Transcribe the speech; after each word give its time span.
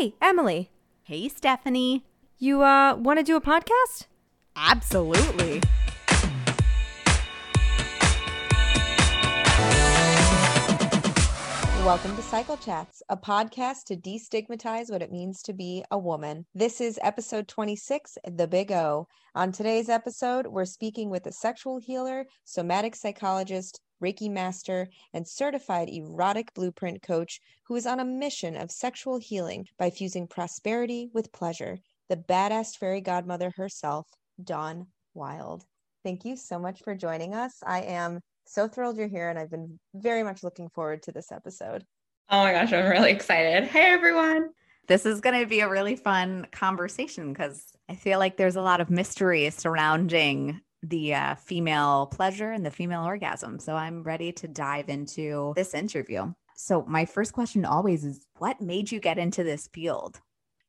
Hey, 0.00 0.14
Emily. 0.22 0.70
Hey, 1.02 1.28
Stephanie. 1.28 2.06
You 2.38 2.62
uh 2.62 2.96
want 2.96 3.18
to 3.18 3.22
do 3.22 3.36
a 3.36 3.40
podcast? 3.42 4.06
Absolutely. 4.56 5.60
Welcome 11.84 12.16
to 12.16 12.22
Cycle 12.22 12.56
Chats, 12.56 13.02
a 13.10 13.16
podcast 13.18 13.84
to 13.88 13.96
destigmatize 13.96 14.90
what 14.90 15.02
it 15.02 15.12
means 15.12 15.42
to 15.42 15.52
be 15.52 15.84
a 15.90 15.98
woman. 15.98 16.46
This 16.54 16.80
is 16.80 16.98
episode 17.02 17.46
26, 17.46 18.16
The 18.24 18.48
Big 18.48 18.72
O. 18.72 19.06
On 19.34 19.52
today's 19.52 19.90
episode, 19.90 20.46
we're 20.46 20.64
speaking 20.64 21.10
with 21.10 21.26
a 21.26 21.32
sexual 21.32 21.78
healer, 21.78 22.24
somatic 22.44 22.96
psychologist, 22.96 23.80
Reiki 24.02 24.30
master, 24.30 24.88
and 25.12 25.26
certified 25.26 25.88
erotic 25.88 26.52
blueprint 26.54 27.02
coach 27.02 27.40
who 27.64 27.76
is 27.76 27.86
on 27.86 28.00
a 28.00 28.04
mission 28.04 28.56
of 28.56 28.70
sexual 28.70 29.18
healing 29.18 29.66
by 29.78 29.90
fusing 29.90 30.26
prosperity 30.26 31.10
with 31.12 31.32
pleasure, 31.32 31.78
the 32.08 32.16
badass 32.16 32.76
fairy 32.76 33.00
godmother 33.00 33.52
herself, 33.56 34.06
Dawn 34.42 34.86
Wild. 35.14 35.64
Thank 36.02 36.24
you 36.24 36.36
so 36.36 36.58
much 36.58 36.82
for 36.82 36.94
joining 36.94 37.34
us. 37.34 37.54
I 37.64 37.82
am 37.82 38.20
so 38.46 38.66
thrilled 38.66 38.96
you're 38.96 39.08
here, 39.08 39.28
and 39.28 39.38
I've 39.38 39.50
been 39.50 39.78
very 39.94 40.22
much 40.22 40.42
looking 40.42 40.68
forward 40.70 41.02
to 41.04 41.12
this 41.12 41.30
episode. 41.30 41.84
Oh 42.30 42.42
my 42.42 42.52
gosh, 42.52 42.72
I'm 42.72 42.88
really 42.88 43.10
excited. 43.10 43.64
Hey, 43.64 43.92
everyone. 43.92 44.50
This 44.88 45.06
is 45.06 45.20
going 45.20 45.38
to 45.38 45.46
be 45.46 45.60
a 45.60 45.68
really 45.68 45.94
fun 45.94 46.46
conversation 46.50 47.32
because 47.32 47.64
I 47.88 47.94
feel 47.94 48.18
like 48.18 48.36
there's 48.36 48.56
a 48.56 48.62
lot 48.62 48.80
of 48.80 48.90
mystery 48.90 49.48
surrounding 49.50 50.60
the 50.82 51.14
uh, 51.14 51.34
female 51.34 52.06
pleasure 52.06 52.52
and 52.52 52.64
the 52.64 52.70
female 52.70 53.04
orgasm. 53.04 53.58
So 53.58 53.76
I'm 53.76 54.02
ready 54.02 54.32
to 54.32 54.48
dive 54.48 54.88
into 54.88 55.52
this 55.56 55.74
interview. 55.74 56.32
So, 56.56 56.84
my 56.86 57.06
first 57.06 57.32
question 57.32 57.64
always 57.64 58.04
is 58.04 58.26
what 58.36 58.60
made 58.60 58.92
you 58.92 59.00
get 59.00 59.16
into 59.16 59.42
this 59.42 59.66
field? 59.72 60.20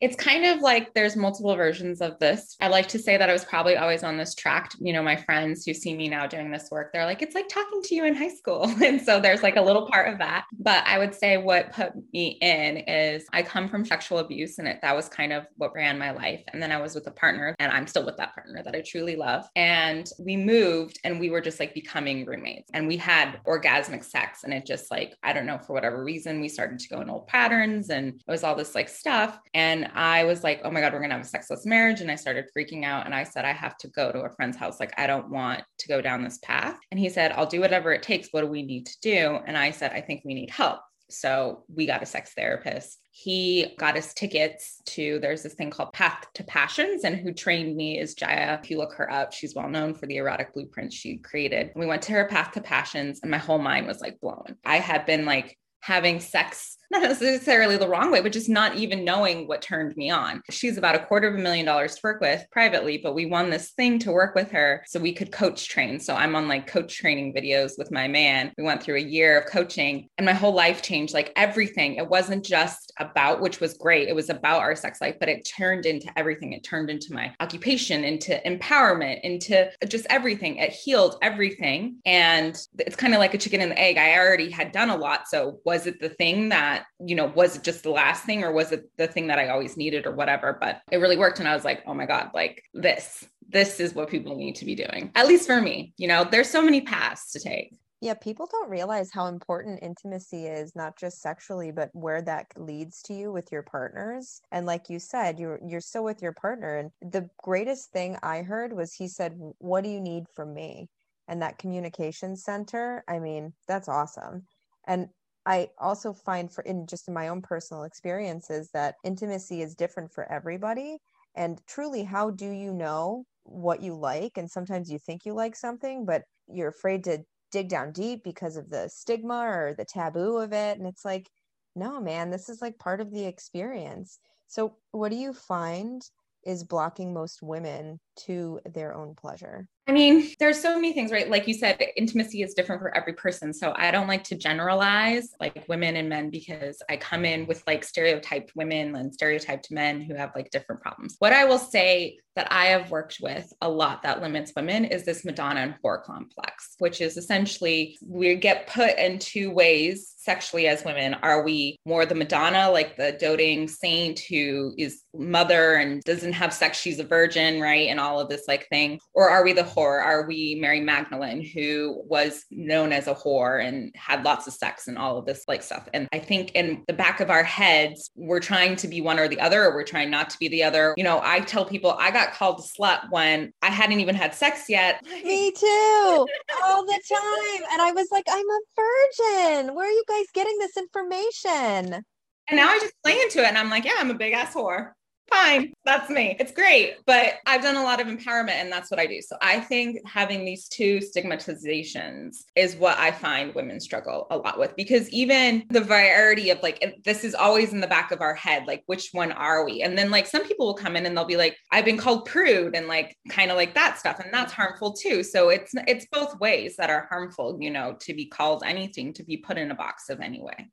It's 0.01 0.15
kind 0.15 0.45
of 0.45 0.61
like 0.61 0.93
there's 0.93 1.15
multiple 1.15 1.55
versions 1.55 2.01
of 2.01 2.17
this. 2.19 2.57
I 2.59 2.67
like 2.67 2.87
to 2.89 2.99
say 2.99 3.17
that 3.17 3.29
I 3.29 3.33
was 3.33 3.45
probably 3.45 3.77
always 3.77 4.03
on 4.03 4.17
this 4.17 4.33
track. 4.33 4.71
You 4.79 4.93
know, 4.93 5.03
my 5.03 5.15
friends 5.15 5.63
who 5.65 5.73
see 5.75 5.95
me 5.95 6.09
now 6.09 6.25
doing 6.25 6.51
this 6.51 6.69
work, 6.71 6.91
they're 6.91 7.05
like, 7.05 7.21
it's 7.21 7.35
like 7.35 7.47
talking 7.49 7.81
to 7.83 7.95
you 7.95 8.05
in 8.05 8.15
high 8.15 8.33
school. 8.33 8.71
And 8.81 8.99
so 8.99 9.19
there's 9.19 9.43
like 9.43 9.57
a 9.57 9.61
little 9.61 9.87
part 9.87 10.11
of 10.11 10.17
that. 10.17 10.45
But 10.59 10.85
I 10.87 10.97
would 10.97 11.13
say 11.13 11.37
what 11.37 11.71
put 11.71 11.93
me 12.11 12.39
in 12.41 12.77
is 12.77 13.25
I 13.31 13.43
come 13.43 13.69
from 13.69 13.85
sexual 13.85 14.17
abuse 14.17 14.57
and 14.57 14.67
it, 14.67 14.79
that 14.81 14.95
was 14.95 15.07
kind 15.07 15.31
of 15.31 15.45
what 15.55 15.73
ran 15.75 15.99
my 15.99 16.11
life. 16.11 16.41
And 16.51 16.61
then 16.61 16.71
I 16.71 16.81
was 16.81 16.95
with 16.95 17.05
a 17.07 17.11
partner 17.11 17.55
and 17.59 17.71
I'm 17.71 17.85
still 17.85 18.03
with 18.03 18.17
that 18.17 18.33
partner 18.33 18.63
that 18.63 18.75
I 18.75 18.81
truly 18.81 19.15
love. 19.15 19.47
And 19.55 20.09
we 20.19 20.35
moved 20.35 20.99
and 21.03 21.19
we 21.19 21.29
were 21.29 21.41
just 21.41 21.59
like 21.59 21.75
becoming 21.75 22.25
roommates 22.25 22.71
and 22.73 22.87
we 22.87 22.97
had 22.97 23.39
orgasmic 23.45 24.03
sex. 24.03 24.43
And 24.43 24.53
it 24.53 24.65
just 24.65 24.89
like, 24.89 25.15
I 25.21 25.31
don't 25.31 25.45
know, 25.45 25.59
for 25.59 25.73
whatever 25.73 26.03
reason, 26.03 26.41
we 26.41 26.49
started 26.49 26.79
to 26.79 26.89
go 26.89 27.01
in 27.01 27.09
old 27.09 27.27
patterns 27.27 27.91
and 27.91 28.15
it 28.15 28.31
was 28.31 28.43
all 28.43 28.55
this 28.55 28.73
like 28.73 28.89
stuff. 28.89 29.39
And 29.53 29.90
I 29.93 30.23
was 30.23 30.43
like, 30.43 30.61
oh 30.63 30.71
my 30.71 30.81
God, 30.81 30.93
we're 30.93 30.99
going 30.99 31.09
to 31.09 31.17
have 31.17 31.25
a 31.25 31.29
sexless 31.29 31.65
marriage. 31.65 32.01
And 32.01 32.11
I 32.11 32.15
started 32.15 32.45
freaking 32.55 32.83
out. 32.85 33.05
And 33.05 33.15
I 33.15 33.23
said, 33.23 33.45
I 33.45 33.53
have 33.53 33.77
to 33.77 33.87
go 33.89 34.11
to 34.11 34.21
a 34.21 34.29
friend's 34.31 34.57
house. 34.57 34.79
Like, 34.79 34.93
I 34.97 35.07
don't 35.07 35.29
want 35.29 35.63
to 35.79 35.87
go 35.87 36.01
down 36.01 36.23
this 36.23 36.39
path. 36.39 36.77
And 36.91 36.99
he 36.99 37.09
said, 37.09 37.31
I'll 37.33 37.45
do 37.45 37.59
whatever 37.59 37.91
it 37.93 38.03
takes. 38.03 38.29
What 38.31 38.41
do 38.41 38.47
we 38.47 38.63
need 38.63 38.85
to 38.85 38.99
do? 39.01 39.39
And 39.45 39.57
I 39.57 39.71
said, 39.71 39.91
I 39.93 40.01
think 40.01 40.21
we 40.25 40.33
need 40.33 40.49
help. 40.49 40.79
So 41.09 41.63
we 41.67 41.85
got 41.85 42.01
a 42.01 42.05
sex 42.05 42.33
therapist. 42.33 42.97
He 43.11 43.75
got 43.77 43.97
us 43.97 44.13
tickets 44.13 44.81
to, 44.85 45.19
there's 45.19 45.43
this 45.43 45.55
thing 45.55 45.69
called 45.69 45.91
Path 45.91 46.25
to 46.35 46.43
Passions, 46.45 47.03
and 47.03 47.17
who 47.17 47.33
trained 47.33 47.75
me 47.75 47.99
is 47.99 48.15
Jaiya. 48.15 48.63
If 48.63 48.71
you 48.71 48.77
look 48.77 48.93
her 48.93 49.11
up, 49.11 49.33
she's 49.33 49.53
well 49.53 49.67
known 49.67 49.93
for 49.93 50.05
the 50.05 50.15
erotic 50.15 50.53
blueprint 50.53 50.93
she 50.93 51.17
created. 51.17 51.71
We 51.75 51.85
went 51.85 52.01
to 52.03 52.13
her 52.13 52.25
Path 52.25 52.53
to 52.53 52.61
Passions, 52.61 53.19
and 53.21 53.29
my 53.29 53.37
whole 53.37 53.59
mind 53.59 53.87
was 53.87 53.99
like 53.99 54.21
blown. 54.21 54.55
I 54.63 54.77
had 54.77 55.05
been 55.05 55.25
like 55.25 55.57
having 55.81 56.19
sex 56.19 56.77
not 56.91 57.03
necessarily 57.03 57.77
the 57.77 57.87
wrong 57.87 58.11
way, 58.11 58.21
but 58.21 58.33
just 58.33 58.49
not 58.49 58.75
even 58.75 59.05
knowing 59.05 59.47
what 59.47 59.61
turned 59.61 59.95
me 59.95 60.09
on. 60.11 60.41
She's 60.51 60.77
about 60.77 60.95
a 60.95 61.05
quarter 61.05 61.29
of 61.29 61.35
a 61.35 61.37
million 61.37 61.65
dollars 61.65 61.95
to 61.95 62.01
work 62.03 62.19
with 62.19 62.45
privately, 62.51 62.97
but 62.97 63.15
we 63.15 63.25
won 63.25 63.49
this 63.49 63.71
thing 63.71 63.97
to 63.99 64.11
work 64.11 64.35
with 64.35 64.51
her 64.51 64.83
so 64.87 64.99
we 64.99 65.13
could 65.13 65.31
coach 65.31 65.69
train. 65.69 65.99
So 66.01 66.13
I'm 66.13 66.35
on 66.35 66.49
like 66.49 66.67
coach 66.67 66.97
training 66.97 67.33
videos 67.33 67.77
with 67.77 67.91
my 67.91 68.09
man. 68.09 68.51
We 68.57 68.65
went 68.65 68.83
through 68.83 68.97
a 68.97 68.99
year 68.99 69.39
of 69.39 69.49
coaching 69.49 70.09
and 70.17 70.25
my 70.25 70.33
whole 70.33 70.53
life 70.53 70.81
changed 70.81 71.13
like 71.13 71.31
everything. 71.37 71.95
It 71.95 72.09
wasn't 72.09 72.43
just 72.43 72.90
about, 73.01 73.41
which 73.41 73.59
was 73.59 73.73
great, 73.73 74.07
it 74.07 74.15
was 74.15 74.29
about 74.29 74.61
our 74.61 74.75
sex 74.75 75.01
life, 75.01 75.15
but 75.19 75.29
it 75.29 75.47
turned 75.57 75.85
into 75.85 76.11
everything. 76.17 76.53
It 76.53 76.63
turned 76.63 76.89
into 76.89 77.13
my 77.13 77.33
occupation, 77.39 78.03
into 78.03 78.39
empowerment, 78.45 79.21
into 79.21 79.69
just 79.87 80.05
everything. 80.09 80.57
It 80.57 80.71
healed 80.71 81.17
everything. 81.21 81.97
And 82.05 82.57
it's 82.79 82.95
kind 82.95 83.13
of 83.13 83.19
like 83.19 83.33
a 83.33 83.37
chicken 83.37 83.61
and 83.61 83.71
the 83.71 83.79
egg. 83.79 83.97
I 83.97 84.17
already 84.17 84.49
had 84.49 84.71
done 84.71 84.89
a 84.89 84.95
lot. 84.95 85.27
So 85.27 85.59
was 85.65 85.87
it 85.87 85.99
the 85.99 86.09
thing 86.09 86.49
that 86.49 86.85
you 87.05 87.15
know, 87.15 87.27
was 87.27 87.55
it 87.55 87.63
just 87.63 87.83
the 87.83 87.89
last 87.89 88.23
thing 88.23 88.43
or 88.43 88.51
was 88.51 88.71
it 88.71 88.89
the 88.97 89.07
thing 89.07 89.27
that 89.27 89.39
I 89.39 89.49
always 89.49 89.77
needed 89.77 90.05
or 90.05 90.11
whatever? 90.11 90.57
But 90.59 90.81
it 90.91 90.97
really 90.97 91.17
worked. 91.17 91.39
And 91.39 91.47
I 91.47 91.55
was 91.55 91.65
like, 91.65 91.83
oh 91.87 91.93
my 91.93 92.05
God, 92.05 92.31
like 92.33 92.63
this, 92.73 93.25
this 93.49 93.79
is 93.79 93.93
what 93.93 94.09
people 94.09 94.35
need 94.35 94.55
to 94.55 94.65
be 94.65 94.75
doing, 94.75 95.11
at 95.15 95.27
least 95.27 95.47
for 95.47 95.61
me. 95.61 95.93
You 95.97 96.07
know, 96.07 96.23
there's 96.23 96.49
so 96.49 96.61
many 96.61 96.81
paths 96.81 97.31
to 97.33 97.39
take. 97.39 97.77
Yeah, 98.01 98.15
people 98.15 98.47
don't 98.47 98.69
realize 98.69 99.11
how 99.11 99.27
important 99.27 99.79
intimacy 99.83 100.47
is, 100.47 100.75
not 100.75 100.97
just 100.97 101.21
sexually, 101.21 101.71
but 101.71 101.89
where 101.93 102.21
that 102.23 102.47
leads 102.57 103.01
to 103.03 103.13
you 103.13 103.31
with 103.31 103.51
your 103.51 103.61
partners. 103.61 104.41
And 104.51 104.65
like 104.65 104.89
you 104.89 104.97
said, 104.99 105.39
you're 105.39 105.59
you're 105.63 105.81
still 105.81 106.03
with 106.03 106.19
your 106.21 106.33
partner. 106.33 106.75
And 106.77 106.91
the 107.01 107.29
greatest 107.43 107.91
thing 107.91 108.17
I 108.23 108.41
heard 108.41 108.73
was 108.73 108.95
he 108.95 109.07
said, 109.07 109.33
What 109.59 109.83
do 109.83 109.89
you 109.91 110.01
need 110.01 110.25
from 110.35 110.53
me? 110.53 110.89
And 111.27 111.41
that 111.43 111.59
communication 111.59 112.35
center, 112.35 113.03
I 113.07 113.19
mean, 113.19 113.53
that's 113.67 113.87
awesome. 113.87 114.47
And 114.87 115.09
I 115.45 115.69
also 115.77 116.11
find 116.13 116.51
for 116.51 116.63
in 116.63 116.87
just 116.87 117.07
in 117.07 117.13
my 117.13 117.27
own 117.27 117.41
personal 117.43 117.83
experiences 117.83 118.71
that 118.73 118.95
intimacy 119.03 119.61
is 119.61 119.75
different 119.75 120.11
for 120.11 120.31
everybody. 120.31 120.97
And 121.35 121.61
truly, 121.67 122.03
how 122.03 122.31
do 122.31 122.49
you 122.49 122.73
know 122.73 123.25
what 123.43 123.81
you 123.81 123.95
like? 123.95 124.37
And 124.37 124.49
sometimes 124.49 124.89
you 124.91 124.97
think 124.99 125.23
you 125.25 125.33
like 125.33 125.55
something, 125.55 126.05
but 126.05 126.23
you're 126.47 126.69
afraid 126.69 127.03
to 127.05 127.23
dig 127.51 127.69
down 127.69 127.91
deep 127.91 128.23
because 128.23 128.57
of 128.57 128.69
the 128.69 128.87
stigma 128.89 129.45
or 129.45 129.75
the 129.77 129.85
taboo 129.85 130.37
of 130.37 130.53
it. 130.53 130.77
And 130.77 130.87
it's 130.87 131.05
like, 131.05 131.29
no, 131.75 132.01
man, 132.01 132.29
this 132.29 132.49
is 132.49 132.61
like 132.61 132.77
part 132.79 133.01
of 133.01 133.11
the 133.11 133.25
experience. 133.25 134.19
So, 134.47 134.75
what 134.91 135.09
do 135.09 135.15
you 135.17 135.33
find 135.33 136.01
is 136.45 136.63
blocking 136.63 137.13
most 137.13 137.41
women 137.41 137.99
to 138.25 138.59
their 138.65 138.93
own 138.93 139.15
pleasure? 139.15 139.67
I 139.87 139.93
mean, 139.93 140.29
there's 140.39 140.61
so 140.61 140.75
many 140.75 140.93
things, 140.93 141.11
right? 141.11 141.29
Like 141.29 141.47
you 141.47 141.53
said, 141.53 141.81
intimacy 141.97 142.43
is 142.43 142.53
different 142.53 142.81
for 142.81 142.95
every 142.95 143.13
person. 143.13 143.51
So 143.53 143.73
I 143.75 143.91
don't 143.91 144.07
like 144.07 144.23
to 144.25 144.35
generalize 144.35 145.33
like 145.39 145.65
women 145.67 145.95
and 145.95 146.07
men 146.07 146.29
because 146.29 146.81
I 146.89 146.97
come 146.97 147.25
in 147.25 147.47
with 147.47 147.63
like 147.65 147.83
stereotyped 147.83 148.53
women 148.55 148.95
and 148.95 149.13
stereotyped 149.13 149.71
men 149.71 149.99
who 149.99 150.15
have 150.15 150.31
like 150.35 150.51
different 150.51 150.81
problems. 150.81 151.15
What 151.19 151.33
I 151.33 151.45
will 151.45 151.57
say 151.57 152.19
that 152.35 152.47
I 152.51 152.67
have 152.67 152.91
worked 152.91 153.17
with 153.21 153.51
a 153.61 153.67
lot 153.67 154.03
that 154.03 154.21
limits 154.21 154.53
women 154.55 154.85
is 154.85 155.03
this 155.03 155.25
Madonna 155.25 155.59
and 155.59 155.75
whore 155.83 156.01
complex, 156.01 156.75
which 156.79 157.01
is 157.01 157.17
essentially 157.17 157.97
we 158.05 158.35
get 158.35 158.67
put 158.67 158.97
in 158.97 159.19
two 159.19 159.51
ways 159.51 160.13
sexually 160.17 160.67
as 160.67 160.85
women. 160.85 161.15
Are 161.15 161.43
we 161.43 161.75
more 161.85 162.05
the 162.05 162.15
Madonna, 162.15 162.69
like 162.71 162.95
the 162.95 163.17
doting 163.19 163.67
saint 163.67 164.19
who 164.19 164.73
is 164.77 165.01
mother 165.13 165.75
and 165.75 166.01
doesn't 166.03 166.33
have 166.33 166.53
sex, 166.53 166.79
she's 166.79 166.99
a 166.99 167.03
virgin, 167.03 167.59
right? 167.59 167.89
And 167.89 167.99
all 168.01 168.19
of 168.19 168.29
this 168.29 168.47
like 168.47 168.67
thing. 168.67 168.99
Or 169.13 169.29
are 169.29 169.43
we 169.43 169.53
the 169.53 169.63
whore? 169.63 170.03
Are 170.03 170.27
we 170.27 170.55
Mary 170.59 170.81
Magdalene, 170.81 171.43
who 171.43 172.01
was 172.05 172.45
known 172.51 172.91
as 172.91 173.07
a 173.07 173.15
whore 173.15 173.65
and 173.65 173.93
had 173.95 174.23
lots 174.23 174.47
of 174.47 174.53
sex 174.53 174.87
and 174.87 174.97
all 174.97 175.17
of 175.17 175.25
this 175.25 175.43
like 175.47 175.63
stuff? 175.63 175.87
And 175.93 176.07
I 176.11 176.19
think 176.19 176.51
in 176.51 176.83
the 176.87 176.93
back 176.93 177.19
of 177.19 177.29
our 177.29 177.43
heads, 177.43 178.11
we're 178.15 178.39
trying 178.39 178.75
to 178.77 178.87
be 178.87 179.01
one 179.01 179.19
or 179.19 179.27
the 179.27 179.39
other, 179.39 179.63
or 179.63 179.73
we're 179.73 179.83
trying 179.83 180.09
not 180.09 180.29
to 180.31 180.39
be 180.39 180.47
the 180.47 180.63
other. 180.63 180.93
You 180.97 181.03
know, 181.03 181.21
I 181.23 181.39
tell 181.41 181.65
people 181.65 181.95
I 181.97 182.11
got 182.11 182.33
called 182.33 182.59
a 182.59 182.81
slut 182.81 183.09
when 183.11 183.53
I 183.61 183.69
hadn't 183.69 183.99
even 183.99 184.15
had 184.15 184.33
sex 184.33 184.65
yet. 184.67 185.01
Me 185.23 185.51
too, 185.51 186.27
all 186.63 186.85
the 186.85 187.01
time. 187.09 187.67
And 187.71 187.81
I 187.81 187.91
was 187.93 188.07
like, 188.11 188.25
I'm 188.29 188.45
a 188.45 188.59
virgin. 188.75 189.75
Where 189.75 189.87
are 189.87 189.91
you 189.91 190.03
guys 190.07 190.25
getting 190.33 190.57
this 190.57 190.77
information? 190.77 192.03
And 192.49 192.57
now 192.57 192.69
I 192.69 192.79
just 192.79 192.93
play 193.03 193.19
into 193.21 193.39
it 193.39 193.45
and 193.45 193.57
I'm 193.57 193.69
like, 193.69 193.85
yeah, 193.85 193.93
I'm 193.97 194.11
a 194.11 194.15
big 194.15 194.33
ass 194.33 194.53
whore 194.53 194.91
fine. 195.31 195.73
That's 195.85 196.09
me. 196.09 196.35
It's 196.39 196.51
great. 196.51 196.97
But 197.05 197.35
I've 197.45 197.61
done 197.61 197.75
a 197.75 197.83
lot 197.83 198.01
of 198.01 198.07
empowerment 198.07 198.51
and 198.51 198.71
that's 198.71 198.91
what 198.91 198.99
I 198.99 199.05
do. 199.05 199.21
So 199.21 199.37
I 199.41 199.59
think 199.59 199.99
having 200.07 200.45
these 200.45 200.67
two 200.67 200.99
stigmatizations 200.99 202.43
is 202.55 202.75
what 202.75 202.97
I 202.97 203.11
find 203.11 203.53
women 203.55 203.79
struggle 203.79 204.27
a 204.29 204.37
lot 204.37 204.59
with 204.59 204.75
because 204.75 205.09
even 205.09 205.65
the 205.69 205.81
variety 205.81 206.49
of 206.49 206.61
like, 206.61 206.83
this 207.05 207.23
is 207.23 207.35
always 207.35 207.73
in 207.73 207.81
the 207.81 207.87
back 207.87 208.11
of 208.11 208.21
our 208.21 208.35
head, 208.35 208.67
like, 208.67 208.83
which 208.85 209.09
one 209.11 209.31
are 209.31 209.65
we? 209.65 209.81
And 209.81 209.97
then 209.97 210.11
like 210.11 210.27
some 210.27 210.45
people 210.45 210.65
will 210.65 210.73
come 210.73 210.95
in 210.95 211.05
and 211.05 211.15
they'll 211.15 211.25
be 211.25 211.37
like, 211.37 211.57
I've 211.71 211.85
been 211.85 211.97
called 211.97 212.25
prude 212.25 212.75
and 212.75 212.87
like 212.87 213.15
kind 213.29 213.51
of 213.51 213.57
like 213.57 213.73
that 213.75 213.97
stuff. 213.97 214.19
And 214.19 214.33
that's 214.33 214.53
harmful 214.53 214.93
too. 214.93 215.23
So 215.23 215.49
it's, 215.49 215.71
it's 215.87 216.07
both 216.11 216.39
ways 216.39 216.75
that 216.77 216.89
are 216.89 217.07
harmful, 217.09 217.57
you 217.59 217.69
know, 217.69 217.95
to 218.01 218.13
be 218.13 218.25
called 218.25 218.63
anything, 218.65 219.13
to 219.13 219.23
be 219.23 219.37
put 219.37 219.57
in 219.57 219.71
a 219.71 219.75
box 219.75 220.09
of 220.09 220.19
any 220.19 220.41
way. 220.41 220.69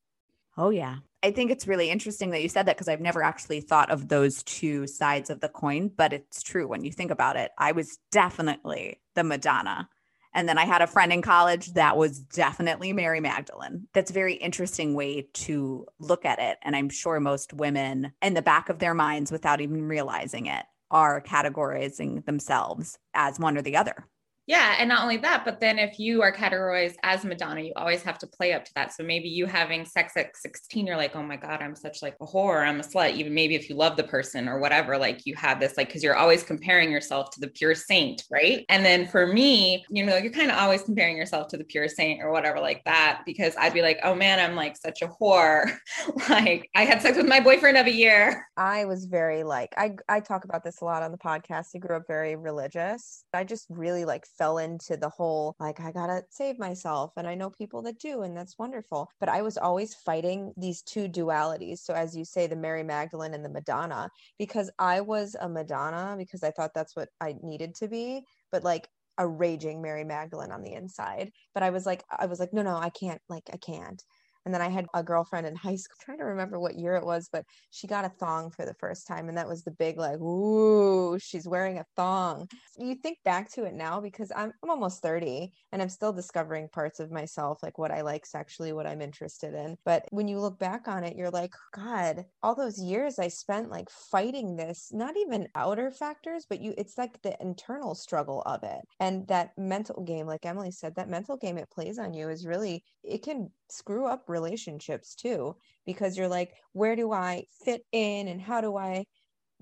Oh, 0.59 0.71
yeah. 0.71 0.97
I 1.23 1.31
think 1.31 1.53
it's 1.53 1.69
really 1.69 1.89
interesting 1.89 2.31
that 2.31 2.43
you 2.43 2.49
said 2.49 2.67
that 2.67 2.77
because 2.77 2.89
I've 2.89 3.01
never 3.01 3.23
actually 3.23 3.61
thought 3.61 3.91
of 3.91 4.09
those 4.09 4.43
two 4.43 4.89
sides 4.89 5.31
of 5.31 5.41
the 5.41 5.49
coin, 5.49 5.91
but 5.97 6.13
it's 6.13 6.43
true 6.43 6.67
when 6.67 6.85
you 6.85 6.91
think 6.91 7.13
about 7.13 7.37
it. 7.37 7.53
I 7.59 7.73
was 7.73 7.99
definitely 8.11 9.01
the 9.15 9.23
Madonna. 9.25 9.89
And 10.35 10.49
then 10.49 10.59
I 10.59 10.65
had 10.65 10.83
a 10.83 10.87
friend 10.89 11.13
in 11.13 11.23
college 11.23 11.73
that 11.75 11.97
was 11.97 12.19
definitely 12.19 12.93
Mary 12.93 13.21
Magdalene. 13.21 13.87
That's 13.95 14.11
a 14.11 14.15
very 14.15 14.35
interesting 14.35 14.95
way 14.95 15.29
to 15.35 15.87
look 16.01 16.25
at 16.25 16.41
it. 16.41 16.59
And 16.63 16.77
I'm 16.77 16.89
sure 16.89 17.19
most 17.21 17.55
women, 17.55 18.13
in 18.21 18.35
the 18.35 18.43
back 18.43 18.69
of 18.69 18.81
their 18.81 18.95
minds, 18.95 19.33
without 19.33 19.61
even 19.61 19.89
realizing 19.89 20.47
it, 20.47 20.65
are 20.91 21.21
categorizing 21.21 22.25
themselves 22.27 22.99
as 23.15 23.39
one 23.39 23.57
or 23.57 23.63
the 23.63 23.77
other. 23.77 24.07
Yeah. 24.49 24.77
And 24.79 24.89
not 24.89 25.03
only 25.03 25.19
that, 25.19 25.45
but 25.45 25.61
then 25.61 25.79
if 25.79 25.99
you 25.99 26.23
are 26.23 26.33
categorized 26.33 26.95
as 27.03 27.23
Madonna, 27.23 27.61
you 27.61 27.75
always 27.77 28.03
have 28.03 28.17
to 28.21 28.27
play 28.27 28.55
up 28.55 28.65
to 28.65 28.73
that. 28.77 28.95
So 28.95 29.03
maybe 29.05 29.29
you 29.29 29.45
having 29.45 29.85
sex 29.85 30.15
at 30.17 30.35
16, 30.35 30.87
you're 30.87 30.97
like, 30.97 31.15
oh 31.15 31.23
my 31.23 31.37
God, 31.37 31.61
I'm 31.61 31.77
such 31.77 32.01
like 32.01 32.17
a 32.23 32.25
whore. 32.25 32.67
I'm 32.67 32.81
a 32.81 32.83
slut. 32.83 33.15
Even 33.15 33.35
maybe 33.35 33.55
if 33.57 33.69
you 33.69 33.77
love 33.77 33.99
the 33.99 34.05
person 34.05 34.49
or 34.49 34.59
whatever, 34.59 34.97
like 34.97 35.27
you 35.27 35.37
have 35.37 35.61
this, 35.61 35.77
like, 35.77 35.93
cause 35.93 36.03
you're 36.03 36.17
always 36.17 36.43
comparing 36.43 36.91
yourself 36.91 37.31
to 37.33 37.41
the 37.41 37.49
pure 37.49 37.75
saint. 37.75 38.25
Right. 38.31 38.65
And 38.71 38.87
then 38.87 39.07
for 39.07 39.27
me, 39.27 39.85
you 39.91 40.07
know, 40.07 40.17
you're 40.17 40.33
kind 40.33 40.51
of 40.51 40.57
always 40.57 40.83
comparing 40.83 41.19
yourself 41.19 41.49
to 41.49 41.59
the 41.59 41.65
pure 41.65 41.87
saint 41.87 42.23
or 42.23 42.33
whatever 42.33 42.59
like 42.59 42.83
that, 42.85 43.25
because 43.27 43.55
I'd 43.59 43.75
be 43.75 43.83
like, 43.83 44.01
oh 44.03 44.15
man, 44.15 44.41
I'm 44.41 44.57
like 44.57 44.79
such 44.79 45.03
a 45.03 45.09
whore. 45.09 45.77
like 46.31 46.71
I 46.75 46.87
had 46.87 47.03
sex 47.03 47.19
with 47.19 47.29
my 47.29 47.41
boyfriend 47.41 47.77
of 47.77 47.87
a 47.87 47.93
year. 47.93 48.47
I 48.57 48.87
was 48.87 49.05
very 49.05 49.45
like, 49.45 49.75
I, 49.77 49.97
I 50.09 50.21
talk 50.21 50.45
about 50.45 50.65
this 50.65 50.81
a 50.81 50.87
lot 50.87 51.03
on 51.03 51.13
the 51.13 51.19
podcast. 51.19 51.69
I 51.77 51.81
grew 51.81 51.97
up 51.97 52.07
very 52.09 52.35
religious. 52.35 53.25
I 53.35 53.45
just 53.45 53.67
really 53.69 54.07
like 54.07 54.25
fell 54.39 54.59
into 54.59 54.97
the 54.97 55.09
whole 55.09 55.57
like 55.61 55.81
I 55.81 55.93
gotta 55.93 56.23
save 56.31 56.59
myself. 56.59 57.13
And 57.17 57.27
I 57.27 57.35
know 57.35 57.51
people 57.51 57.83
that 57.83 57.99
do, 57.99 58.23
and 58.23 58.37
that's 58.37 58.59
wonderful. 58.59 59.11
But 59.21 59.29
I 59.29 59.43
was 59.43 59.59
always 59.59 59.95
fighting 59.95 60.53
these 60.57 60.83
two 60.83 61.09
dualities. 61.09 61.81
So 61.81 61.95
as 61.95 62.17
you 62.17 62.25
say, 62.25 62.47
the 62.47 62.57
Mary 62.57 62.83
Magdalene 62.83 63.35
and 63.35 63.45
the 63.45 63.51
Madonna, 63.51 64.11
because 64.39 64.71
I 64.79 65.01
was 65.01 65.37
a 65.41 65.49
Madonna 65.49 66.15
because 66.17 66.43
I 66.43 66.51
thought 66.51 66.75
that's 66.75 66.97
what 66.97 67.09
I 67.21 67.35
needed 67.43 67.75
to 67.77 67.89
be. 67.89 68.23
But 68.53 68.65
like 68.65 68.89
a 69.19 69.27
raging 69.27 69.83
Mary 69.83 70.05
Magdalene 70.05 70.53
on 70.53 70.63
the 70.63 70.73
inside. 70.73 71.33
But 71.53 71.65
I 71.65 71.71
was 71.71 71.85
like, 71.85 72.05
I 72.17 72.27
was 72.27 72.39
like, 72.39 72.53
no, 72.53 72.63
no, 72.63 72.77
I 72.77 72.91
can't, 72.91 73.21
like, 73.29 73.51
I 73.53 73.57
can't. 73.57 74.03
And 74.49 74.55
then 74.55 74.63
I 74.63 74.71
had 74.71 74.87
a 74.95 75.03
girlfriend 75.03 75.47
in 75.47 75.55
high 75.55 75.77
school, 75.77 75.95
I'm 76.01 76.05
trying 76.07 76.19
to 76.21 76.25
remember 76.25 76.59
what 76.59 76.79
year 76.79 76.95
it 76.95 77.05
was, 77.05 77.29
but 77.31 77.45
she 77.69 77.87
got 77.87 78.07
a 78.07 78.09
thong 78.09 78.51
for 78.51 78.65
the 78.65 78.73
first 78.73 79.07
time. 79.07 79.29
And 79.29 79.37
that 79.37 79.47
was 79.47 79.63
the 79.63 79.73
big, 79.73 79.99
like, 79.99 80.19
ooh, 80.21 81.19
she's 81.19 81.47
wearing 81.47 81.77
a 81.77 81.85
thong. 81.97 82.49
You 82.79 82.95
think 82.95 83.19
back 83.27 83.53
to 83.53 83.65
it 83.65 83.75
now 83.75 84.01
because 84.01 84.33
I'm, 84.35 84.51
I'm 84.63 84.71
almost 84.71 85.03
30 85.03 85.53
and 85.71 85.83
I'm 85.83 85.91
still 85.91 86.15
discovering 86.15 86.71
parts 86.71 86.99
of 86.99 87.11
myself, 87.11 87.63
like 87.63 87.77
what 87.77 87.91
I 87.91 88.01
like 88.01 88.25
sexually, 88.25 88.73
what 88.73 88.87
I'm 88.87 89.03
interested 89.03 89.53
in. 89.53 89.77
But 89.85 90.07
when 90.13 90.29
you 90.29 90.41
look 90.41 90.59
back 90.59 90.89
on 90.89 91.05
it, 91.05 91.15
you're 91.15 91.29
like, 91.29 91.53
God, 91.75 92.25
all 92.43 92.55
those 92.55 92.81
years 92.81 93.19
I 93.19 93.29
spent 93.29 93.69
like 93.69 93.91
fighting 93.91 94.57
this, 94.57 94.89
not 94.95 95.15
even 95.19 95.49
outer 95.57 95.91
factors, 95.91 96.47
but 96.49 96.63
you, 96.63 96.73
it's 96.79 96.97
like 96.97 97.21
the 97.21 97.37
internal 97.43 97.95
struggle 97.95 98.41
of 98.47 98.63
it. 98.63 98.81
And 98.99 99.29
that 99.29 99.51
mental 99.59 100.03
game, 100.05 100.27
like 100.27 100.47
Emily 100.47 100.71
said, 100.71 100.95
that 100.95 101.11
mental 101.11 101.37
game 101.37 101.59
it 101.59 101.69
plays 101.71 101.99
on 101.99 102.15
you 102.15 102.31
is 102.31 102.47
really, 102.47 102.83
it 103.05 103.23
can 103.23 103.51
screw 103.71 104.07
up 104.07 104.29
relationships 104.29 105.15
too 105.15 105.55
because 105.87 106.17
you're 106.17 106.29
like 106.29 106.55
where 106.73 106.97
do 106.97 107.13
i 107.13 107.45
fit 107.65 107.83
in 107.93 108.29
and 108.29 108.41
how 108.41 108.61
do 108.61 108.77
i 108.77 109.05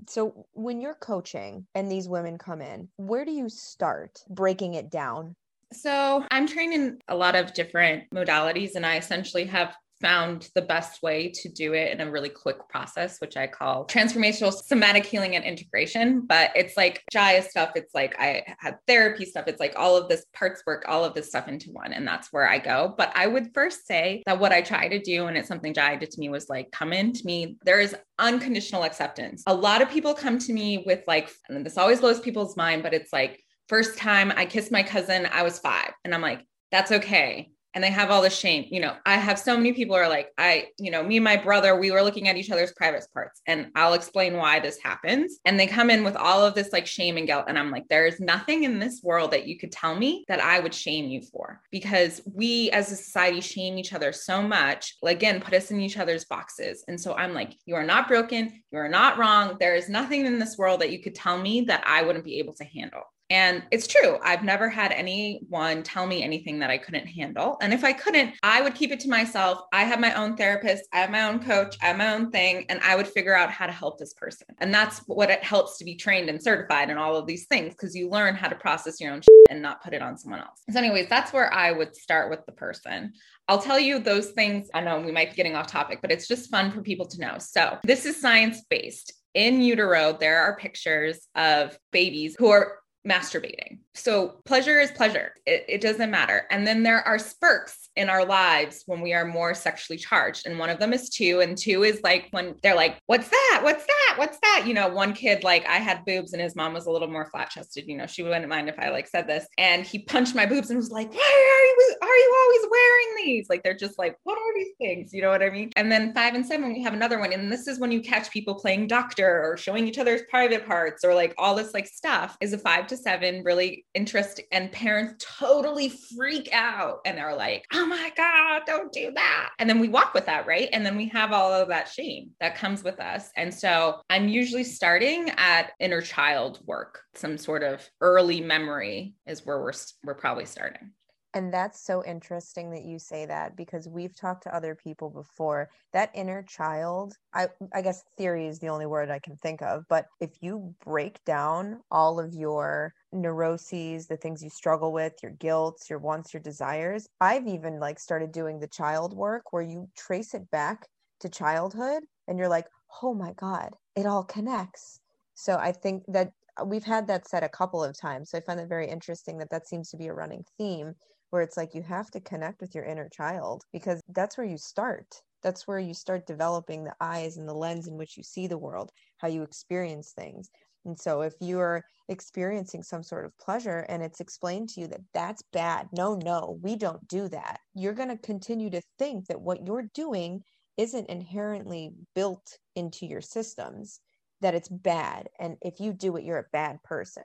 so 0.08 0.46
when 0.52 0.80
you're 0.80 0.94
coaching 0.94 1.66
and 1.74 1.90
these 1.90 2.08
women 2.08 2.38
come 2.38 2.60
in 2.60 2.88
where 2.96 3.24
do 3.24 3.32
you 3.32 3.48
start 3.48 4.22
breaking 4.28 4.74
it 4.74 4.90
down? 4.90 5.34
So 5.72 6.24
I'm 6.30 6.46
trained 6.46 6.74
in 6.74 6.98
a 7.08 7.16
lot 7.16 7.34
of 7.34 7.52
different 7.52 8.04
modalities, 8.14 8.76
and 8.76 8.86
I 8.86 8.96
essentially 8.96 9.44
have 9.46 9.74
found 10.00 10.50
the 10.54 10.62
best 10.62 11.02
way 11.02 11.30
to 11.30 11.48
do 11.48 11.72
it 11.72 11.92
in 11.92 12.06
a 12.06 12.10
really 12.10 12.28
quick 12.28 12.68
process, 12.68 13.18
which 13.20 13.36
I 13.36 13.46
call 13.46 13.86
transformational 13.86 14.52
somatic 14.52 15.06
healing 15.06 15.36
and 15.36 15.44
integration. 15.44 16.20
But 16.26 16.50
it's 16.54 16.76
like 16.76 17.02
Jaiya 17.12 17.48
stuff. 17.48 17.72
It's 17.76 17.94
like 17.94 18.14
I 18.18 18.44
had 18.58 18.78
therapy 18.86 19.24
stuff. 19.24 19.44
It's 19.46 19.60
like 19.60 19.74
all 19.76 19.96
of 19.96 20.08
this 20.08 20.26
parts 20.32 20.62
work, 20.66 20.84
all 20.88 21.04
of 21.04 21.14
this 21.14 21.28
stuff 21.28 21.48
into 21.48 21.70
one. 21.70 21.92
And 21.92 22.06
that's 22.06 22.32
where 22.32 22.48
I 22.48 22.58
go. 22.58 22.94
But 22.96 23.12
I 23.14 23.26
would 23.26 23.54
first 23.54 23.86
say 23.86 24.22
that 24.26 24.38
what 24.38 24.52
I 24.52 24.62
try 24.62 24.88
to 24.88 24.98
do, 24.98 25.26
and 25.26 25.36
it's 25.36 25.48
something 25.48 25.72
Jaiya 25.74 26.00
did 26.00 26.10
to 26.12 26.20
me, 26.20 26.28
was 26.28 26.48
like 26.48 26.70
come 26.70 26.92
in 26.92 27.12
to 27.12 27.24
me. 27.24 27.56
There 27.64 27.80
is 27.80 27.96
unconditional 28.18 28.84
acceptance. 28.84 29.42
A 29.46 29.54
lot 29.54 29.82
of 29.82 29.90
people 29.90 30.14
come 30.14 30.38
to 30.38 30.52
me 30.52 30.84
with 30.86 31.04
like, 31.06 31.30
and 31.48 31.64
this 31.64 31.78
always 31.78 32.00
blows 32.00 32.20
people's 32.20 32.56
mind, 32.56 32.82
but 32.82 32.94
it's 32.94 33.12
like, 33.12 33.42
first 33.68 33.98
time 33.98 34.32
I 34.36 34.46
kissed 34.46 34.70
my 34.70 34.82
cousin, 34.82 35.26
I 35.32 35.42
was 35.42 35.58
five. 35.58 35.92
And 36.04 36.14
I'm 36.14 36.22
like, 36.22 36.46
that's 36.70 36.92
okay 36.92 37.50
and 37.76 37.84
they 37.84 37.90
have 37.90 38.10
all 38.10 38.22
the 38.22 38.30
shame. 38.30 38.64
You 38.70 38.80
know, 38.80 38.96
I 39.04 39.16
have 39.16 39.38
so 39.38 39.54
many 39.54 39.74
people 39.74 39.94
are 39.94 40.08
like, 40.08 40.30
I, 40.38 40.68
you 40.78 40.90
know, 40.90 41.02
me 41.02 41.18
and 41.18 41.24
my 41.24 41.36
brother, 41.36 41.76
we 41.78 41.90
were 41.90 42.02
looking 42.02 42.26
at 42.26 42.38
each 42.38 42.50
other's 42.50 42.72
private 42.72 43.04
parts, 43.12 43.42
and 43.46 43.70
I'll 43.74 43.92
explain 43.92 44.38
why 44.38 44.60
this 44.60 44.78
happens. 44.78 45.40
And 45.44 45.60
they 45.60 45.66
come 45.66 45.90
in 45.90 46.02
with 46.02 46.16
all 46.16 46.42
of 46.42 46.54
this 46.54 46.72
like 46.72 46.86
shame 46.86 47.18
and 47.18 47.26
guilt. 47.26 47.44
And 47.48 47.58
I'm 47.58 47.70
like, 47.70 47.84
there's 47.90 48.18
nothing 48.18 48.64
in 48.64 48.78
this 48.78 49.02
world 49.02 49.30
that 49.32 49.46
you 49.46 49.58
could 49.58 49.70
tell 49.70 49.94
me 49.94 50.24
that 50.26 50.40
I 50.40 50.58
would 50.58 50.72
shame 50.72 51.10
you 51.10 51.20
for 51.20 51.60
because 51.70 52.22
we 52.24 52.70
as 52.70 52.90
a 52.90 52.96
society 52.96 53.42
shame 53.42 53.76
each 53.76 53.92
other 53.92 54.10
so 54.10 54.40
much, 54.40 54.96
again, 55.04 55.42
put 55.42 55.52
us 55.52 55.70
in 55.70 55.78
each 55.78 55.98
other's 55.98 56.24
boxes. 56.24 56.82
And 56.88 56.98
so 56.98 57.14
I'm 57.14 57.34
like, 57.34 57.58
you 57.66 57.74
are 57.74 57.84
not 57.84 58.08
broken. 58.08 58.62
You 58.72 58.78
are 58.78 58.88
not 58.88 59.18
wrong. 59.18 59.58
There 59.60 59.74
is 59.74 59.90
nothing 59.90 60.24
in 60.24 60.38
this 60.38 60.56
world 60.56 60.80
that 60.80 60.92
you 60.92 61.02
could 61.02 61.14
tell 61.14 61.36
me 61.36 61.60
that 61.62 61.84
I 61.86 62.04
wouldn't 62.04 62.24
be 62.24 62.38
able 62.38 62.54
to 62.54 62.64
handle. 62.64 63.02
And 63.30 63.64
it's 63.72 63.88
true. 63.88 64.18
I've 64.22 64.44
never 64.44 64.68
had 64.68 64.92
anyone 64.92 65.82
tell 65.82 66.06
me 66.06 66.22
anything 66.22 66.60
that 66.60 66.70
I 66.70 66.78
couldn't 66.78 67.06
handle. 67.06 67.56
And 67.60 67.72
if 67.72 67.82
I 67.82 67.92
couldn't, 67.92 68.34
I 68.42 68.62
would 68.62 68.74
keep 68.74 68.92
it 68.92 69.00
to 69.00 69.08
myself. 69.08 69.62
I 69.72 69.84
have 69.84 69.98
my 69.98 70.14
own 70.14 70.36
therapist, 70.36 70.84
I 70.92 70.98
have 70.98 71.10
my 71.10 71.22
own 71.22 71.40
coach, 71.40 71.76
I 71.82 71.86
have 71.86 71.96
my 71.96 72.14
own 72.14 72.30
thing, 72.30 72.66
and 72.68 72.80
I 72.80 72.94
would 72.94 73.08
figure 73.08 73.36
out 73.36 73.50
how 73.50 73.66
to 73.66 73.72
help 73.72 73.98
this 73.98 74.14
person. 74.14 74.46
And 74.58 74.72
that's 74.72 74.98
what 75.06 75.30
it 75.30 75.42
helps 75.42 75.78
to 75.78 75.84
be 75.84 75.96
trained 75.96 76.28
and 76.28 76.42
certified 76.42 76.90
and 76.90 76.98
all 76.98 77.16
of 77.16 77.26
these 77.26 77.46
things 77.46 77.74
because 77.74 77.96
you 77.96 78.08
learn 78.08 78.36
how 78.36 78.48
to 78.48 78.56
process 78.56 79.00
your 79.00 79.12
own 79.12 79.22
and 79.50 79.62
not 79.62 79.82
put 79.82 79.94
it 79.94 80.02
on 80.02 80.16
someone 80.16 80.40
else. 80.40 80.62
So, 80.70 80.78
anyways, 80.78 81.08
that's 81.08 81.32
where 81.32 81.52
I 81.52 81.72
would 81.72 81.96
start 81.96 82.30
with 82.30 82.44
the 82.46 82.52
person. 82.52 83.12
I'll 83.48 83.62
tell 83.62 83.78
you 83.78 83.98
those 83.98 84.30
things. 84.30 84.68
I 84.74 84.80
know 84.80 85.00
we 85.00 85.12
might 85.12 85.30
be 85.30 85.36
getting 85.36 85.54
off 85.54 85.66
topic, 85.66 86.00
but 86.02 86.10
it's 86.10 86.28
just 86.28 86.50
fun 86.50 86.70
for 86.70 86.82
people 86.82 87.06
to 87.06 87.20
know. 87.20 87.36
So, 87.38 87.78
this 87.84 88.06
is 88.06 88.20
science 88.20 88.62
based. 88.68 89.12
In 89.34 89.60
utero, 89.60 90.16
there 90.18 90.40
are 90.40 90.56
pictures 90.56 91.28
of 91.34 91.78
babies 91.92 92.36
who 92.38 92.48
are 92.48 92.78
masturbating. 93.06 93.78
So 93.94 94.40
pleasure 94.44 94.80
is 94.80 94.90
pleasure. 94.90 95.32
It, 95.46 95.64
it, 95.68 95.80
doesn't 95.80 96.10
matter. 96.10 96.46
And 96.50 96.66
then 96.66 96.82
there 96.82 97.00
are 97.00 97.18
spurts 97.18 97.85
in 97.96 98.08
our 98.08 98.24
lives 98.24 98.82
when 98.86 99.00
we 99.00 99.12
are 99.12 99.24
more 99.24 99.54
sexually 99.54 99.98
charged. 99.98 100.46
And 100.46 100.58
one 100.58 100.70
of 100.70 100.78
them 100.78 100.92
is 100.92 101.08
two. 101.08 101.40
And 101.40 101.56
two 101.56 101.82
is 101.82 102.00
like 102.02 102.28
when 102.30 102.54
they're 102.62 102.76
like, 102.76 102.98
what's 103.06 103.28
that? 103.28 103.60
What's 103.62 103.86
that? 103.86 104.14
What's 104.16 104.38
that? 104.40 104.64
You 104.66 104.74
know, 104.74 104.88
one 104.88 105.12
kid, 105.12 105.44
like 105.44 105.66
I 105.66 105.76
had 105.76 106.04
boobs 106.04 106.32
and 106.32 106.42
his 106.42 106.56
mom 106.56 106.74
was 106.74 106.86
a 106.86 106.90
little 106.90 107.08
more 107.08 107.28
flat 107.30 107.50
chested. 107.50 107.84
You 107.86 107.96
know, 107.96 108.06
she 108.06 108.22
wouldn't 108.22 108.48
mind 108.48 108.68
if 108.68 108.78
I 108.78 108.90
like 108.90 109.06
said 109.06 109.26
this. 109.26 109.46
And 109.58 109.84
he 109.84 110.00
punched 110.00 110.34
my 110.34 110.46
boobs 110.46 110.70
and 110.70 110.76
was 110.76 110.90
like, 110.90 111.12
why 111.12 111.18
are 111.18 111.64
you, 111.64 111.96
are 112.02 112.16
you 112.16 112.36
always 112.42 112.70
wearing 112.70 113.24
these? 113.24 113.48
Like 113.48 113.62
they're 113.62 113.74
just 113.74 113.98
like, 113.98 114.16
what 114.24 114.38
are 114.38 114.54
these 114.54 114.74
things? 114.78 115.12
You 115.12 115.22
know 115.22 115.30
what 115.30 115.42
I 115.42 115.50
mean? 115.50 115.70
And 115.76 115.90
then 115.90 116.14
five 116.14 116.34
and 116.34 116.44
seven, 116.44 116.72
we 116.72 116.82
have 116.82 116.94
another 116.94 117.18
one. 117.18 117.32
And 117.32 117.50
this 117.50 117.66
is 117.66 117.78
when 117.78 117.92
you 117.92 118.00
catch 118.00 118.30
people 118.30 118.54
playing 118.54 118.86
doctor 118.86 119.42
or 119.44 119.56
showing 119.56 119.88
each 119.88 119.98
other's 119.98 120.22
private 120.28 120.66
parts 120.66 121.04
or 121.04 121.14
like 121.14 121.34
all 121.38 121.54
this 121.54 121.74
like 121.74 121.86
stuff 121.86 122.36
is 122.40 122.52
a 122.52 122.58
five 122.58 122.86
to 122.88 122.96
seven 122.96 123.42
really 123.44 123.84
interesting. 123.94 124.44
And 124.52 124.70
parents 124.70 125.24
totally 125.38 125.88
freak 126.16 126.48
out 126.52 127.00
and 127.04 127.16
they're 127.16 127.36
like, 127.36 127.64
oh 127.72 127.85
oh 127.86 127.88
my 127.88 128.10
God, 128.16 128.62
don't 128.66 128.92
do 128.92 129.12
that. 129.14 129.50
And 129.60 129.70
then 129.70 129.78
we 129.78 129.88
walk 129.88 130.12
with 130.12 130.26
that, 130.26 130.46
right? 130.46 130.68
And 130.72 130.84
then 130.84 130.96
we 130.96 131.06
have 131.08 131.32
all 131.32 131.52
of 131.52 131.68
that 131.68 131.88
shame 131.88 132.30
that 132.40 132.56
comes 132.56 132.82
with 132.82 132.98
us. 132.98 133.30
And 133.36 133.54
so 133.54 134.00
I'm 134.10 134.28
usually 134.28 134.64
starting 134.64 135.30
at 135.36 135.70
inner 135.78 136.00
child 136.00 136.58
work, 136.66 137.02
some 137.14 137.38
sort 137.38 137.62
of 137.62 137.88
early 138.00 138.40
memory 138.40 139.14
is 139.26 139.46
where 139.46 139.60
we're, 139.60 139.72
we're 140.02 140.14
probably 140.14 140.46
starting. 140.46 140.90
And 141.34 141.52
that's 141.52 141.84
so 141.84 142.02
interesting 142.04 142.70
that 142.70 142.84
you 142.84 142.98
say 142.98 143.26
that 143.26 143.56
because 143.56 143.88
we've 143.88 144.16
talked 144.16 144.44
to 144.44 144.54
other 144.54 144.74
people 144.74 145.10
before. 145.10 145.68
That 145.92 146.10
inner 146.14 146.42
child, 146.42 147.14
I, 147.34 147.48
I 147.74 147.82
guess 147.82 148.04
theory 148.16 148.46
is 148.46 148.58
the 148.58 148.68
only 148.68 148.86
word 148.86 149.10
I 149.10 149.18
can 149.18 149.36
think 149.36 149.60
of. 149.60 149.84
But 149.88 150.06
if 150.20 150.30
you 150.40 150.74
break 150.82 151.22
down 151.24 151.82
all 151.90 152.18
of 152.18 152.32
your 152.32 152.94
neuroses, 153.12 154.06
the 154.06 154.16
things 154.16 154.42
you 154.42 154.48
struggle 154.48 154.92
with, 154.92 155.14
your 155.22 155.32
guilt, 155.32 155.84
your 155.90 155.98
wants, 155.98 156.32
your 156.32 156.42
desires, 156.42 157.06
I've 157.20 157.46
even 157.46 157.80
like 157.80 157.98
started 157.98 158.32
doing 158.32 158.58
the 158.58 158.68
child 158.68 159.12
work 159.14 159.52
where 159.52 159.62
you 159.62 159.90
trace 159.94 160.32
it 160.32 160.50
back 160.50 160.86
to 161.20 161.28
childhood 161.28 162.04
and 162.28 162.38
you're 162.38 162.48
like, 162.48 162.66
oh 163.02 163.14
my 163.14 163.32
God, 163.34 163.74
it 163.94 164.06
all 164.06 164.24
connects. 164.24 165.00
So 165.34 165.56
I 165.56 165.72
think 165.72 166.04
that 166.08 166.32
uh, 166.58 166.64
we've 166.64 166.84
had 166.84 167.06
that 167.08 167.28
said 167.28 167.42
a 167.42 167.48
couple 167.48 167.84
of 167.84 167.98
times. 167.98 168.30
So 168.30 168.38
I 168.38 168.40
find 168.40 168.58
it 168.58 168.68
very 168.68 168.88
interesting 168.88 169.38
that 169.38 169.50
that 169.50 169.68
seems 169.68 169.90
to 169.90 169.96
be 169.96 170.06
a 170.06 170.14
running 170.14 170.44
theme 170.56 170.94
where 171.30 171.42
it's 171.42 171.56
like 171.56 171.74
you 171.74 171.82
have 171.82 172.10
to 172.12 172.20
connect 172.20 172.60
with 172.60 172.74
your 172.74 172.84
inner 172.84 173.08
child 173.08 173.62
because 173.72 174.00
that's 174.08 174.38
where 174.38 174.46
you 174.46 174.58
start. 174.58 175.06
That's 175.42 175.66
where 175.66 175.78
you 175.78 175.94
start 175.94 176.26
developing 176.26 176.84
the 176.84 176.94
eyes 177.00 177.36
and 177.36 177.48
the 177.48 177.54
lens 177.54 177.86
in 177.86 177.96
which 177.96 178.16
you 178.16 178.22
see 178.22 178.46
the 178.46 178.58
world, 178.58 178.90
how 179.18 179.28
you 179.28 179.42
experience 179.42 180.12
things. 180.12 180.48
And 180.84 180.98
so 180.98 181.22
if 181.22 181.34
you're 181.40 181.84
experiencing 182.08 182.82
some 182.82 183.02
sort 183.02 183.24
of 183.24 183.36
pleasure 183.38 183.84
and 183.88 184.02
it's 184.02 184.20
explained 184.20 184.68
to 184.70 184.80
you 184.80 184.86
that 184.88 185.00
that's 185.12 185.42
bad, 185.52 185.88
no, 185.92 186.14
no, 186.14 186.58
we 186.62 186.76
don't 186.76 187.06
do 187.08 187.28
that, 187.28 187.58
you're 187.74 187.92
going 187.92 188.08
to 188.08 188.16
continue 188.16 188.70
to 188.70 188.80
think 188.98 189.26
that 189.26 189.40
what 189.40 189.66
you're 189.66 189.90
doing 189.94 190.42
isn't 190.76 191.08
inherently 191.08 191.92
built 192.14 192.58
into 192.76 193.06
your 193.06 193.20
systems, 193.20 194.00
that 194.40 194.54
it's 194.54 194.68
bad. 194.68 195.28
And 195.38 195.56
if 195.60 195.80
you 195.80 195.92
do 195.92 196.16
it, 196.16 196.24
you're 196.24 196.38
a 196.38 196.52
bad 196.52 196.82
person. 196.84 197.24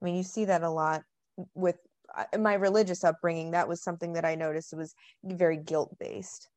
I 0.00 0.04
mean, 0.04 0.16
you 0.16 0.22
see 0.22 0.44
that 0.44 0.62
a 0.62 0.70
lot 0.70 1.02
with 1.54 1.76
my 2.38 2.54
religious 2.54 3.04
upbringing, 3.04 3.52
that 3.52 3.68
was 3.68 3.82
something 3.82 4.14
that 4.14 4.24
I 4.24 4.34
noticed. 4.34 4.74
Was 4.76 4.94
very 5.24 5.56
guilt 5.56 5.96
based. 5.98 6.48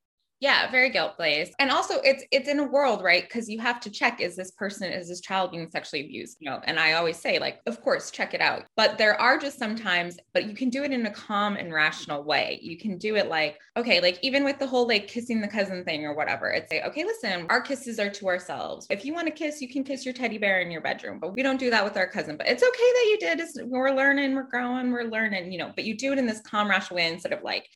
Yeah, 0.42 0.72
very 0.72 0.90
guilt 0.90 1.20
based. 1.20 1.54
And 1.60 1.70
also 1.70 2.00
it's 2.04 2.24
it's 2.32 2.50
in 2.50 2.58
a 2.58 2.64
world, 2.64 3.04
right? 3.04 3.22
Because 3.22 3.48
you 3.48 3.60
have 3.60 3.80
to 3.82 3.92
check 3.92 4.20
is 4.20 4.36
this 4.36 4.50
person, 4.50 4.92
is 4.92 5.08
this 5.08 5.22
child 5.22 5.52
being 5.52 5.70
sexually 5.70 6.04
abused? 6.04 6.38
You 6.40 6.50
know, 6.50 6.60
and 6.64 6.80
I 6.80 6.94
always 6.94 7.18
say, 7.18 7.38
like, 7.38 7.60
of 7.68 7.80
course, 7.82 8.10
check 8.10 8.34
it 8.34 8.42
out. 8.42 8.64
But 8.76 8.98
there 8.98 9.22
are 9.22 9.38
just 9.38 9.60
sometimes, 9.60 10.18
but 10.34 10.46
you 10.46 10.56
can 10.56 10.72
do 10.72 10.84
it 10.84 10.92
in 10.92 11.06
a 11.06 11.12
calm 11.12 11.58
and 11.58 11.72
rational 11.72 12.24
way. 12.24 12.58
You 12.64 12.76
can 12.76 12.98
do 12.98 13.18
it 13.18 13.30
like, 13.30 13.60
okay, 13.78 14.02
like 14.02 14.18
even 14.24 14.44
with 14.44 14.58
the 14.58 14.66
whole 14.66 14.88
like 14.88 15.08
kissing 15.08 15.42
the 15.42 15.48
cousin 15.48 15.84
thing 15.84 16.06
or 16.06 16.16
whatever, 16.16 16.50
it's 16.50 16.74
like, 16.74 16.86
okay, 16.86 17.06
listen, 17.06 17.46
our 17.52 17.62
kisses 17.62 18.00
are 18.00 18.10
to 18.10 18.28
ourselves. 18.28 18.88
If 18.90 19.06
you 19.06 19.14
want 19.14 19.28
to 19.28 19.34
kiss, 19.34 19.62
you 19.62 19.70
can 19.70 19.84
kiss 19.84 20.06
your 20.06 20.14
teddy 20.16 20.40
bear 20.40 20.62
in 20.62 20.72
your 20.72 20.82
bedroom, 20.82 21.20
but 21.20 21.36
we 21.36 21.44
don't 21.44 21.60
do 21.60 21.70
that 21.70 21.84
with 21.84 21.98
our 21.98 22.08
cousin. 22.08 22.36
But 22.36 22.48
it's 22.48 22.64
okay 22.64 22.72
that 22.72 23.08
you 23.12 23.18
did. 23.20 23.40
It's, 23.42 23.60
we're 23.64 23.96
learning, 23.96 24.34
we're 24.34 24.50
growing, 24.50 24.92
we're 24.92 25.04
learning, 25.04 25.52
you 25.52 25.60
know, 25.60 25.72
but 25.76 25.86
you 25.86 25.96
do 25.96 26.12
it 26.14 26.18
in 26.18 26.26
this 26.26 26.42
calm, 26.42 26.68
rational 26.68 26.96
way 26.96 27.14
instead 27.14 27.32
of 27.32 27.44
like, 27.44 27.68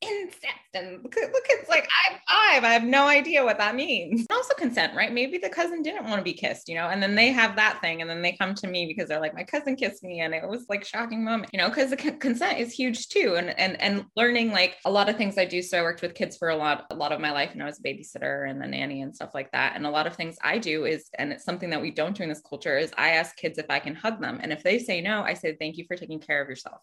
incest. 0.00 0.46
And 0.74 1.02
look, 1.02 1.14
it's 1.16 1.68
like, 1.68 1.88
I'm 2.08 2.18
five. 2.28 2.64
I 2.64 2.72
have 2.72 2.84
no 2.84 3.06
idea 3.06 3.44
what 3.44 3.58
that 3.58 3.74
means. 3.74 4.20
And 4.20 4.36
also 4.36 4.54
consent, 4.54 4.94
right? 4.94 5.12
Maybe 5.12 5.38
the 5.38 5.48
cousin 5.48 5.82
didn't 5.82 6.04
want 6.04 6.18
to 6.18 6.22
be 6.22 6.32
kissed, 6.32 6.68
you 6.68 6.74
know, 6.74 6.88
and 6.88 7.02
then 7.02 7.14
they 7.14 7.32
have 7.32 7.56
that 7.56 7.80
thing. 7.80 8.00
And 8.00 8.08
then 8.08 8.22
they 8.22 8.32
come 8.32 8.54
to 8.56 8.66
me 8.66 8.86
because 8.86 9.08
they're 9.08 9.20
like, 9.20 9.34
my 9.34 9.44
cousin 9.44 9.76
kissed 9.76 10.02
me. 10.02 10.20
And 10.20 10.34
it 10.34 10.48
was 10.48 10.66
like 10.68 10.84
shocking 10.84 11.24
moment, 11.24 11.50
you 11.52 11.58
know, 11.58 11.68
because 11.68 11.90
the 11.90 11.98
c- 11.98 12.12
consent 12.12 12.58
is 12.58 12.72
huge 12.72 13.08
too. 13.08 13.34
And, 13.36 13.58
and, 13.58 13.80
and 13.80 14.06
learning 14.16 14.52
like 14.52 14.76
a 14.84 14.90
lot 14.90 15.08
of 15.08 15.16
things 15.16 15.36
I 15.38 15.44
do. 15.44 15.60
So 15.62 15.78
I 15.78 15.82
worked 15.82 16.02
with 16.02 16.14
kids 16.14 16.36
for 16.36 16.48
a 16.48 16.56
lot, 16.56 16.86
a 16.90 16.94
lot 16.94 17.12
of 17.12 17.20
my 17.20 17.32
life 17.32 17.50
and 17.52 17.62
I 17.62 17.66
was 17.66 17.80
a 17.80 17.82
babysitter 17.82 18.48
and 18.48 18.60
the 18.60 18.66
nanny 18.66 19.02
and 19.02 19.14
stuff 19.14 19.30
like 19.34 19.50
that. 19.52 19.76
And 19.76 19.86
a 19.86 19.90
lot 19.90 20.06
of 20.06 20.14
things 20.16 20.36
I 20.42 20.58
do 20.58 20.84
is, 20.84 21.08
and 21.18 21.32
it's 21.32 21.44
something 21.44 21.70
that 21.70 21.82
we 21.82 21.90
don't 21.90 22.16
do 22.16 22.22
in 22.22 22.28
this 22.28 22.42
culture 22.48 22.78
is 22.78 22.92
I 22.96 23.10
ask 23.10 23.36
kids 23.36 23.58
if 23.58 23.66
I 23.68 23.80
can 23.80 23.94
hug 23.94 24.20
them. 24.20 24.38
And 24.42 24.52
if 24.52 24.62
they 24.62 24.78
say 24.78 25.00
no, 25.00 25.22
I 25.22 25.34
say, 25.34 25.56
thank 25.56 25.76
you 25.76 25.84
for 25.86 25.96
taking 25.96 26.20
care 26.20 26.40
of 26.40 26.48
yourself. 26.48 26.80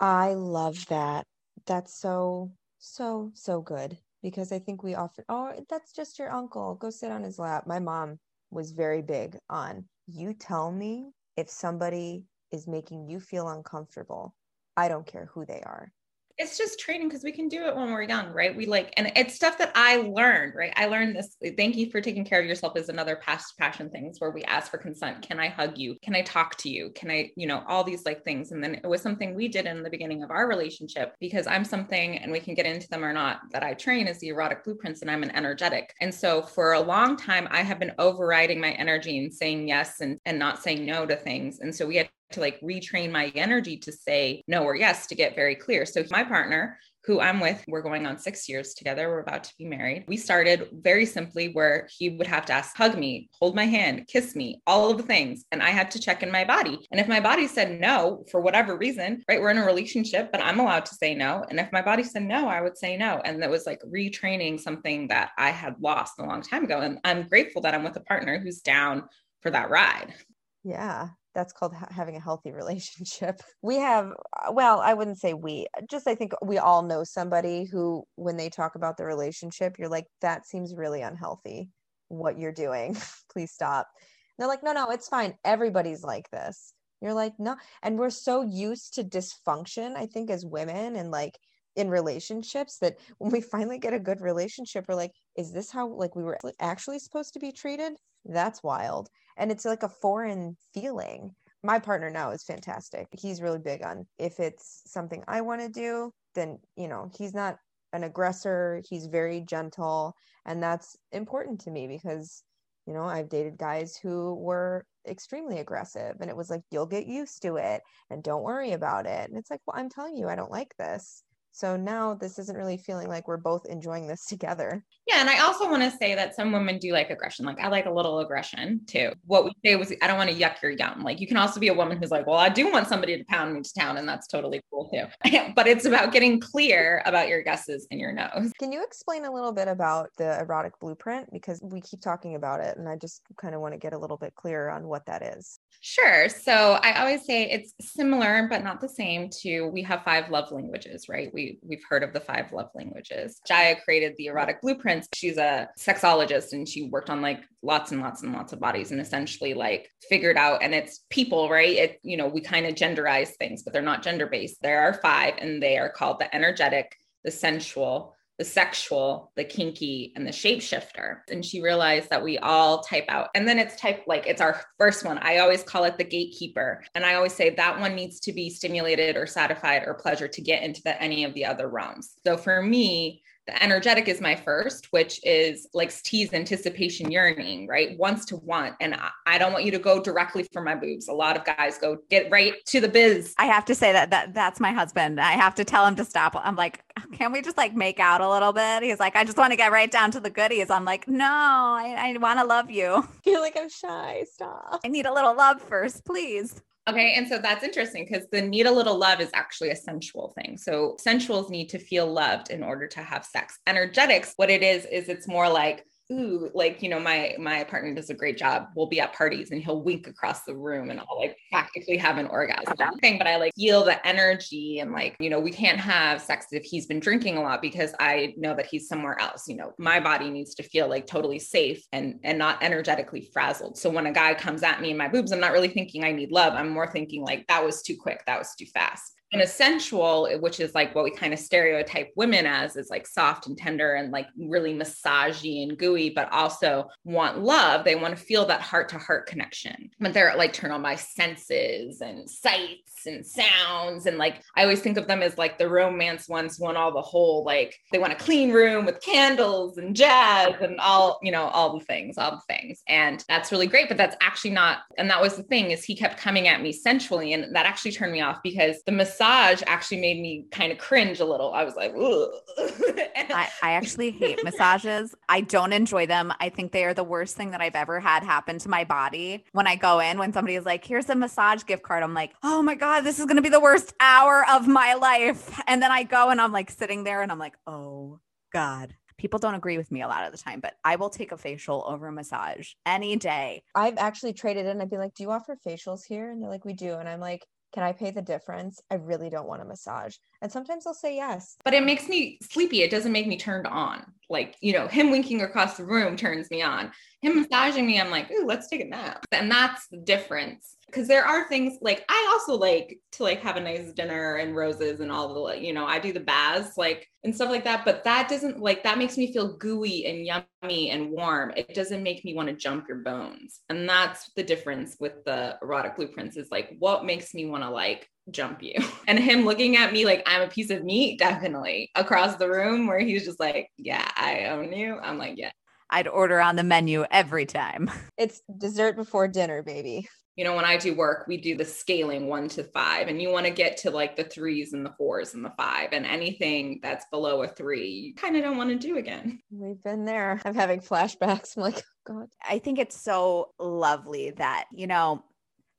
I 0.00 0.34
love 0.34 0.86
that 0.86 1.26
that's 1.66 1.94
so 1.94 2.52
so 2.78 3.30
so 3.34 3.60
good 3.60 3.96
because 4.22 4.52
I 4.52 4.58
think 4.58 4.82
we 4.82 4.94
often 4.94 5.24
oh 5.28 5.52
that's 5.68 5.92
just 5.92 6.18
your 6.18 6.30
uncle 6.30 6.74
go 6.74 6.90
sit 6.90 7.10
on 7.10 7.22
his 7.22 7.38
lap. 7.38 7.66
My 7.66 7.78
mom 7.78 8.18
was 8.50 8.72
very 8.72 9.02
big 9.02 9.38
on 9.48 9.84
you 10.06 10.34
tell 10.34 10.70
me 10.70 11.10
if 11.36 11.48
somebody 11.48 12.24
is 12.52 12.66
making 12.66 13.08
you 13.08 13.18
feel 13.20 13.48
uncomfortable. 13.48 14.34
I 14.76 14.88
don't 14.88 15.06
care 15.06 15.30
who 15.32 15.46
they 15.46 15.62
are 15.64 15.92
it's 16.36 16.58
just 16.58 16.80
training 16.80 17.08
because 17.08 17.22
we 17.22 17.30
can 17.30 17.48
do 17.48 17.66
it 17.66 17.76
when 17.76 17.92
we're 17.92 18.02
young, 18.02 18.32
right? 18.32 18.56
We 18.56 18.66
like, 18.66 18.92
and 18.96 19.12
it's 19.14 19.34
stuff 19.34 19.56
that 19.58 19.70
I 19.76 19.98
learned, 19.98 20.54
right? 20.56 20.72
I 20.76 20.86
learned 20.86 21.14
this. 21.14 21.36
Thank 21.56 21.76
you 21.76 21.90
for 21.90 22.00
taking 22.00 22.24
care 22.24 22.40
of 22.40 22.46
yourself 22.46 22.76
is 22.76 22.88
another 22.88 23.16
past 23.16 23.56
passion 23.56 23.88
things 23.88 24.20
where 24.20 24.32
we 24.32 24.42
ask 24.44 24.70
for 24.70 24.78
consent. 24.78 25.22
Can 25.22 25.38
I 25.38 25.48
hug 25.48 25.78
you? 25.78 25.96
Can 26.02 26.16
I 26.16 26.22
talk 26.22 26.56
to 26.58 26.68
you? 26.68 26.90
Can 26.94 27.10
I, 27.10 27.30
you 27.36 27.46
know, 27.46 27.62
all 27.68 27.84
these 27.84 28.04
like 28.04 28.24
things. 28.24 28.50
And 28.50 28.62
then 28.62 28.74
it 28.74 28.86
was 28.86 29.00
something 29.00 29.34
we 29.34 29.46
did 29.46 29.66
in 29.66 29.84
the 29.84 29.90
beginning 29.90 30.24
of 30.24 30.30
our 30.32 30.48
relationship 30.48 31.14
because 31.20 31.46
I'm 31.46 31.64
something, 31.64 32.18
and 32.18 32.32
we 32.32 32.40
can 32.40 32.54
get 32.54 32.66
into 32.66 32.88
them 32.88 33.04
or 33.04 33.12
not, 33.12 33.40
that 33.52 33.62
I 33.62 33.74
train 33.74 34.08
is 34.08 34.18
the 34.18 34.28
erotic 34.28 34.64
blueprints 34.64 35.02
and 35.02 35.10
I'm 35.10 35.22
an 35.22 35.36
energetic. 35.36 35.94
And 36.00 36.12
so 36.12 36.42
for 36.42 36.72
a 36.72 36.80
long 36.80 37.16
time, 37.16 37.46
I 37.50 37.62
have 37.62 37.78
been 37.78 37.92
overriding 37.98 38.60
my 38.60 38.72
energy 38.72 39.18
and 39.18 39.32
saying 39.32 39.68
yes 39.68 40.00
and, 40.00 40.18
and 40.26 40.38
not 40.38 40.62
saying 40.62 40.84
no 40.84 41.06
to 41.06 41.14
things. 41.14 41.60
And 41.60 41.72
so 41.74 41.86
we 41.86 41.96
had 41.96 42.08
to 42.32 42.40
like 42.40 42.60
retrain 42.60 43.10
my 43.10 43.32
energy 43.34 43.76
to 43.78 43.92
say 43.92 44.42
no 44.46 44.64
or 44.64 44.76
yes 44.76 45.06
to 45.08 45.14
get 45.14 45.36
very 45.36 45.54
clear. 45.54 45.86
So 45.86 46.04
my 46.10 46.24
partner, 46.24 46.78
who 47.04 47.20
I'm 47.20 47.38
with, 47.38 47.62
we're 47.68 47.82
going 47.82 48.06
on 48.06 48.16
six 48.18 48.48
years 48.48 48.72
together. 48.72 49.08
We're 49.08 49.20
about 49.20 49.44
to 49.44 49.52
be 49.58 49.66
married. 49.66 50.04
We 50.08 50.16
started 50.16 50.68
very 50.72 51.04
simply 51.04 51.48
where 51.48 51.86
he 51.90 52.08
would 52.08 52.26
have 52.26 52.46
to 52.46 52.54
ask, 52.54 52.74
hug 52.76 52.96
me, 52.96 53.28
hold 53.38 53.54
my 53.54 53.66
hand, 53.66 54.06
kiss 54.08 54.34
me, 54.34 54.62
all 54.66 54.90
of 54.90 54.96
the 54.96 55.02
things. 55.02 55.44
And 55.52 55.62
I 55.62 55.68
had 55.68 55.90
to 55.92 56.00
check 56.00 56.22
in 56.22 56.30
my 56.30 56.44
body. 56.44 56.86
And 56.90 56.98
if 56.98 57.06
my 57.06 57.20
body 57.20 57.46
said 57.46 57.78
no 57.78 58.24
for 58.30 58.40
whatever 58.40 58.76
reason, 58.78 59.22
right, 59.28 59.40
we're 59.40 59.50
in 59.50 59.58
a 59.58 59.66
relationship, 59.66 60.32
but 60.32 60.42
I'm 60.42 60.60
allowed 60.60 60.86
to 60.86 60.94
say 60.94 61.14
no. 61.14 61.44
And 61.50 61.60
if 61.60 61.70
my 61.72 61.82
body 61.82 62.04
said 62.04 62.22
no, 62.22 62.48
I 62.48 62.62
would 62.62 62.78
say 62.78 62.96
no. 62.96 63.20
And 63.22 63.42
that 63.42 63.50
was 63.50 63.66
like 63.66 63.82
retraining 63.82 64.58
something 64.58 65.08
that 65.08 65.32
I 65.36 65.50
had 65.50 65.74
lost 65.80 66.14
a 66.18 66.24
long 66.24 66.40
time 66.40 66.64
ago. 66.64 66.80
And 66.80 67.00
I'm 67.04 67.28
grateful 67.28 67.60
that 67.62 67.74
I'm 67.74 67.84
with 67.84 67.96
a 67.96 68.00
partner 68.00 68.38
who's 68.38 68.62
down 68.62 69.04
for 69.42 69.50
that 69.50 69.68
ride. 69.68 70.14
Yeah 70.62 71.08
that's 71.34 71.52
called 71.52 71.74
ha- 71.74 71.88
having 71.90 72.16
a 72.16 72.20
healthy 72.20 72.52
relationship. 72.62 73.40
We 73.62 73.76
have 73.76 74.12
uh, 74.32 74.52
well 74.52 74.80
i 74.80 74.94
wouldn't 74.94 75.18
say 75.18 75.34
we 75.34 75.66
just 75.90 76.06
i 76.06 76.14
think 76.14 76.32
we 76.42 76.58
all 76.58 76.82
know 76.82 77.04
somebody 77.04 77.64
who 77.64 78.04
when 78.16 78.36
they 78.36 78.48
talk 78.48 78.74
about 78.74 78.96
the 78.96 79.04
relationship 79.04 79.76
you're 79.78 79.88
like 79.88 80.06
that 80.20 80.46
seems 80.46 80.74
really 80.74 81.02
unhealthy 81.02 81.68
what 82.08 82.38
you're 82.38 82.52
doing. 82.52 82.96
Please 83.32 83.50
stop. 83.52 83.88
And 83.96 84.42
they're 84.42 84.48
like 84.48 84.62
no 84.62 84.72
no 84.72 84.90
it's 84.90 85.08
fine. 85.08 85.34
Everybody's 85.44 86.02
like 86.02 86.30
this. 86.30 86.72
You're 87.00 87.14
like 87.14 87.34
no 87.38 87.56
and 87.82 87.98
we're 87.98 88.10
so 88.10 88.42
used 88.42 88.94
to 88.94 89.04
dysfunction 89.04 89.94
i 89.96 90.06
think 90.06 90.30
as 90.30 90.46
women 90.46 90.96
and 90.96 91.10
like 91.10 91.38
in 91.76 91.90
relationships 91.90 92.78
that 92.78 92.96
when 93.18 93.32
we 93.32 93.40
finally 93.40 93.78
get 93.78 93.92
a 93.92 93.98
good 93.98 94.20
relationship 94.20 94.86
we're 94.88 94.94
like 94.94 95.10
is 95.36 95.52
this 95.52 95.70
how 95.70 95.88
like 95.88 96.14
we 96.16 96.22
were 96.22 96.38
actually 96.60 96.98
supposed 96.98 97.34
to 97.34 97.40
be 97.40 97.52
treated? 97.52 97.94
That's 98.24 98.62
wild 98.62 99.10
and 99.36 99.50
it's 99.50 99.64
like 99.64 99.82
a 99.82 99.88
foreign 99.88 100.56
feeling. 100.72 101.34
My 101.62 101.78
partner 101.78 102.10
now 102.10 102.30
is 102.30 102.44
fantastic. 102.44 103.08
He's 103.12 103.42
really 103.42 103.58
big 103.58 103.82
on 103.82 104.06
if 104.18 104.38
it's 104.40 104.82
something 104.86 105.24
i 105.28 105.40
want 105.40 105.60
to 105.62 105.68
do 105.68 106.12
then 106.34 106.58
you 106.76 106.88
know 106.88 107.10
he's 107.16 107.34
not 107.34 107.56
an 107.92 108.04
aggressor. 108.04 108.82
He's 108.88 109.06
very 109.06 109.40
gentle 109.40 110.14
and 110.44 110.62
that's 110.62 110.96
important 111.12 111.60
to 111.62 111.70
me 111.70 111.86
because 111.86 112.42
you 112.86 112.92
know 112.92 113.04
i've 113.04 113.28
dated 113.28 113.56
guys 113.56 113.96
who 113.96 114.34
were 114.34 114.84
extremely 115.08 115.58
aggressive 115.58 116.16
and 116.20 116.30
it 116.30 116.36
was 116.36 116.50
like 116.50 116.62
you'll 116.70 116.86
get 116.86 117.06
used 117.06 117.42
to 117.42 117.56
it 117.56 117.82
and 118.10 118.22
don't 118.22 118.42
worry 118.42 118.72
about 118.72 119.06
it. 119.06 119.28
And 119.28 119.38
it's 119.38 119.50
like 119.50 119.60
well 119.66 119.78
i'm 119.78 119.88
telling 119.90 120.16
you 120.16 120.28
i 120.28 120.36
don't 120.36 120.50
like 120.50 120.74
this 120.78 121.22
so 121.54 121.76
now 121.76 122.14
this 122.14 122.40
isn't 122.40 122.56
really 122.56 122.76
feeling 122.76 123.06
like 123.06 123.28
we're 123.28 123.36
both 123.36 123.64
enjoying 123.66 124.08
this 124.08 124.26
together. 124.28 124.84
Yeah. 125.06 125.20
And 125.20 125.30
I 125.30 125.38
also 125.40 125.70
want 125.70 125.84
to 125.84 125.96
say 125.96 126.14
that 126.16 126.34
some 126.34 126.50
women 126.50 126.78
do 126.78 126.92
like 126.92 127.10
aggression. 127.10 127.46
Like 127.46 127.60
I 127.60 127.68
like 127.68 127.86
a 127.86 127.92
little 127.92 128.18
aggression 128.18 128.80
too. 128.86 129.12
What 129.26 129.44
we 129.44 129.52
say 129.64 129.76
was, 129.76 129.92
I 130.02 130.08
don't 130.08 130.16
want 130.16 130.30
to 130.30 130.36
yuck 130.36 130.60
your 130.60 130.72
yum. 130.72 131.04
Like 131.04 131.20
you 131.20 131.28
can 131.28 131.36
also 131.36 131.60
be 131.60 131.68
a 131.68 131.74
woman 131.74 131.96
who's 131.96 132.10
like, 132.10 132.26
well, 132.26 132.38
I 132.38 132.48
do 132.48 132.72
want 132.72 132.88
somebody 132.88 133.16
to 133.16 133.24
pound 133.26 133.54
me 133.54 133.62
to 133.62 133.74
town. 133.74 133.98
And 133.98 134.08
that's 134.08 134.26
totally 134.26 134.60
cool 134.72 134.90
too. 134.90 135.04
but 135.54 135.68
it's 135.68 135.84
about 135.84 136.12
getting 136.12 136.40
clear 136.40 137.02
about 137.06 137.28
your 137.28 137.42
guesses 137.42 137.86
and 137.92 138.00
your 138.00 138.10
no's. 138.10 138.50
Can 138.58 138.72
you 138.72 138.82
explain 138.82 139.24
a 139.24 139.32
little 139.32 139.52
bit 139.52 139.68
about 139.68 140.10
the 140.18 140.40
erotic 140.40 140.72
blueprint? 140.80 141.30
Because 141.32 141.60
we 141.62 141.80
keep 141.80 142.00
talking 142.00 142.34
about 142.34 142.60
it 142.60 142.76
and 142.78 142.88
I 142.88 142.96
just 142.96 143.22
kind 143.40 143.54
of 143.54 143.60
want 143.60 143.74
to 143.74 143.78
get 143.78 143.92
a 143.92 143.98
little 143.98 144.16
bit 144.16 144.34
clearer 144.34 144.70
on 144.70 144.88
what 144.88 145.06
that 145.06 145.22
is. 145.22 145.60
Sure. 145.80 146.28
So 146.28 146.78
I 146.82 147.00
always 147.00 147.24
say 147.26 147.48
it's 147.50 147.74
similar, 147.78 148.48
but 148.48 148.64
not 148.64 148.80
the 148.80 148.88
same 148.88 149.28
to 149.42 149.66
we 149.66 149.82
have 149.82 150.02
five 150.02 150.30
love 150.30 150.50
languages, 150.50 151.08
right? 151.08 151.30
We 151.32 151.43
we've 151.62 151.82
heard 151.88 152.02
of 152.02 152.12
the 152.12 152.20
five 152.20 152.52
love 152.52 152.70
languages. 152.74 153.40
Jaiya 153.48 153.82
created 153.82 154.14
the 154.16 154.26
erotic 154.26 154.60
blueprints. 154.60 155.08
She's 155.14 155.38
a 155.38 155.68
sexologist 155.78 156.52
and 156.52 156.68
she 156.68 156.88
worked 156.88 157.10
on 157.10 157.22
like 157.22 157.40
lots 157.62 157.92
and 157.92 158.00
lots 158.00 158.22
and 158.22 158.32
lots 158.32 158.52
of 158.52 158.60
bodies 158.60 158.90
and 158.90 159.00
essentially 159.00 159.54
like 159.54 159.90
figured 160.08 160.36
out 160.36 160.62
and 160.62 160.74
it's 160.74 161.00
people, 161.10 161.48
right? 161.48 161.76
It 161.76 162.00
you 162.02 162.16
know, 162.16 162.28
we 162.28 162.40
kind 162.40 162.66
of 162.66 162.74
genderize 162.74 163.30
things, 163.38 163.62
but 163.62 163.72
they're 163.72 163.82
not 163.82 164.02
gender 164.02 164.26
based. 164.26 164.58
There 164.62 164.82
are 164.82 164.94
five 164.94 165.34
and 165.38 165.62
they 165.62 165.78
are 165.78 165.90
called 165.90 166.18
the 166.18 166.34
energetic, 166.34 166.94
the 167.24 167.30
sensual, 167.30 168.14
the 168.38 168.44
sexual, 168.44 169.32
the 169.36 169.44
kinky, 169.44 170.12
and 170.16 170.26
the 170.26 170.32
shapeshifter. 170.32 171.18
And 171.30 171.44
she 171.44 171.62
realized 171.62 172.10
that 172.10 172.22
we 172.22 172.38
all 172.38 172.82
type 172.82 173.04
out. 173.08 173.28
And 173.34 173.46
then 173.46 173.58
it's 173.58 173.76
type 173.76 174.04
like 174.06 174.26
it's 174.26 174.40
our 174.40 174.60
first 174.78 175.04
one. 175.04 175.18
I 175.18 175.38
always 175.38 175.62
call 175.62 175.84
it 175.84 175.98
the 175.98 176.04
gatekeeper. 176.04 176.82
And 176.94 177.04
I 177.04 177.14
always 177.14 177.32
say 177.32 177.50
that 177.50 177.78
one 177.78 177.94
needs 177.94 178.18
to 178.20 178.32
be 178.32 178.50
stimulated 178.50 179.16
or 179.16 179.26
satisfied 179.26 179.84
or 179.86 179.94
pleasure 179.94 180.28
to 180.28 180.40
get 180.40 180.62
into 180.62 180.82
the, 180.82 181.00
any 181.00 181.24
of 181.24 181.34
the 181.34 181.44
other 181.44 181.68
realms. 181.68 182.14
So 182.26 182.36
for 182.36 182.60
me, 182.60 183.22
the 183.46 183.62
energetic 183.62 184.08
is 184.08 184.20
my 184.20 184.34
first, 184.34 184.86
which 184.92 185.20
is 185.24 185.68
like 185.74 185.92
tease 186.02 186.32
anticipation 186.32 187.10
yearning, 187.10 187.66
right? 187.66 187.98
Wants 187.98 188.24
to 188.26 188.36
want. 188.36 188.74
And 188.80 188.94
I, 188.94 189.10
I 189.26 189.38
don't 189.38 189.52
want 189.52 189.64
you 189.64 189.70
to 189.72 189.78
go 189.78 190.02
directly 190.02 190.46
for 190.52 190.62
my 190.62 190.74
boobs. 190.74 191.08
A 191.08 191.12
lot 191.12 191.36
of 191.36 191.44
guys 191.44 191.76
go 191.78 191.98
get 192.08 192.30
right 192.30 192.54
to 192.66 192.80
the 192.80 192.88
biz. 192.88 193.34
I 193.38 193.46
have 193.46 193.64
to 193.66 193.74
say 193.74 193.92
that, 193.92 194.10
that 194.10 194.32
that's 194.32 194.60
my 194.60 194.72
husband. 194.72 195.20
I 195.20 195.32
have 195.32 195.54
to 195.56 195.64
tell 195.64 195.86
him 195.86 195.96
to 195.96 196.04
stop. 196.04 196.34
I'm 196.36 196.56
like, 196.56 196.82
can 197.12 197.32
we 197.32 197.42
just 197.42 197.56
like 197.56 197.74
make 197.74 198.00
out 198.00 198.20
a 198.20 198.28
little 198.28 198.52
bit? 198.52 198.82
He's 198.82 199.00
like, 199.00 199.16
I 199.16 199.24
just 199.24 199.36
want 199.36 199.52
to 199.52 199.56
get 199.56 199.72
right 199.72 199.90
down 199.90 200.10
to 200.12 200.20
the 200.20 200.30
goodies. 200.30 200.70
I'm 200.70 200.84
like, 200.84 201.06
no, 201.06 201.26
I, 201.26 201.96
I 201.98 202.16
want 202.18 202.38
to 202.38 202.46
love 202.46 202.70
you. 202.70 203.06
You're 203.26 203.40
like, 203.40 203.56
I'm 203.58 203.68
shy. 203.68 204.24
Stop. 204.32 204.80
I 204.84 204.88
need 204.88 205.06
a 205.06 205.12
little 205.12 205.36
love 205.36 205.60
first, 205.60 206.04
please. 206.04 206.62
Okay. 206.86 207.14
And 207.14 207.26
so 207.26 207.38
that's 207.38 207.64
interesting 207.64 208.06
because 208.08 208.28
the 208.30 208.42
need 208.42 208.66
a 208.66 208.70
little 208.70 208.98
love 208.98 209.20
is 209.20 209.30
actually 209.32 209.70
a 209.70 209.76
sensual 209.76 210.34
thing. 210.38 210.58
So 210.58 210.96
sensuals 211.04 211.48
need 211.48 211.70
to 211.70 211.78
feel 211.78 212.06
loved 212.06 212.50
in 212.50 212.62
order 212.62 212.86
to 212.88 213.02
have 213.02 213.24
sex. 213.24 213.58
Energetics, 213.66 214.34
what 214.36 214.50
it 214.50 214.62
is, 214.62 214.84
is 214.86 215.08
it's 215.08 215.26
more 215.26 215.48
like 215.48 215.86
ooh, 216.12 216.50
like, 216.54 216.82
you 216.82 216.88
know, 216.88 217.00
my 217.00 217.34
my 217.38 217.64
partner 217.64 217.94
does 217.94 218.10
a 218.10 218.14
great 218.14 218.36
job. 218.36 218.68
We'll 218.76 218.86
be 218.86 219.00
at 219.00 219.12
parties 219.12 219.50
and 219.50 219.62
he'll 219.62 219.82
wink 219.82 220.06
across 220.06 220.44
the 220.44 220.54
room 220.54 220.90
and 220.90 221.00
I'll 221.00 221.18
like 221.18 221.36
practically 221.50 221.96
have 221.96 222.18
an 222.18 222.26
orgasm 222.26 222.98
thing. 223.00 223.18
But 223.18 223.26
I 223.26 223.36
like 223.36 223.54
feel 223.54 223.84
the 223.84 224.04
energy 224.06 224.80
and 224.80 224.92
like, 224.92 225.16
you 225.18 225.30
know, 225.30 225.40
we 225.40 225.50
can't 225.50 225.78
have 225.80 226.20
sex 226.20 226.46
if 226.52 226.64
he's 226.64 226.86
been 226.86 227.00
drinking 227.00 227.36
a 227.36 227.42
lot 227.42 227.62
because 227.62 227.94
I 227.98 228.34
know 228.36 228.54
that 228.54 228.66
he's 228.66 228.88
somewhere 228.88 229.20
else. 229.20 229.48
You 229.48 229.56
know, 229.56 229.72
my 229.78 230.00
body 230.00 230.30
needs 230.30 230.54
to 230.56 230.62
feel 230.62 230.88
like 230.88 231.06
totally 231.06 231.38
safe 231.38 231.82
and 231.92 232.20
and 232.22 232.38
not 232.38 232.62
energetically 232.62 233.28
frazzled. 233.32 233.78
So 233.78 233.90
when 233.90 234.06
a 234.06 234.12
guy 234.12 234.34
comes 234.34 234.62
at 234.62 234.80
me 234.80 234.90
in 234.90 234.96
my 234.96 235.08
boobs, 235.08 235.32
I'm 235.32 235.40
not 235.40 235.52
really 235.52 235.68
thinking 235.68 236.04
I 236.04 236.12
need 236.12 236.30
love. 236.30 236.54
I'm 236.54 236.70
more 236.70 236.90
thinking 236.90 237.22
like 237.22 237.46
that 237.48 237.64
was 237.64 237.82
too 237.82 237.96
quick, 237.96 238.22
that 238.26 238.38
was 238.38 238.54
too 238.58 238.66
fast 238.66 239.14
and 239.40 239.48
sensual, 239.48 240.28
which 240.40 240.60
is 240.60 240.74
like 240.74 240.94
what 240.94 241.04
we 241.04 241.10
kind 241.10 241.32
of 241.32 241.38
stereotype 241.38 242.12
women 242.16 242.46
as, 242.46 242.76
is 242.76 242.90
like 242.90 243.06
soft 243.06 243.46
and 243.46 243.58
tender 243.58 243.94
and 243.94 244.12
like 244.12 244.28
really 244.38 244.74
massagey 244.74 245.62
and 245.62 245.76
gooey, 245.76 246.10
but 246.10 246.32
also 246.32 246.88
want 247.04 247.42
love. 247.42 247.84
They 247.84 247.96
want 247.96 248.16
to 248.16 248.22
feel 248.22 248.46
that 248.46 248.60
heart 248.60 248.88
to 248.90 248.98
heart 248.98 249.26
connection. 249.26 249.90
But 250.00 250.14
they're 250.14 250.36
like 250.36 250.52
turn 250.52 250.70
on 250.70 250.82
my 250.82 250.94
senses 250.94 252.00
and 252.00 252.28
sights 252.30 253.06
and 253.06 253.26
sounds. 253.26 254.06
And 254.06 254.16
like, 254.16 254.42
I 254.56 254.62
always 254.62 254.80
think 254.80 254.96
of 254.96 255.06
them 255.06 255.22
as 255.22 255.36
like 255.36 255.58
the 255.58 255.68
romance 255.68 256.28
ones 256.28 256.58
want 256.58 256.76
all 256.76 256.92
the 256.92 257.02
whole, 257.02 257.44
like, 257.44 257.76
they 257.92 257.98
want 257.98 258.12
a 258.12 258.16
clean 258.16 258.52
room 258.52 258.86
with 258.86 259.00
candles 259.00 259.78
and 259.78 259.94
jazz 259.96 260.54
and 260.60 260.78
all, 260.80 261.18
you 261.22 261.32
know, 261.32 261.48
all 261.48 261.78
the 261.78 261.84
things, 261.84 262.16
all 262.16 262.30
the 262.30 262.54
things. 262.54 262.82
And 262.88 263.24
that's 263.28 263.52
really 263.52 263.66
great. 263.66 263.88
But 263.88 263.96
that's 263.96 264.16
actually 264.20 264.52
not, 264.52 264.78
and 264.96 265.10
that 265.10 265.20
was 265.20 265.36
the 265.36 265.42
thing 265.42 265.70
is 265.70 265.84
he 265.84 265.96
kept 265.96 266.18
coming 266.18 266.48
at 266.48 266.62
me 266.62 266.72
sensually. 266.72 267.32
And 267.32 267.54
that 267.54 267.66
actually 267.66 267.92
turned 267.92 268.12
me 268.12 268.20
off 268.20 268.38
because 268.42 268.82
the 268.86 268.92
massage 268.92 269.23
actually 269.24 270.00
made 270.00 270.20
me 270.20 270.46
kind 270.50 270.72
of 270.72 270.78
cringe 270.78 271.20
a 271.20 271.24
little. 271.24 271.52
I 271.52 271.64
was 271.64 271.76
like, 271.76 271.92
I, 271.96 273.48
I 273.62 273.72
actually 273.72 274.10
hate 274.10 274.38
massages. 274.44 275.14
I 275.28 275.40
don't 275.40 275.72
enjoy 275.72 276.06
them. 276.06 276.32
I 276.40 276.48
think 276.48 276.72
they 276.72 276.84
are 276.84 276.94
the 276.94 277.04
worst 277.04 277.36
thing 277.36 277.50
that 277.50 277.60
I've 277.60 277.74
ever 277.74 278.00
had 278.00 278.22
happen 278.22 278.58
to 278.58 278.68
my 278.68 278.84
body. 278.84 279.44
When 279.52 279.66
I 279.66 279.76
go 279.76 280.00
in, 280.00 280.18
when 280.18 280.32
somebody 280.32 280.56
is 280.56 280.64
like, 280.64 280.84
here's 280.84 281.08
a 281.08 281.14
massage 281.14 281.64
gift 281.64 281.82
card, 281.82 282.02
I'm 282.02 282.14
like, 282.14 282.34
oh 282.42 282.62
my 282.62 282.74
God, 282.74 283.02
this 283.02 283.18
is 283.18 283.26
going 283.26 283.36
to 283.36 283.42
be 283.42 283.48
the 283.48 283.60
worst 283.60 283.94
hour 284.00 284.44
of 284.50 284.66
my 284.66 284.94
life. 284.94 285.60
And 285.66 285.82
then 285.82 285.92
I 285.92 286.02
go 286.02 286.30
and 286.30 286.40
I'm 286.40 286.52
like 286.52 286.70
sitting 286.70 287.04
there 287.04 287.22
and 287.22 287.30
I'm 287.30 287.38
like, 287.38 287.54
oh 287.66 288.20
God. 288.52 288.94
People 289.16 289.38
don't 289.38 289.54
agree 289.54 289.78
with 289.78 289.92
me 289.92 290.02
a 290.02 290.08
lot 290.08 290.24
of 290.24 290.32
the 290.32 290.38
time, 290.38 290.58
but 290.58 290.74
I 290.84 290.96
will 290.96 291.08
take 291.08 291.30
a 291.30 291.36
facial 291.36 291.84
over 291.86 292.08
a 292.08 292.12
massage 292.12 292.72
any 292.84 293.14
day. 293.14 293.62
I've 293.74 293.96
actually 293.96 294.32
traded 294.32 294.66
in. 294.66 294.80
I'd 294.80 294.90
be 294.90 294.98
like, 294.98 295.14
Do 295.14 295.22
you 295.22 295.30
offer 295.30 295.56
facials 295.64 296.04
here? 296.04 296.32
And 296.32 296.42
they're 296.42 296.50
like, 296.50 296.64
We 296.64 296.72
do. 296.72 296.94
And 296.94 297.08
I'm 297.08 297.20
like, 297.20 297.46
can 297.74 297.82
I 297.82 297.92
pay 297.92 298.12
the 298.12 298.22
difference? 298.22 298.80
I 298.88 298.94
really 298.94 299.28
don't 299.28 299.48
want 299.48 299.60
a 299.60 299.64
massage. 299.64 300.14
And 300.40 300.50
sometimes 300.50 300.84
they'll 300.84 300.94
say 300.94 301.16
yes. 301.16 301.56
But 301.64 301.74
it 301.74 301.82
makes 301.82 302.08
me 302.08 302.38
sleepy. 302.40 302.82
It 302.82 302.90
doesn't 302.90 303.10
make 303.10 303.26
me 303.26 303.36
turned 303.36 303.66
on. 303.66 304.04
Like, 304.30 304.56
you 304.60 304.72
know, 304.72 304.86
him 304.86 305.10
winking 305.10 305.42
across 305.42 305.76
the 305.76 305.84
room 305.84 306.16
turns 306.16 306.50
me 306.52 306.62
on. 306.62 306.92
Him 307.20 307.40
massaging 307.40 307.84
me, 307.84 308.00
I'm 308.00 308.10
like, 308.10 308.30
ooh, 308.30 308.46
let's 308.46 308.68
take 308.68 308.80
a 308.80 308.84
nap. 308.84 309.26
And 309.32 309.50
that's 309.50 309.88
the 309.88 309.96
difference 309.96 310.73
because 310.86 311.08
there 311.08 311.24
are 311.24 311.48
things 311.48 311.78
like 311.80 312.04
I 312.08 312.28
also 312.32 312.54
like 312.54 312.98
to 313.12 313.22
like 313.22 313.40
have 313.40 313.56
a 313.56 313.60
nice 313.60 313.92
dinner 313.92 314.36
and 314.36 314.54
roses 314.54 315.00
and 315.00 315.10
all 315.10 315.46
the 315.46 315.60
you 315.60 315.72
know 315.72 315.86
I 315.86 315.98
do 315.98 316.12
the 316.12 316.20
baths 316.20 316.76
like 316.76 317.08
and 317.22 317.34
stuff 317.34 317.50
like 317.50 317.64
that 317.64 317.84
but 317.84 318.04
that 318.04 318.28
doesn't 318.28 318.60
like 318.60 318.82
that 318.84 318.98
makes 318.98 319.16
me 319.16 319.32
feel 319.32 319.56
gooey 319.56 320.06
and 320.06 320.24
yummy 320.24 320.90
and 320.90 321.10
warm. 321.10 321.52
It 321.56 321.74
doesn't 321.74 322.02
make 322.02 322.24
me 322.24 322.34
want 322.34 322.48
to 322.48 322.54
jump 322.54 322.86
your 322.88 322.98
bones. 322.98 323.60
And 323.68 323.88
that's 323.88 324.30
the 324.36 324.42
difference 324.42 324.96
with 325.00 325.24
the 325.24 325.58
erotic 325.62 325.96
blueprints 325.96 326.36
is 326.36 326.50
like 326.50 326.74
what 326.78 327.04
makes 327.04 327.34
me 327.34 327.46
want 327.46 327.64
to 327.64 327.70
like 327.70 328.08
jump 328.30 328.62
you? 328.62 328.74
And 329.06 329.18
him 329.18 329.44
looking 329.44 329.76
at 329.76 329.92
me 329.92 330.04
like 330.06 330.22
I'm 330.26 330.42
a 330.42 330.48
piece 330.48 330.70
of 330.70 330.84
meat 330.84 331.18
definitely. 331.18 331.90
Across 331.94 332.36
the 332.36 332.48
room 332.48 332.86
where 332.86 333.00
he's 333.00 333.24
just 333.24 333.40
like 333.40 333.68
yeah 333.78 334.08
I 334.16 334.46
own 334.46 334.72
you. 334.72 334.98
I'm 334.98 335.18
like 335.18 335.34
yeah. 335.36 335.52
I'd 335.90 336.08
order 336.08 336.40
on 336.40 336.56
the 336.56 336.64
menu 336.64 337.04
every 337.10 337.46
time. 337.46 337.90
It's 338.16 338.42
dessert 338.58 338.94
before 338.94 339.26
dinner, 339.26 339.62
baby 339.64 340.08
you 340.36 340.44
know, 340.44 340.56
when 340.56 340.64
I 340.64 340.76
do 340.76 340.94
work, 340.94 341.26
we 341.28 341.36
do 341.36 341.56
the 341.56 341.64
scaling 341.64 342.26
one 342.26 342.48
to 342.48 342.64
five, 342.64 343.08
and 343.08 343.22
you 343.22 343.30
want 343.30 343.46
to 343.46 343.52
get 343.52 343.76
to 343.78 343.90
like 343.90 344.16
the 344.16 344.24
threes 344.24 344.72
and 344.72 344.84
the 344.84 344.92
fours 344.98 345.34
and 345.34 345.44
the 345.44 345.52
five, 345.56 345.90
and 345.92 346.04
anything 346.04 346.80
that's 346.82 347.06
below 347.10 347.42
a 347.42 347.48
three, 347.48 347.88
you 347.88 348.14
kind 348.14 348.36
of 348.36 348.42
don't 348.42 348.56
want 348.56 348.70
to 348.70 348.76
do 348.76 348.96
again. 348.96 349.40
We've 349.50 349.82
been 349.82 350.04
there. 350.04 350.40
I'm 350.44 350.54
having 350.54 350.80
flashbacks. 350.80 351.56
I'm 351.56 351.62
like, 351.62 351.78
oh, 351.78 352.14
God. 352.14 352.28
I 352.42 352.58
think 352.58 352.78
it's 352.78 353.00
so 353.00 353.50
lovely 353.58 354.30
that, 354.32 354.64
you 354.72 354.86
know, 354.86 355.24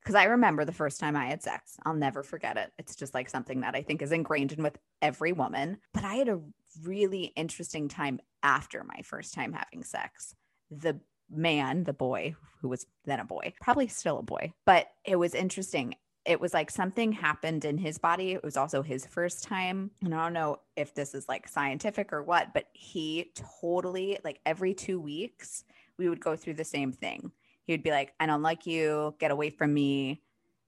because 0.01 0.15
I 0.15 0.25
remember 0.25 0.65
the 0.65 0.71
first 0.71 0.99
time 0.99 1.15
I 1.15 1.25
had 1.25 1.41
sex. 1.41 1.77
I'll 1.83 1.95
never 1.95 2.21
forget 2.21 2.57
it. 2.57 2.71
It's 2.77 2.95
just 2.95 3.13
like 3.13 3.27
something 3.27 3.61
that 3.61 3.75
I 3.75 3.81
think 3.81 4.01
is 4.01 4.11
ingrained 4.11 4.51
in 4.51 4.63
with 4.63 4.77
every 5.01 5.33
woman. 5.33 5.79
But 5.93 6.03
I 6.03 6.15
had 6.15 6.29
a 6.29 6.41
really 6.83 7.33
interesting 7.35 7.87
time 7.87 8.19
after 8.43 8.83
my 8.83 9.01
first 9.03 9.33
time 9.33 9.51
having 9.51 9.83
sex. 9.83 10.35
The 10.69 10.99
man, 11.29 11.83
the 11.83 11.93
boy 11.93 12.35
who 12.61 12.69
was 12.69 12.85
then 13.05 13.19
a 13.19 13.25
boy, 13.25 13.53
probably 13.61 13.87
still 13.87 14.19
a 14.19 14.23
boy, 14.23 14.53
but 14.65 14.87
it 15.03 15.17
was 15.17 15.33
interesting. 15.33 15.95
It 16.25 16.41
was 16.41 16.53
like 16.53 16.71
something 16.71 17.11
happened 17.11 17.65
in 17.65 17.77
his 17.77 17.99
body. 17.99 18.31
It 18.31 18.43
was 18.43 18.57
also 18.57 18.81
his 18.81 19.05
first 19.05 19.43
time. 19.43 19.91
And 20.03 20.15
I 20.15 20.23
don't 20.23 20.33
know 20.33 20.59
if 20.75 20.95
this 20.95 21.13
is 21.13 21.29
like 21.29 21.47
scientific 21.47 22.11
or 22.11 22.23
what, 22.23 22.53
but 22.53 22.65
he 22.73 23.31
totally, 23.61 24.17
like 24.23 24.39
every 24.45 24.73
two 24.73 24.99
weeks, 24.99 25.63
we 25.97 26.09
would 26.09 26.19
go 26.19 26.35
through 26.35 26.55
the 26.55 26.63
same 26.63 26.91
thing. 26.91 27.31
He 27.65 27.73
would 27.73 27.83
be 27.83 27.91
like, 27.91 28.13
I 28.19 28.25
don't 28.25 28.41
like 28.41 28.65
you, 28.65 29.15
get 29.19 29.31
away 29.31 29.49
from 29.51 29.73
me. 29.73 30.21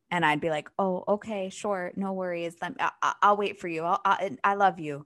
And 0.09 0.25
I'd 0.25 0.41
be 0.41 0.49
like, 0.49 0.69
oh, 0.79 1.03
okay, 1.07 1.49
sure, 1.49 1.91
no 1.95 2.13
worries. 2.13 2.55
I, 2.61 3.13
will 3.23 3.37
wait 3.37 3.59
for 3.59 3.67
you. 3.67 3.83
I'll, 3.83 3.99
I, 4.05 4.37
I 4.43 4.53
love 4.53 4.79
you. 4.79 5.05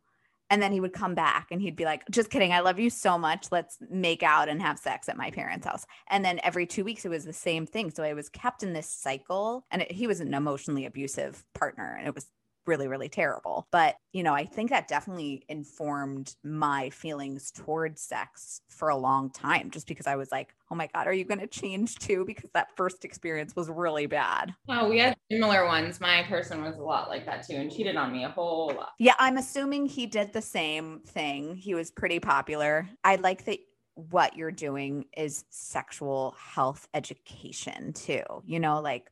And 0.52 0.62
then 0.62 0.74
he 0.74 0.82
would 0.82 0.92
come 0.92 1.16
back 1.16 1.48
and 1.50 1.62
he'd 1.62 1.78
be 1.78 1.86
like, 1.86 2.04
just 2.12 2.30
kidding. 2.30 2.52
I 2.52 2.60
love 2.60 2.78
you 2.78 2.90
so 2.90 3.18
much. 3.18 3.48
Let's 3.52 3.78
make 3.90 4.22
out 4.22 4.50
and 4.50 4.62
have 4.62 4.78
sex 4.78 5.08
at 5.08 5.16
my 5.16 5.32
parents' 5.32 5.66
house. 5.66 5.86
And 6.10 6.26
then 6.26 6.42
every 6.44 6.68
two 6.68 6.84
weeks, 6.84 7.06
it 7.06 7.10
was 7.10 7.24
the 7.24 7.32
same 7.32 7.66
thing. 7.66 7.90
So 7.90 8.04
I 8.04 8.12
was 8.14 8.28
kept 8.28 8.62
in 8.62 8.74
this 8.74 8.90
cycle. 8.90 9.66
And 9.72 9.82
it, 9.82 9.94
he 9.94 10.08
was 10.08 10.20
an 10.20 10.34
emotionally 10.34 10.86
abusive 10.86 11.46
partner. 11.54 11.96
And 11.98 12.06
it 12.06 12.14
was 12.14 12.28
really, 12.66 12.88
really 12.88 13.10
terrible. 13.10 13.68
But, 13.72 13.96
you 14.12 14.24
know, 14.24 14.34
I 14.34 14.46
think 14.46 14.70
that 14.70 14.88
definitely 14.88 15.44
informed 15.50 16.36
my 16.44 16.90
feelings 16.90 17.52
towards 17.52 18.02
sex 18.02 18.62
for 18.68 18.90
a 18.90 18.96
long 18.96 19.32
time, 19.32 19.72
just 19.72 19.88
because 19.88 20.08
I 20.08 20.16
was 20.16 20.32
like, 20.32 20.54
oh 20.70 20.76
my 20.76 20.88
God, 20.94 21.08
are 21.08 21.14
you 21.14 21.26
going 21.26 21.40
to 21.40 21.48
change 21.48 21.96
too? 21.96 22.24
Because 22.26 22.50
that 22.54 22.76
first 22.76 23.04
experience 23.04 23.56
was 23.56 23.70
really 23.70 24.06
bad. 24.06 24.54
Oh, 24.70 24.90
we 24.90 25.00
had 25.00 25.18
similar 25.32 25.66
ones. 25.66 26.00
My 26.00 26.24
person 26.24 26.64
was 26.64 26.78
a 26.78 26.82
lot 26.82 27.10
like 27.10 27.26
that 27.26 27.46
too 27.48 27.56
and 27.56 27.72
cheated 27.72 27.96
on 27.96 28.12
me 28.12 28.24
a 28.24 28.30
whole 28.30 28.74
lot. 28.76 28.92
Yeah, 29.00 29.16
I'm 29.20 29.38
assuming 29.38 29.88
he 29.88 30.06
did 30.06 30.34
the 30.34 30.42
same 30.42 31.02
thing. 31.06 31.56
He 31.56 31.74
was 31.74 31.92
pretty 31.92 32.20
popular. 32.20 32.88
I 33.04 33.16
like 33.16 33.46
that 33.46 33.60
what 33.96 34.38
you're 34.38 34.52
doing 34.52 35.06
is 35.18 35.44
sexual 35.50 36.36
health 36.40 36.88
education 36.94 37.92
too. 37.94 38.24
You 38.46 38.60
know, 38.60 38.80
like, 38.80 39.12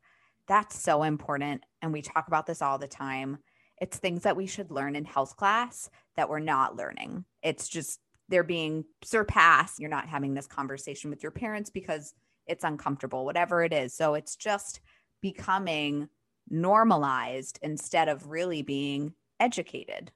that's 0.49 0.77
so 0.77 1.03
important. 1.03 1.63
And 1.81 1.93
we 1.93 2.01
talk 2.01 2.27
about 2.27 2.45
this 2.45 2.61
all 2.61 2.77
the 2.77 2.87
time. 2.87 3.37
It's 3.79 3.97
things 3.97 4.23
that 4.23 4.35
we 4.35 4.47
should 4.47 4.71
learn 4.71 4.95
in 4.95 5.05
health 5.05 5.37
class 5.37 5.89
that 6.17 6.27
we're 6.27 6.39
not 6.39 6.75
learning. 6.75 7.23
It's 7.41 7.69
just 7.69 7.99
they're 8.27 8.43
being 8.43 8.83
surpassed. 9.03 9.79
You're 9.79 9.89
not 9.89 10.09
having 10.09 10.33
this 10.33 10.47
conversation 10.47 11.09
with 11.09 11.23
your 11.23 11.31
parents 11.31 11.69
because 11.69 12.13
it's 12.47 12.63
uncomfortable, 12.63 13.25
whatever 13.25 13.63
it 13.63 13.71
is. 13.71 13.93
So 13.95 14.15
it's 14.15 14.35
just 14.35 14.81
becoming 15.21 16.09
normalized 16.49 17.59
instead 17.61 18.09
of 18.09 18.27
really 18.27 18.63
being 18.63 19.13
educated 19.39 20.11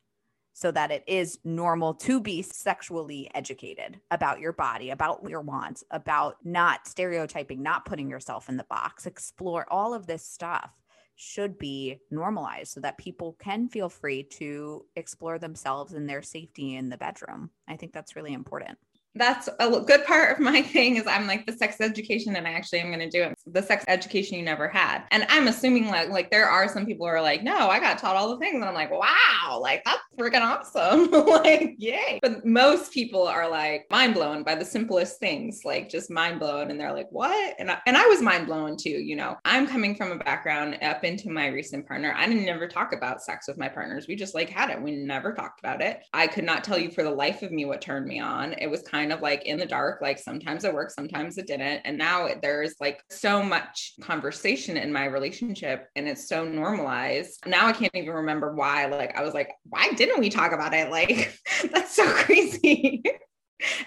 so 0.54 0.72
that 0.72 0.92
it 0.92 1.04
is 1.08 1.39
normal 1.44 1.94
to 1.96 2.22
be 2.22 2.42
sexually 2.42 3.30
educated 3.34 4.00
about 4.12 4.39
your 4.39 4.54
body, 4.54 4.92
about 4.92 5.28
your 5.28 5.42
wants, 5.42 5.84
about 5.92 6.38
not 6.44 6.88
stereotyping, 6.88 7.62
not 7.62 7.86
putting 7.86 8.10
yourself 8.10 8.50
in 8.50 8.58
the 8.58 8.63
box, 8.66 9.06
explore 9.06 9.66
all 9.70 9.94
of 9.94 10.08
this 10.08 10.26
stuff 10.26 10.72
should 11.16 11.58
be 11.60 12.00
normalized 12.10 12.72
so 12.72 12.80
that 12.80 12.98
people 12.98 13.36
can 13.39 13.68
feel 13.68 13.89
free 13.89 14.24
to 14.24 14.86
explore 14.96 15.38
themselves 15.38 15.94
and 15.94 16.10
their 16.10 16.22
safety 16.22 16.76
in 16.76 16.89
the 16.89 16.98
bedroom. 16.98 17.50
I 17.68 17.76
think 17.76 17.94
that's 17.94 18.16
really 18.16 18.34
important 18.34 18.78
that's 19.15 19.47
a 19.60 19.82
good 19.82 20.06
part 20.06 20.32
of 20.32 20.39
my 20.39 20.62
thing 20.73 20.95
is 20.95 21.08
I'm 21.08 21.28
like 21.28 21.45
the 21.45 21.54
sex 21.54 21.78
education 21.80 22.36
and 22.36 22.47
I 22.47 22.52
actually 22.52 22.80
am 22.80 22.88
going 22.88 22.99
to 22.99 23.10
do 23.10 23.23
it. 23.23 23.38
The 23.45 23.62
sex 23.62 23.84
education 23.88 24.38
you 24.38 24.43
never 24.43 24.67
had. 24.67 25.04
And 25.12 25.26
I'm 25.30 25.47
assuming 25.47 25.88
like 25.88 26.10
like 26.10 26.32
there 26.32 26.47
are 26.47 26.67
some 26.67 26.86
people 26.86 27.06
who 27.06 27.13
are 27.13 27.21
like, 27.21 27.43
"No, 27.43 27.69
I 27.69 27.80
got 27.80 27.97
taught 27.97 28.15
all 28.15 28.30
the 28.30 28.38
things." 28.38 28.56
And 28.56 28.65
I'm 28.65 28.73
like, 28.73 28.91
"Wow, 28.91 29.60
like 29.62 29.84
that's 29.84 30.02
freaking 30.17 30.41
awesome." 30.41 31.12
like, 31.28 31.76
yay. 31.78 32.19
But 32.21 32.45
most 32.45 32.91
people 32.93 33.28
are 33.28 33.49
like 33.49 33.86
mind 33.91 34.13
blown 34.13 34.43
by 34.43 34.56
the 34.56 34.65
simplest 34.65 35.19
things, 35.19 35.62
like 35.63 35.89
just 35.89 36.10
mind 36.10 36.39
blown 36.39 36.71
and 36.71 36.80
they're 36.80 36.93
like, 36.93 37.12
"What?" 37.12 37.56
And 37.60 37.71
I, 37.71 37.80
and 37.86 37.97
I 37.97 38.06
was 38.08 38.21
mind 38.21 38.47
blown 38.47 38.78
too, 38.78 38.89
you 38.89 39.15
know. 39.15 39.38
I'm 39.45 39.67
coming 39.67 39.95
from 39.95 40.12
a 40.12 40.17
background 40.17 40.78
up 40.82 41.04
into 41.04 41.30
my 41.30 41.47
recent 41.47 41.88
partner. 41.88 42.13
I 42.17 42.28
didn't 42.28 42.45
never 42.45 42.67
talk 42.67 42.93
about 42.93 43.21
sex 43.21 43.47
with 43.47 43.58
my 43.58 43.69
partners. 43.69 44.08
We 44.08 44.15
just 44.15 44.36
like 44.36 44.49
had 44.49 44.69
it. 44.69 44.82
We 44.82 44.91
never 44.91 45.34
talked 45.34 45.60
about 45.60 45.82
it. 45.82 46.02
I 46.13 46.28
could 46.28 46.43
not 46.43 46.63
tell 46.63 46.78
you 46.78 46.89
for 46.89 47.04
the 47.04 47.12
life 47.12 47.41
of 47.43 47.52
me 47.52 47.65
what 47.65 47.82
turned 47.82 48.06
me 48.06 48.19
on. 48.19 48.54
It 48.54 48.67
was 48.67 48.82
kind 48.82 49.03
kind 49.04 49.12
of 49.12 49.22
like 49.22 49.44
in 49.44 49.60
the 49.60 49.66
dark. 49.66 50.02
Like 50.02 50.18
sometimes 50.18 50.63
it 50.63 50.74
worked, 50.74 50.94
sometimes 50.94 51.38
it 51.38 51.46
didn't. 51.46 51.82
And 51.84 51.98
now 51.98 52.30
there's 52.42 52.76
like 52.80 53.04
so 53.10 53.44
much 53.44 53.96
conversation 54.00 54.78
in 54.78 54.94
my 54.94 55.06
relationship 55.06 55.89
and 55.98 56.08
it's 56.08 56.30
so 56.30 56.46
normalized. 56.46 57.46
Now 57.46 57.68
I 57.68 57.74
can't 57.74 57.94
even 57.96 58.13
remember 58.13 58.56
why. 58.56 58.86
Like 58.86 59.18
I 59.18 59.22
was 59.22 59.34
like, 59.34 59.52
why 59.66 59.92
didn't 59.92 60.22
we 60.22 60.30
talk 60.30 60.54
about 60.54 60.74
it? 60.74 60.89
Like 60.89 61.38
that's 61.74 61.94
so 61.94 62.10
crazy. 62.13 63.04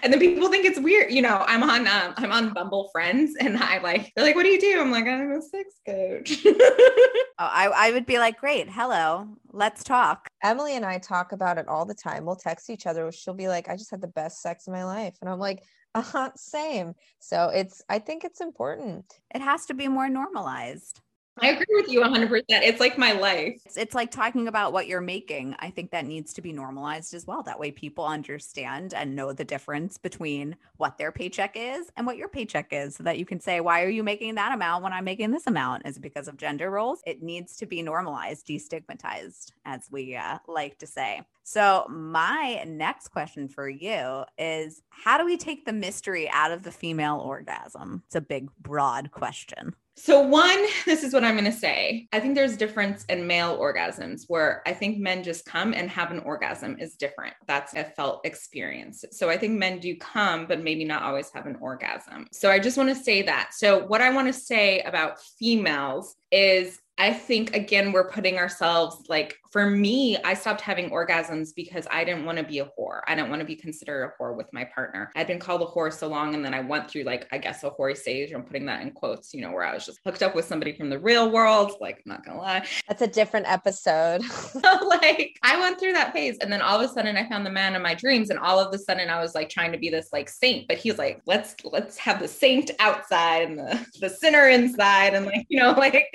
And 0.03 0.11
then 0.11 0.19
people 0.19 0.49
think 0.49 0.65
it's 0.65 0.79
weird. 0.79 1.11
You 1.11 1.21
know, 1.21 1.43
I'm 1.47 1.63
on 1.63 1.87
um, 1.87 2.13
I'm 2.17 2.31
on 2.31 2.53
Bumble 2.53 2.89
Friends, 2.91 3.35
and 3.39 3.57
I 3.57 3.79
like 3.79 4.11
they're 4.15 4.25
like, 4.25 4.35
"What 4.35 4.43
do 4.43 4.49
you 4.49 4.59
do?" 4.59 4.79
I'm 4.79 4.91
like, 4.91 5.05
"I'm 5.05 5.31
a 5.31 5.41
sex 5.41 5.75
coach." 5.85 6.37
oh, 6.45 7.29
I 7.39 7.69
I 7.73 7.91
would 7.91 8.05
be 8.05 8.19
like, 8.19 8.39
"Great, 8.39 8.69
hello, 8.69 9.27
let's 9.51 9.83
talk." 9.83 10.27
Emily 10.43 10.75
and 10.75 10.85
I 10.85 10.97
talk 10.99 11.31
about 11.31 11.57
it 11.57 11.67
all 11.67 11.85
the 11.85 11.95
time. 11.95 12.25
We'll 12.25 12.35
text 12.35 12.69
each 12.69 12.85
other. 12.85 13.11
She'll 13.11 13.33
be 13.33 13.47
like, 13.47 13.69
"I 13.69 13.75
just 13.75 13.91
had 13.91 14.01
the 14.01 14.07
best 14.07 14.41
sex 14.41 14.67
of 14.67 14.73
my 14.73 14.83
life," 14.83 15.15
and 15.21 15.29
I'm 15.29 15.39
like, 15.39 15.63
"Uh 15.95 16.01
huh, 16.01 16.31
same." 16.35 16.93
So 17.19 17.49
it's 17.49 17.83
I 17.89 17.99
think 17.99 18.23
it's 18.23 18.41
important. 18.41 19.19
It 19.33 19.41
has 19.41 19.65
to 19.67 19.73
be 19.73 19.87
more 19.87 20.09
normalized. 20.09 21.01
I 21.39 21.49
agree 21.49 21.65
with 21.75 21.89
you 21.89 22.01
100%. 22.01 22.43
It's 22.49 22.79
like 22.79 22.97
my 22.97 23.11
life. 23.11 23.61
It's, 23.65 23.77
it's 23.77 23.95
like 23.95 24.11
talking 24.11 24.47
about 24.47 24.73
what 24.73 24.87
you're 24.87 25.01
making. 25.01 25.55
I 25.59 25.69
think 25.69 25.91
that 25.91 26.05
needs 26.05 26.33
to 26.33 26.41
be 26.41 26.51
normalized 26.51 27.13
as 27.13 27.27
well. 27.27 27.43
That 27.43 27.59
way 27.59 27.71
people 27.71 28.05
understand 28.05 28.93
and 28.93 29.15
know 29.15 29.33
the 29.33 29.43
difference 29.43 29.97
between 29.97 30.55
what 30.77 30.97
their 30.97 31.11
paycheck 31.11 31.53
is 31.55 31.91
and 31.95 32.05
what 32.05 32.17
your 32.17 32.27
paycheck 32.27 32.69
is 32.71 32.95
so 32.95 33.03
that 33.03 33.17
you 33.17 33.25
can 33.25 33.39
say, 33.39 33.59
why 33.59 33.83
are 33.83 33.89
you 33.89 34.03
making 34.03 34.35
that 34.35 34.51
amount 34.51 34.83
when 34.83 34.93
I'm 34.93 35.05
making 35.05 35.31
this 35.31 35.47
amount? 35.47 35.85
Is 35.85 35.97
it 35.97 36.01
because 36.01 36.27
of 36.27 36.37
gender 36.37 36.69
roles? 36.71 37.01
It 37.05 37.21
needs 37.21 37.55
to 37.57 37.65
be 37.65 37.81
normalized, 37.81 38.47
destigmatized, 38.47 39.51
as 39.65 39.87
we 39.91 40.15
uh, 40.15 40.39
like 40.47 40.79
to 40.79 40.87
say. 40.87 41.21
So, 41.43 41.85
my 41.89 42.63
next 42.67 43.07
question 43.07 43.47
for 43.47 43.69
you 43.69 44.25
is 44.37 44.81
how 44.89 45.17
do 45.17 45.25
we 45.25 45.37
take 45.37 45.65
the 45.65 45.71
mystery 45.71 46.29
out 46.29 46.51
of 46.51 46.63
the 46.63 46.73
female 46.73 47.19
orgasm? 47.19 48.03
It's 48.07 48.15
a 48.15 48.21
big, 48.21 48.49
broad 48.59 49.11
question. 49.11 49.73
So 49.97 50.21
one, 50.21 50.63
this 50.85 51.03
is 51.03 51.13
what 51.13 51.23
I'm 51.23 51.35
going 51.35 51.51
to 51.51 51.57
say. 51.57 52.07
I 52.13 52.19
think 52.19 52.35
there's 52.35 52.55
difference 52.55 53.03
in 53.05 53.27
male 53.27 53.57
orgasms 53.57 54.25
where 54.27 54.61
I 54.65 54.73
think 54.73 54.99
men 54.99 55.23
just 55.23 55.45
come 55.45 55.73
and 55.73 55.89
have 55.89 56.11
an 56.11 56.19
orgasm 56.19 56.77
is 56.79 56.95
different. 56.95 57.33
That's 57.47 57.73
a 57.73 57.83
felt 57.83 58.25
experience. 58.25 59.03
So 59.11 59.29
I 59.29 59.37
think 59.37 59.57
men 59.57 59.79
do 59.79 59.95
come, 59.97 60.45
but 60.45 60.63
maybe 60.63 60.85
not 60.85 61.01
always 61.01 61.31
have 61.31 61.47
an 61.47 61.57
orgasm. 61.59 62.27
So 62.31 62.51
I 62.51 62.59
just 62.59 62.77
want 62.77 62.89
to 62.89 62.95
say 62.95 63.23
that. 63.23 63.49
So 63.53 63.85
what 63.85 64.01
I 64.01 64.11
want 64.11 64.27
to 64.27 64.33
say 64.33 64.81
about 64.81 65.19
females 65.39 66.15
is 66.31 66.79
I 66.99 67.13
think 67.13 67.55
again, 67.55 67.91
we're 67.91 68.09
putting 68.09 68.37
ourselves 68.37 69.03
like 69.07 69.37
for 69.51 69.69
me, 69.69 70.17
I 70.17 70.33
stopped 70.33 70.61
having 70.61 70.89
orgasms 70.89 71.55
because 71.55 71.87
I 71.89 72.03
didn't 72.03 72.25
want 72.25 72.37
to 72.37 72.43
be 72.43 72.59
a 72.59 72.65
whore. 72.65 73.01
I 73.07 73.15
didn't 73.15 73.29
want 73.29 73.39
to 73.39 73.45
be 73.45 73.55
considered 73.55 74.03
a 74.03 74.21
whore 74.21 74.35
with 74.35 74.51
my 74.51 74.65
partner. 74.65 75.11
I'd 75.15 75.27
been 75.27 75.39
called 75.39 75.61
a 75.61 75.65
whore 75.65 75.93
so 75.93 76.07
long. 76.07 76.35
And 76.35 76.43
then 76.43 76.53
I 76.53 76.59
went 76.59 76.89
through 76.89 77.03
like, 77.03 77.27
I 77.31 77.37
guess 77.37 77.63
a 77.63 77.71
whore 77.71 77.95
stage. 77.95 78.31
I'm 78.31 78.43
putting 78.43 78.65
that 78.65 78.81
in 78.81 78.91
quotes, 78.91 79.33
you 79.33 79.41
know, 79.41 79.51
where 79.51 79.63
I 79.63 79.73
was 79.73 79.85
just 79.85 79.99
hooked 80.05 80.21
up 80.21 80.35
with 80.35 80.45
somebody 80.45 80.73
from 80.73 80.89
the 80.89 80.99
real 80.99 81.31
world. 81.31 81.73
Like, 81.79 81.97
I'm 81.97 82.03
not 82.05 82.25
gonna 82.25 82.39
lie. 82.39 82.65
That's 82.87 83.01
a 83.01 83.07
different 83.07 83.49
episode. 83.49 84.23
so 84.23 84.59
like 84.87 85.37
I 85.43 85.59
went 85.59 85.79
through 85.79 85.93
that 85.93 86.13
phase. 86.13 86.37
And 86.41 86.51
then 86.51 86.61
all 86.61 86.79
of 86.79 86.89
a 86.89 86.93
sudden 86.93 87.15
I 87.15 87.27
found 87.29 87.45
the 87.45 87.51
man 87.51 87.75
of 87.75 87.81
my 87.81 87.93
dreams. 87.93 88.29
And 88.29 88.39
all 88.39 88.59
of 88.59 88.73
a 88.73 88.77
sudden 88.77 89.09
I 89.09 89.21
was 89.21 89.33
like 89.33 89.49
trying 89.49 89.71
to 89.71 89.77
be 89.77 89.89
this 89.89 90.09
like 90.11 90.29
saint. 90.29 90.67
But 90.67 90.77
he's 90.77 90.97
like, 90.97 91.21
let's 91.25 91.55
let's 91.63 91.97
have 91.97 92.19
the 92.19 92.27
saint 92.27 92.71
outside 92.79 93.43
and 93.43 93.57
the, 93.57 93.85
the 94.01 94.09
sinner 94.09 94.49
inside. 94.49 95.13
And 95.13 95.25
like, 95.25 95.45
you 95.49 95.59
know, 95.59 95.71
like 95.77 96.05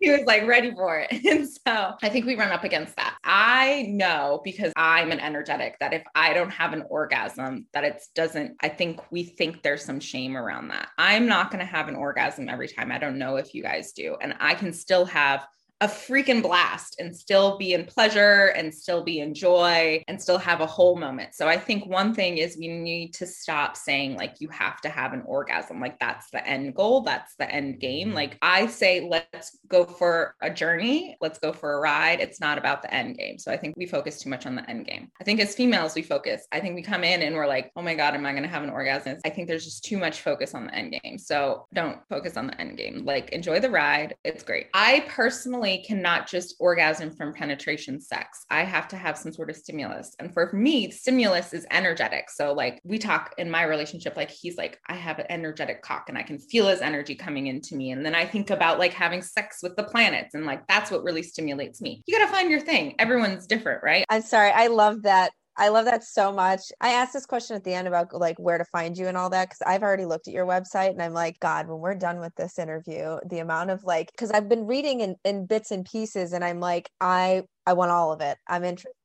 he 0.00 0.10
was 0.10 0.22
like 0.26 0.31
ready 0.40 0.72
for 0.72 0.98
it. 0.98 1.10
And 1.32 1.48
so 1.48 1.94
I 2.02 2.08
think 2.08 2.26
we 2.26 2.36
run 2.36 2.52
up 2.52 2.64
against 2.64 2.96
that. 2.96 3.16
I 3.24 3.86
know 3.88 4.40
because 4.44 4.72
I'm 4.76 5.10
an 5.10 5.20
energetic 5.20 5.78
that 5.80 5.94
if 5.94 6.02
I 6.14 6.34
don't 6.34 6.50
have 6.50 6.72
an 6.72 6.84
orgasm, 6.90 7.66
that 7.72 7.84
it 7.84 8.02
doesn't, 8.14 8.56
I 8.60 8.68
think 8.68 9.00
we 9.10 9.22
think 9.22 9.62
there's 9.62 9.84
some 9.84 10.00
shame 10.00 10.36
around 10.36 10.68
that. 10.68 10.88
I'm 10.98 11.26
not 11.26 11.50
going 11.50 11.60
to 11.60 11.70
have 11.70 11.88
an 11.88 11.96
orgasm 11.96 12.48
every 12.48 12.68
time. 12.68 12.92
I 12.92 12.98
don't 12.98 13.18
know 13.18 13.36
if 13.36 13.54
you 13.54 13.62
guys 13.62 13.92
do. 13.92 14.16
And 14.20 14.34
I 14.40 14.54
can 14.54 14.72
still 14.72 15.06
have 15.06 15.46
a 15.82 15.88
freaking 15.88 16.40
blast 16.40 16.94
and 17.00 17.14
still 17.14 17.58
be 17.58 17.74
in 17.74 17.84
pleasure 17.84 18.52
and 18.56 18.72
still 18.72 19.02
be 19.02 19.18
in 19.18 19.34
joy 19.34 20.00
and 20.06 20.22
still 20.22 20.38
have 20.38 20.60
a 20.60 20.66
whole 20.66 20.94
moment. 20.94 21.34
So 21.34 21.48
I 21.48 21.58
think 21.58 21.86
one 21.86 22.14
thing 22.14 22.38
is 22.38 22.56
we 22.56 22.68
need 22.68 23.14
to 23.14 23.26
stop 23.26 23.76
saying 23.76 24.14
like 24.14 24.36
you 24.38 24.48
have 24.50 24.80
to 24.82 24.88
have 24.88 25.12
an 25.12 25.24
orgasm. 25.26 25.80
Like 25.80 25.98
that's 25.98 26.30
the 26.30 26.46
end 26.46 26.76
goal, 26.76 27.00
that's 27.00 27.34
the 27.34 27.50
end 27.50 27.80
game. 27.80 28.08
Mm-hmm. 28.08 28.16
Like 28.16 28.38
I 28.42 28.68
say 28.68 29.08
let's 29.10 29.58
go 29.66 29.84
for 29.84 30.36
a 30.40 30.48
journey, 30.48 31.16
let's 31.20 31.40
go 31.40 31.52
for 31.52 31.72
a 31.72 31.80
ride. 31.80 32.20
It's 32.20 32.40
not 32.40 32.58
about 32.58 32.82
the 32.82 32.94
end 32.94 33.18
game. 33.18 33.36
So 33.40 33.50
I 33.50 33.56
think 33.56 33.76
we 33.76 33.86
focus 33.86 34.20
too 34.20 34.30
much 34.30 34.46
on 34.46 34.54
the 34.54 34.70
end 34.70 34.86
game. 34.86 35.10
I 35.20 35.24
think 35.24 35.40
as 35.40 35.52
females 35.52 35.96
we 35.96 36.02
focus. 36.02 36.46
I 36.52 36.60
think 36.60 36.76
we 36.76 36.82
come 36.82 37.02
in 37.02 37.22
and 37.22 37.34
we're 37.34 37.48
like, 37.48 37.72
"Oh 37.74 37.82
my 37.82 37.96
god, 37.96 38.14
am 38.14 38.24
I 38.24 38.30
going 38.30 38.44
to 38.44 38.48
have 38.48 38.62
an 38.62 38.70
orgasm?" 38.70 39.18
I 39.24 39.30
think 39.30 39.48
there's 39.48 39.64
just 39.64 39.84
too 39.84 39.98
much 39.98 40.20
focus 40.20 40.54
on 40.54 40.66
the 40.66 40.74
end 40.76 40.94
game. 41.02 41.18
So 41.18 41.66
don't 41.72 41.98
focus 42.08 42.36
on 42.36 42.46
the 42.46 42.60
end 42.60 42.76
game. 42.76 43.04
Like 43.04 43.30
enjoy 43.30 43.58
the 43.58 43.70
ride. 43.70 44.14
It's 44.22 44.44
great. 44.44 44.68
I 44.74 45.04
personally 45.08 45.71
cannot 45.78 46.28
just 46.28 46.56
orgasm 46.58 47.10
from 47.10 47.32
penetration 47.32 48.00
sex. 48.00 48.44
I 48.50 48.64
have 48.64 48.88
to 48.88 48.96
have 48.96 49.16
some 49.16 49.32
sort 49.32 49.50
of 49.50 49.56
stimulus. 49.56 50.14
And 50.18 50.32
for 50.32 50.50
me, 50.52 50.90
stimulus 50.90 51.52
is 51.52 51.66
energetic. 51.70 52.30
So, 52.30 52.52
like, 52.52 52.80
we 52.84 52.98
talk 52.98 53.34
in 53.38 53.50
my 53.50 53.64
relationship, 53.64 54.16
like, 54.16 54.30
he's 54.30 54.56
like, 54.56 54.78
I 54.88 54.94
have 54.94 55.18
an 55.18 55.26
energetic 55.30 55.82
cock 55.82 56.08
and 56.08 56.18
I 56.18 56.22
can 56.22 56.38
feel 56.38 56.68
his 56.68 56.80
energy 56.80 57.14
coming 57.14 57.46
into 57.46 57.76
me. 57.76 57.90
And 57.90 58.04
then 58.04 58.14
I 58.14 58.26
think 58.26 58.50
about 58.50 58.78
like 58.78 58.92
having 58.92 59.22
sex 59.22 59.58
with 59.62 59.76
the 59.76 59.84
planets. 59.84 60.34
And 60.34 60.46
like, 60.46 60.66
that's 60.66 60.90
what 60.90 61.02
really 61.02 61.22
stimulates 61.22 61.80
me. 61.80 62.02
You 62.06 62.18
got 62.18 62.26
to 62.26 62.32
find 62.32 62.50
your 62.50 62.60
thing. 62.60 62.94
Everyone's 62.98 63.46
different, 63.46 63.82
right? 63.82 64.04
I'm 64.08 64.22
sorry. 64.22 64.50
I 64.50 64.68
love 64.68 65.02
that 65.02 65.32
I 65.56 65.68
love 65.68 65.84
that 65.84 66.02
so 66.02 66.32
much. 66.32 66.60
I 66.80 66.92
asked 66.92 67.12
this 67.12 67.26
question 67.26 67.56
at 67.56 67.64
the 67.64 67.74
end 67.74 67.86
about 67.86 68.14
like 68.14 68.38
where 68.38 68.58
to 68.58 68.64
find 68.64 68.96
you 68.96 69.08
and 69.08 69.16
all 69.16 69.30
that 69.30 69.50
because 69.50 69.62
I've 69.66 69.82
already 69.82 70.06
looked 70.06 70.26
at 70.26 70.34
your 70.34 70.46
website 70.46 70.90
and 70.90 71.02
I'm 71.02 71.12
like, 71.12 71.38
God, 71.40 71.68
when 71.68 71.78
we're 71.78 71.94
done 71.94 72.20
with 72.20 72.34
this 72.36 72.58
interview, 72.58 73.18
the 73.28 73.40
amount 73.40 73.70
of 73.70 73.84
like, 73.84 74.10
because 74.12 74.30
I've 74.30 74.48
been 74.48 74.66
reading 74.66 75.00
in, 75.00 75.16
in 75.24 75.46
bits 75.46 75.70
and 75.70 75.84
pieces 75.84 76.32
and 76.32 76.44
I'm 76.44 76.60
like, 76.60 76.90
I 77.00 77.42
I 77.66 77.74
want 77.74 77.90
all 77.90 78.12
of 78.12 78.20
it. 78.20 78.38
I'm 78.48 78.64
interested 78.64 78.96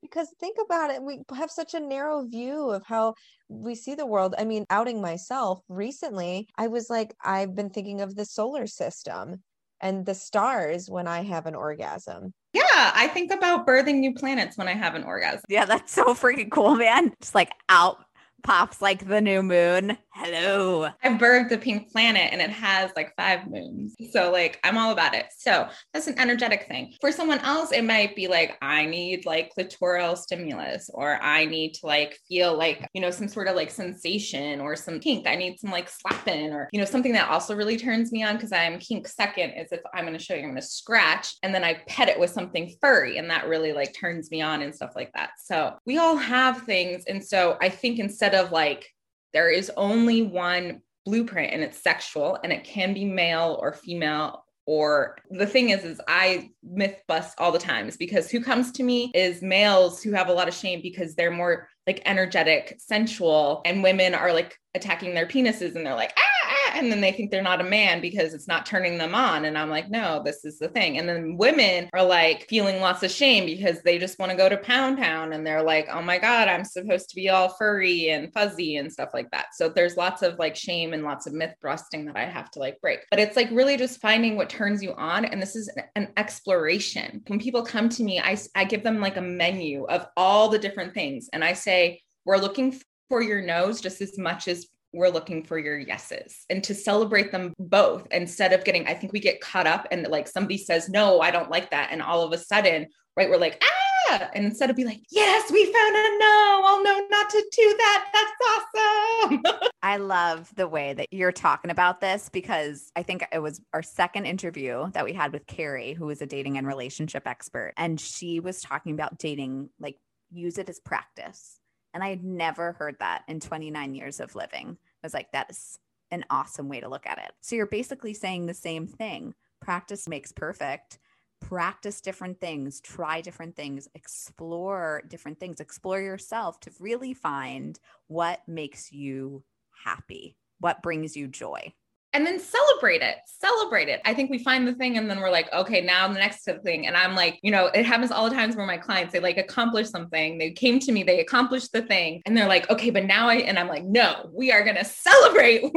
because 0.00 0.28
think 0.40 0.56
about 0.62 0.90
it 0.90 1.02
we 1.02 1.22
have 1.34 1.50
such 1.50 1.74
a 1.74 1.80
narrow 1.80 2.26
view 2.26 2.70
of 2.70 2.82
how 2.84 3.14
we 3.48 3.74
see 3.74 3.94
the 3.94 4.04
world 4.04 4.34
i 4.36 4.44
mean 4.44 4.66
outing 4.68 5.00
myself 5.00 5.60
recently 5.68 6.48
i 6.58 6.66
was 6.66 6.90
like 6.90 7.14
i've 7.24 7.54
been 7.54 7.70
thinking 7.70 8.00
of 8.00 8.14
the 8.16 8.24
solar 8.24 8.66
system 8.66 9.40
and 9.82 10.06
the 10.06 10.14
stars 10.14 10.88
when 10.88 11.06
i 11.06 11.22
have 11.22 11.46
an 11.46 11.54
orgasm 11.54 12.32
yeah, 12.54 12.92
I 12.94 13.08
think 13.08 13.32
about 13.32 13.66
birthing 13.66 14.00
new 14.00 14.12
planets 14.12 14.58
when 14.58 14.68
I 14.68 14.74
have 14.74 14.94
an 14.94 15.04
orgasm. 15.04 15.40
Yeah, 15.48 15.64
that's 15.64 15.90
so 15.90 16.14
freaking 16.14 16.50
cool, 16.50 16.74
man. 16.74 17.12
Just 17.20 17.34
like 17.34 17.50
out 17.70 18.04
pops 18.42 18.82
like 18.82 19.06
the 19.06 19.20
new 19.20 19.42
moon. 19.42 19.96
Hello. 20.14 20.90
I 21.02 21.08
birthed 21.08 21.48
the 21.48 21.56
pink 21.56 21.90
planet 21.90 22.28
and 22.32 22.42
it 22.42 22.50
has 22.50 22.90
like 22.94 23.14
five 23.16 23.50
moons. 23.50 23.96
So, 24.10 24.30
like, 24.30 24.60
I'm 24.62 24.76
all 24.76 24.92
about 24.92 25.14
it. 25.14 25.26
So, 25.36 25.68
that's 25.94 26.06
an 26.06 26.18
energetic 26.18 26.68
thing. 26.68 26.92
For 27.00 27.10
someone 27.10 27.38
else, 27.38 27.72
it 27.72 27.82
might 27.82 28.14
be 28.14 28.28
like, 28.28 28.58
I 28.60 28.84
need 28.84 29.24
like 29.24 29.52
clitoral 29.56 30.16
stimulus, 30.16 30.90
or 30.92 31.14
I 31.22 31.46
need 31.46 31.72
to 31.74 31.86
like 31.86 32.18
feel 32.28 32.56
like, 32.56 32.86
you 32.92 33.00
know, 33.00 33.10
some 33.10 33.26
sort 33.26 33.48
of 33.48 33.56
like 33.56 33.70
sensation 33.70 34.60
or 34.60 34.76
some 34.76 35.00
kink. 35.00 35.26
I 35.26 35.34
need 35.34 35.58
some 35.58 35.70
like 35.70 35.88
slapping, 35.88 36.52
or, 36.52 36.68
you 36.72 36.78
know, 36.78 36.84
something 36.86 37.12
that 37.14 37.30
also 37.30 37.56
really 37.56 37.78
turns 37.78 38.12
me 38.12 38.22
on 38.22 38.36
because 38.36 38.52
I'm 38.52 38.78
kink 38.80 39.08
second 39.08 39.52
is 39.52 39.72
if 39.72 39.80
I'm 39.94 40.04
going 40.04 40.18
to 40.18 40.22
show 40.22 40.34
you, 40.34 40.40
I'm 40.40 40.50
going 40.50 40.60
to 40.60 40.62
scratch 40.62 41.36
and 41.42 41.54
then 41.54 41.64
I 41.64 41.82
pet 41.88 42.10
it 42.10 42.20
with 42.20 42.30
something 42.30 42.76
furry. 42.82 43.16
And 43.16 43.30
that 43.30 43.48
really 43.48 43.72
like 43.72 43.94
turns 43.98 44.30
me 44.30 44.42
on 44.42 44.60
and 44.60 44.74
stuff 44.74 44.92
like 44.94 45.10
that. 45.14 45.30
So, 45.42 45.74
we 45.86 45.96
all 45.96 46.16
have 46.16 46.64
things. 46.64 47.04
And 47.08 47.24
so, 47.24 47.56
I 47.62 47.70
think 47.70 47.98
instead 47.98 48.34
of 48.34 48.52
like, 48.52 48.86
there 49.32 49.50
is 49.50 49.70
only 49.76 50.22
one 50.22 50.82
blueprint 51.04 51.52
and 51.52 51.62
it's 51.62 51.82
sexual 51.82 52.38
and 52.44 52.52
it 52.52 52.64
can 52.64 52.94
be 52.94 53.04
male 53.04 53.58
or 53.60 53.72
female 53.72 54.44
or 54.66 55.16
the 55.30 55.46
thing 55.46 55.70
is 55.70 55.84
is 55.84 56.00
i 56.06 56.48
myth 56.62 57.02
bust 57.08 57.34
all 57.38 57.50
the 57.50 57.58
times 57.58 57.96
because 57.96 58.30
who 58.30 58.40
comes 58.40 58.70
to 58.70 58.84
me 58.84 59.10
is 59.14 59.42
males 59.42 60.00
who 60.02 60.12
have 60.12 60.28
a 60.28 60.32
lot 60.32 60.46
of 60.46 60.54
shame 60.54 60.80
because 60.80 61.16
they're 61.16 61.32
more 61.32 61.68
like 61.86 62.00
energetic 62.06 62.76
sensual 62.78 63.60
and 63.64 63.82
women 63.82 64.14
are 64.14 64.32
like 64.32 64.56
attacking 64.74 65.14
their 65.14 65.26
penises 65.26 65.74
and 65.74 65.84
they're 65.84 65.96
like 65.96 66.14
ah 66.16 66.31
and 66.74 66.90
then 66.90 67.00
they 67.00 67.12
think 67.12 67.30
they're 67.30 67.42
not 67.42 67.60
a 67.60 67.64
man 67.64 68.00
because 68.00 68.34
it's 68.34 68.48
not 68.48 68.66
turning 68.66 68.98
them 68.98 69.14
on. 69.14 69.44
And 69.44 69.56
I'm 69.56 69.70
like, 69.70 69.90
no, 69.90 70.22
this 70.24 70.44
is 70.44 70.58
the 70.58 70.68
thing. 70.68 70.98
And 70.98 71.08
then 71.08 71.36
women 71.36 71.88
are 71.92 72.04
like 72.04 72.48
feeling 72.48 72.80
lots 72.80 73.02
of 73.02 73.10
shame 73.10 73.46
because 73.46 73.82
they 73.82 73.98
just 73.98 74.18
want 74.18 74.30
to 74.30 74.36
go 74.36 74.48
to 74.48 74.56
Pound 74.56 74.98
Town 74.98 75.32
and 75.32 75.46
they're 75.46 75.62
like, 75.62 75.88
oh 75.90 76.02
my 76.02 76.18
God, 76.18 76.48
I'm 76.48 76.64
supposed 76.64 77.08
to 77.10 77.16
be 77.16 77.28
all 77.28 77.48
furry 77.48 78.10
and 78.10 78.32
fuzzy 78.32 78.76
and 78.76 78.92
stuff 78.92 79.10
like 79.12 79.30
that. 79.30 79.54
So 79.54 79.68
there's 79.68 79.96
lots 79.96 80.22
of 80.22 80.38
like 80.38 80.56
shame 80.56 80.92
and 80.92 81.04
lots 81.04 81.26
of 81.26 81.32
myth 81.32 81.54
busting 81.62 82.06
that 82.06 82.16
I 82.16 82.24
have 82.24 82.50
to 82.52 82.58
like 82.58 82.80
break. 82.80 83.00
But 83.10 83.20
it's 83.20 83.36
like 83.36 83.50
really 83.50 83.76
just 83.76 84.00
finding 84.00 84.36
what 84.36 84.50
turns 84.50 84.82
you 84.82 84.94
on. 84.94 85.24
And 85.24 85.40
this 85.40 85.56
is 85.56 85.70
an 85.96 86.08
exploration. 86.16 87.22
When 87.26 87.38
people 87.38 87.62
come 87.62 87.88
to 87.90 88.02
me, 88.02 88.20
I, 88.20 88.36
I 88.54 88.64
give 88.64 88.82
them 88.82 89.00
like 89.00 89.16
a 89.16 89.22
menu 89.22 89.84
of 89.86 90.06
all 90.16 90.48
the 90.48 90.58
different 90.58 90.94
things. 90.94 91.28
And 91.32 91.44
I 91.44 91.52
say, 91.52 92.02
we're 92.24 92.38
looking 92.38 92.80
for 93.08 93.20
your 93.22 93.42
no's 93.42 93.80
just 93.80 94.00
as 94.00 94.16
much 94.18 94.48
as 94.48 94.68
we're 94.92 95.08
looking 95.08 95.42
for 95.42 95.58
your 95.58 95.78
yeses 95.78 96.44
and 96.50 96.62
to 96.64 96.74
celebrate 96.74 97.32
them 97.32 97.54
both 97.58 98.06
instead 98.10 98.52
of 98.52 98.64
getting, 98.64 98.86
I 98.86 98.94
think 98.94 99.12
we 99.12 99.20
get 99.20 99.40
caught 99.40 99.66
up 99.66 99.88
and 99.90 100.06
like 100.08 100.28
somebody 100.28 100.58
says, 100.58 100.88
no, 100.88 101.20
I 101.20 101.30
don't 101.30 101.50
like 101.50 101.70
that. 101.70 101.88
And 101.90 102.02
all 102.02 102.22
of 102.22 102.32
a 102.32 102.38
sudden, 102.38 102.86
right, 103.16 103.28
we're 103.28 103.38
like, 103.38 103.62
ah, 103.62 104.28
and 104.34 104.44
instead 104.44 104.68
of 104.68 104.76
be 104.76 104.84
like, 104.84 105.00
yes, 105.10 105.50
we 105.50 105.64
found 105.64 105.96
a 105.96 106.18
no, 106.18 106.62
I'll 106.64 106.82
know 106.82 107.06
not 107.10 107.30
to 107.30 107.44
do 107.52 107.74
that. 107.78 108.10
That's 108.12 109.30
awesome. 109.30 109.42
I 109.82 109.96
love 109.96 110.52
the 110.54 110.68
way 110.68 110.92
that 110.92 111.08
you're 111.10 111.32
talking 111.32 111.70
about 111.70 112.00
this 112.00 112.28
because 112.28 112.90
I 112.94 113.02
think 113.02 113.24
it 113.32 113.38
was 113.38 113.60
our 113.72 113.82
second 113.82 114.26
interview 114.26 114.90
that 114.92 115.04
we 115.04 115.12
had 115.12 115.32
with 115.32 115.46
Carrie, 115.46 115.94
who 115.94 116.10
is 116.10 116.20
a 116.20 116.26
dating 116.26 116.58
and 116.58 116.66
relationship 116.66 117.26
expert. 117.26 117.72
And 117.76 117.98
she 118.00 118.40
was 118.40 118.60
talking 118.60 118.92
about 118.92 119.18
dating, 119.18 119.70
like, 119.80 119.96
use 120.30 120.58
it 120.58 120.68
as 120.68 120.80
practice 120.80 121.58
And 121.94 122.02
I 122.02 122.08
had 122.08 122.24
never 122.24 122.72
heard 122.72 122.96
that 123.00 123.22
in 123.28 123.40
29 123.40 123.94
years 123.94 124.20
of 124.20 124.34
living. 124.34 124.76
I 125.02 125.06
was 125.06 125.14
like, 125.14 125.32
that 125.32 125.50
is 125.50 125.78
an 126.10 126.24
awesome 126.30 126.68
way 126.68 126.80
to 126.80 126.88
look 126.88 127.06
at 127.06 127.18
it. 127.18 127.32
So 127.40 127.56
you're 127.56 127.66
basically 127.66 128.14
saying 128.14 128.46
the 128.46 128.54
same 128.54 128.86
thing 128.86 129.34
practice 129.60 130.08
makes 130.08 130.32
perfect. 130.32 130.98
Practice 131.40 132.00
different 132.00 132.40
things, 132.40 132.80
try 132.80 133.20
different 133.20 133.56
things, 133.56 133.88
explore 133.94 135.02
different 135.08 135.40
things, 135.40 135.60
explore 135.60 136.00
yourself 136.00 136.60
to 136.60 136.70
really 136.78 137.14
find 137.14 137.80
what 138.06 138.46
makes 138.46 138.92
you 138.92 139.42
happy, 139.84 140.36
what 140.60 140.82
brings 140.82 141.16
you 141.16 141.26
joy 141.26 141.74
and 142.12 142.26
then 142.26 142.38
celebrate 142.38 143.02
it 143.02 143.16
celebrate 143.42 143.88
it. 143.88 144.00
I 144.04 144.14
think 144.14 144.30
we 144.30 144.38
find 144.38 144.68
the 144.68 144.74
thing 144.74 144.96
and 144.96 145.10
then 145.10 145.18
we're 145.18 145.30
like 145.30 145.52
okay 145.52 145.80
now 145.80 146.06
the 146.06 146.14
next 146.14 146.48
thing. 146.64 146.86
And 146.86 146.96
i'm 146.96 147.14
like 147.14 147.38
you 147.42 147.50
know 147.50 147.66
it 147.66 147.84
happens 147.84 148.12
all 148.12 148.28
the 148.28 148.34
times 148.34 148.56
where 148.56 148.66
my 148.66 148.78
clients 148.78 149.12
they 149.12 149.20
like 149.20 149.36
accomplish 149.36 149.90
something. 149.90 150.38
They 150.38 150.52
came 150.52 150.78
to 150.80 150.92
me 150.92 151.02
they 151.02 151.20
accomplished 151.20 151.72
the 151.72 151.82
thing. 151.82 152.22
And 152.24 152.36
they're 152.36 152.48
like 152.48 152.70
okay 152.70 152.90
but 152.90 153.04
now 153.04 153.28
i 153.28 153.36
and 153.36 153.58
i'm 153.58 153.68
like 153.68 153.84
no 153.84 154.30
we 154.32 154.52
are 154.52 154.62
going 154.62 154.76
to 154.76 154.84
celebrate. 154.84 155.62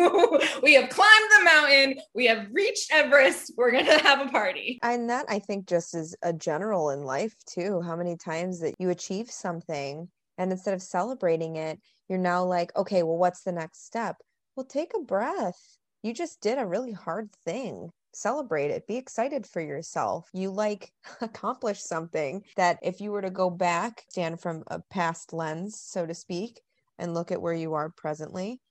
We 0.64 0.74
have 0.76 0.90
climbed 0.90 1.32
the 1.38 1.44
mountain. 1.44 2.00
We 2.14 2.26
have 2.28 2.48
reached 2.52 2.92
everest. 2.92 3.54
We're 3.58 3.72
going 3.72 3.86
to 3.86 3.98
have 4.00 4.26
a 4.26 4.30
party. 4.30 4.80
And 4.84 5.10
that 5.10 5.26
i 5.30 5.40
think 5.40 5.68
just 5.68 5.96
is 5.96 6.16
a 6.22 6.34
general 6.34 6.92
in 6.92 7.04
life 7.04 7.36
too 7.46 7.82
how 7.82 7.96
many 7.96 8.16
times 8.16 8.60
that 8.60 8.76
you 8.80 8.90
achieve 8.90 9.32
something 9.32 10.08
and 10.38 10.52
instead 10.52 10.74
of 10.74 10.82
celebrating 10.82 11.56
it 11.56 11.80
you're 12.10 12.20
now 12.20 12.44
like 12.44 12.76
okay 12.76 13.04
well 13.04 13.18
what's 13.18 13.42
the 13.42 13.52
next 13.52 13.86
step? 13.86 14.18
Well 14.56 14.66
take 14.66 14.94
a 14.96 15.02
breath 15.02 15.78
you 16.06 16.14
just 16.14 16.40
did 16.40 16.60
a 16.60 16.66
really 16.68 16.92
hard 16.92 17.32
thing. 17.44 17.90
Celebrate 18.14 18.70
it. 18.70 18.86
Be 18.86 18.96
excited 18.96 19.48
for 19.48 19.60
yourself. 19.60 20.30
You 20.34 20.52
like 20.52 20.92
accomplish 21.22 21.82
something 21.82 22.44
that 22.58 22.78
if 22.84 23.02
you 23.02 23.12
were 23.12 23.24
to 23.24 23.32
go 23.32 23.50
back 23.50 24.06
stand 24.10 24.40
from 24.40 24.64
a 24.68 24.80
past 24.92 25.34
lens 25.34 25.82
so 25.82 26.06
to 26.06 26.14
speak 26.14 26.62
and 27.00 27.16
look 27.16 27.32
at 27.32 27.42
where 27.42 27.56
you 27.56 27.74
are 27.74 27.90
presently 27.90 28.62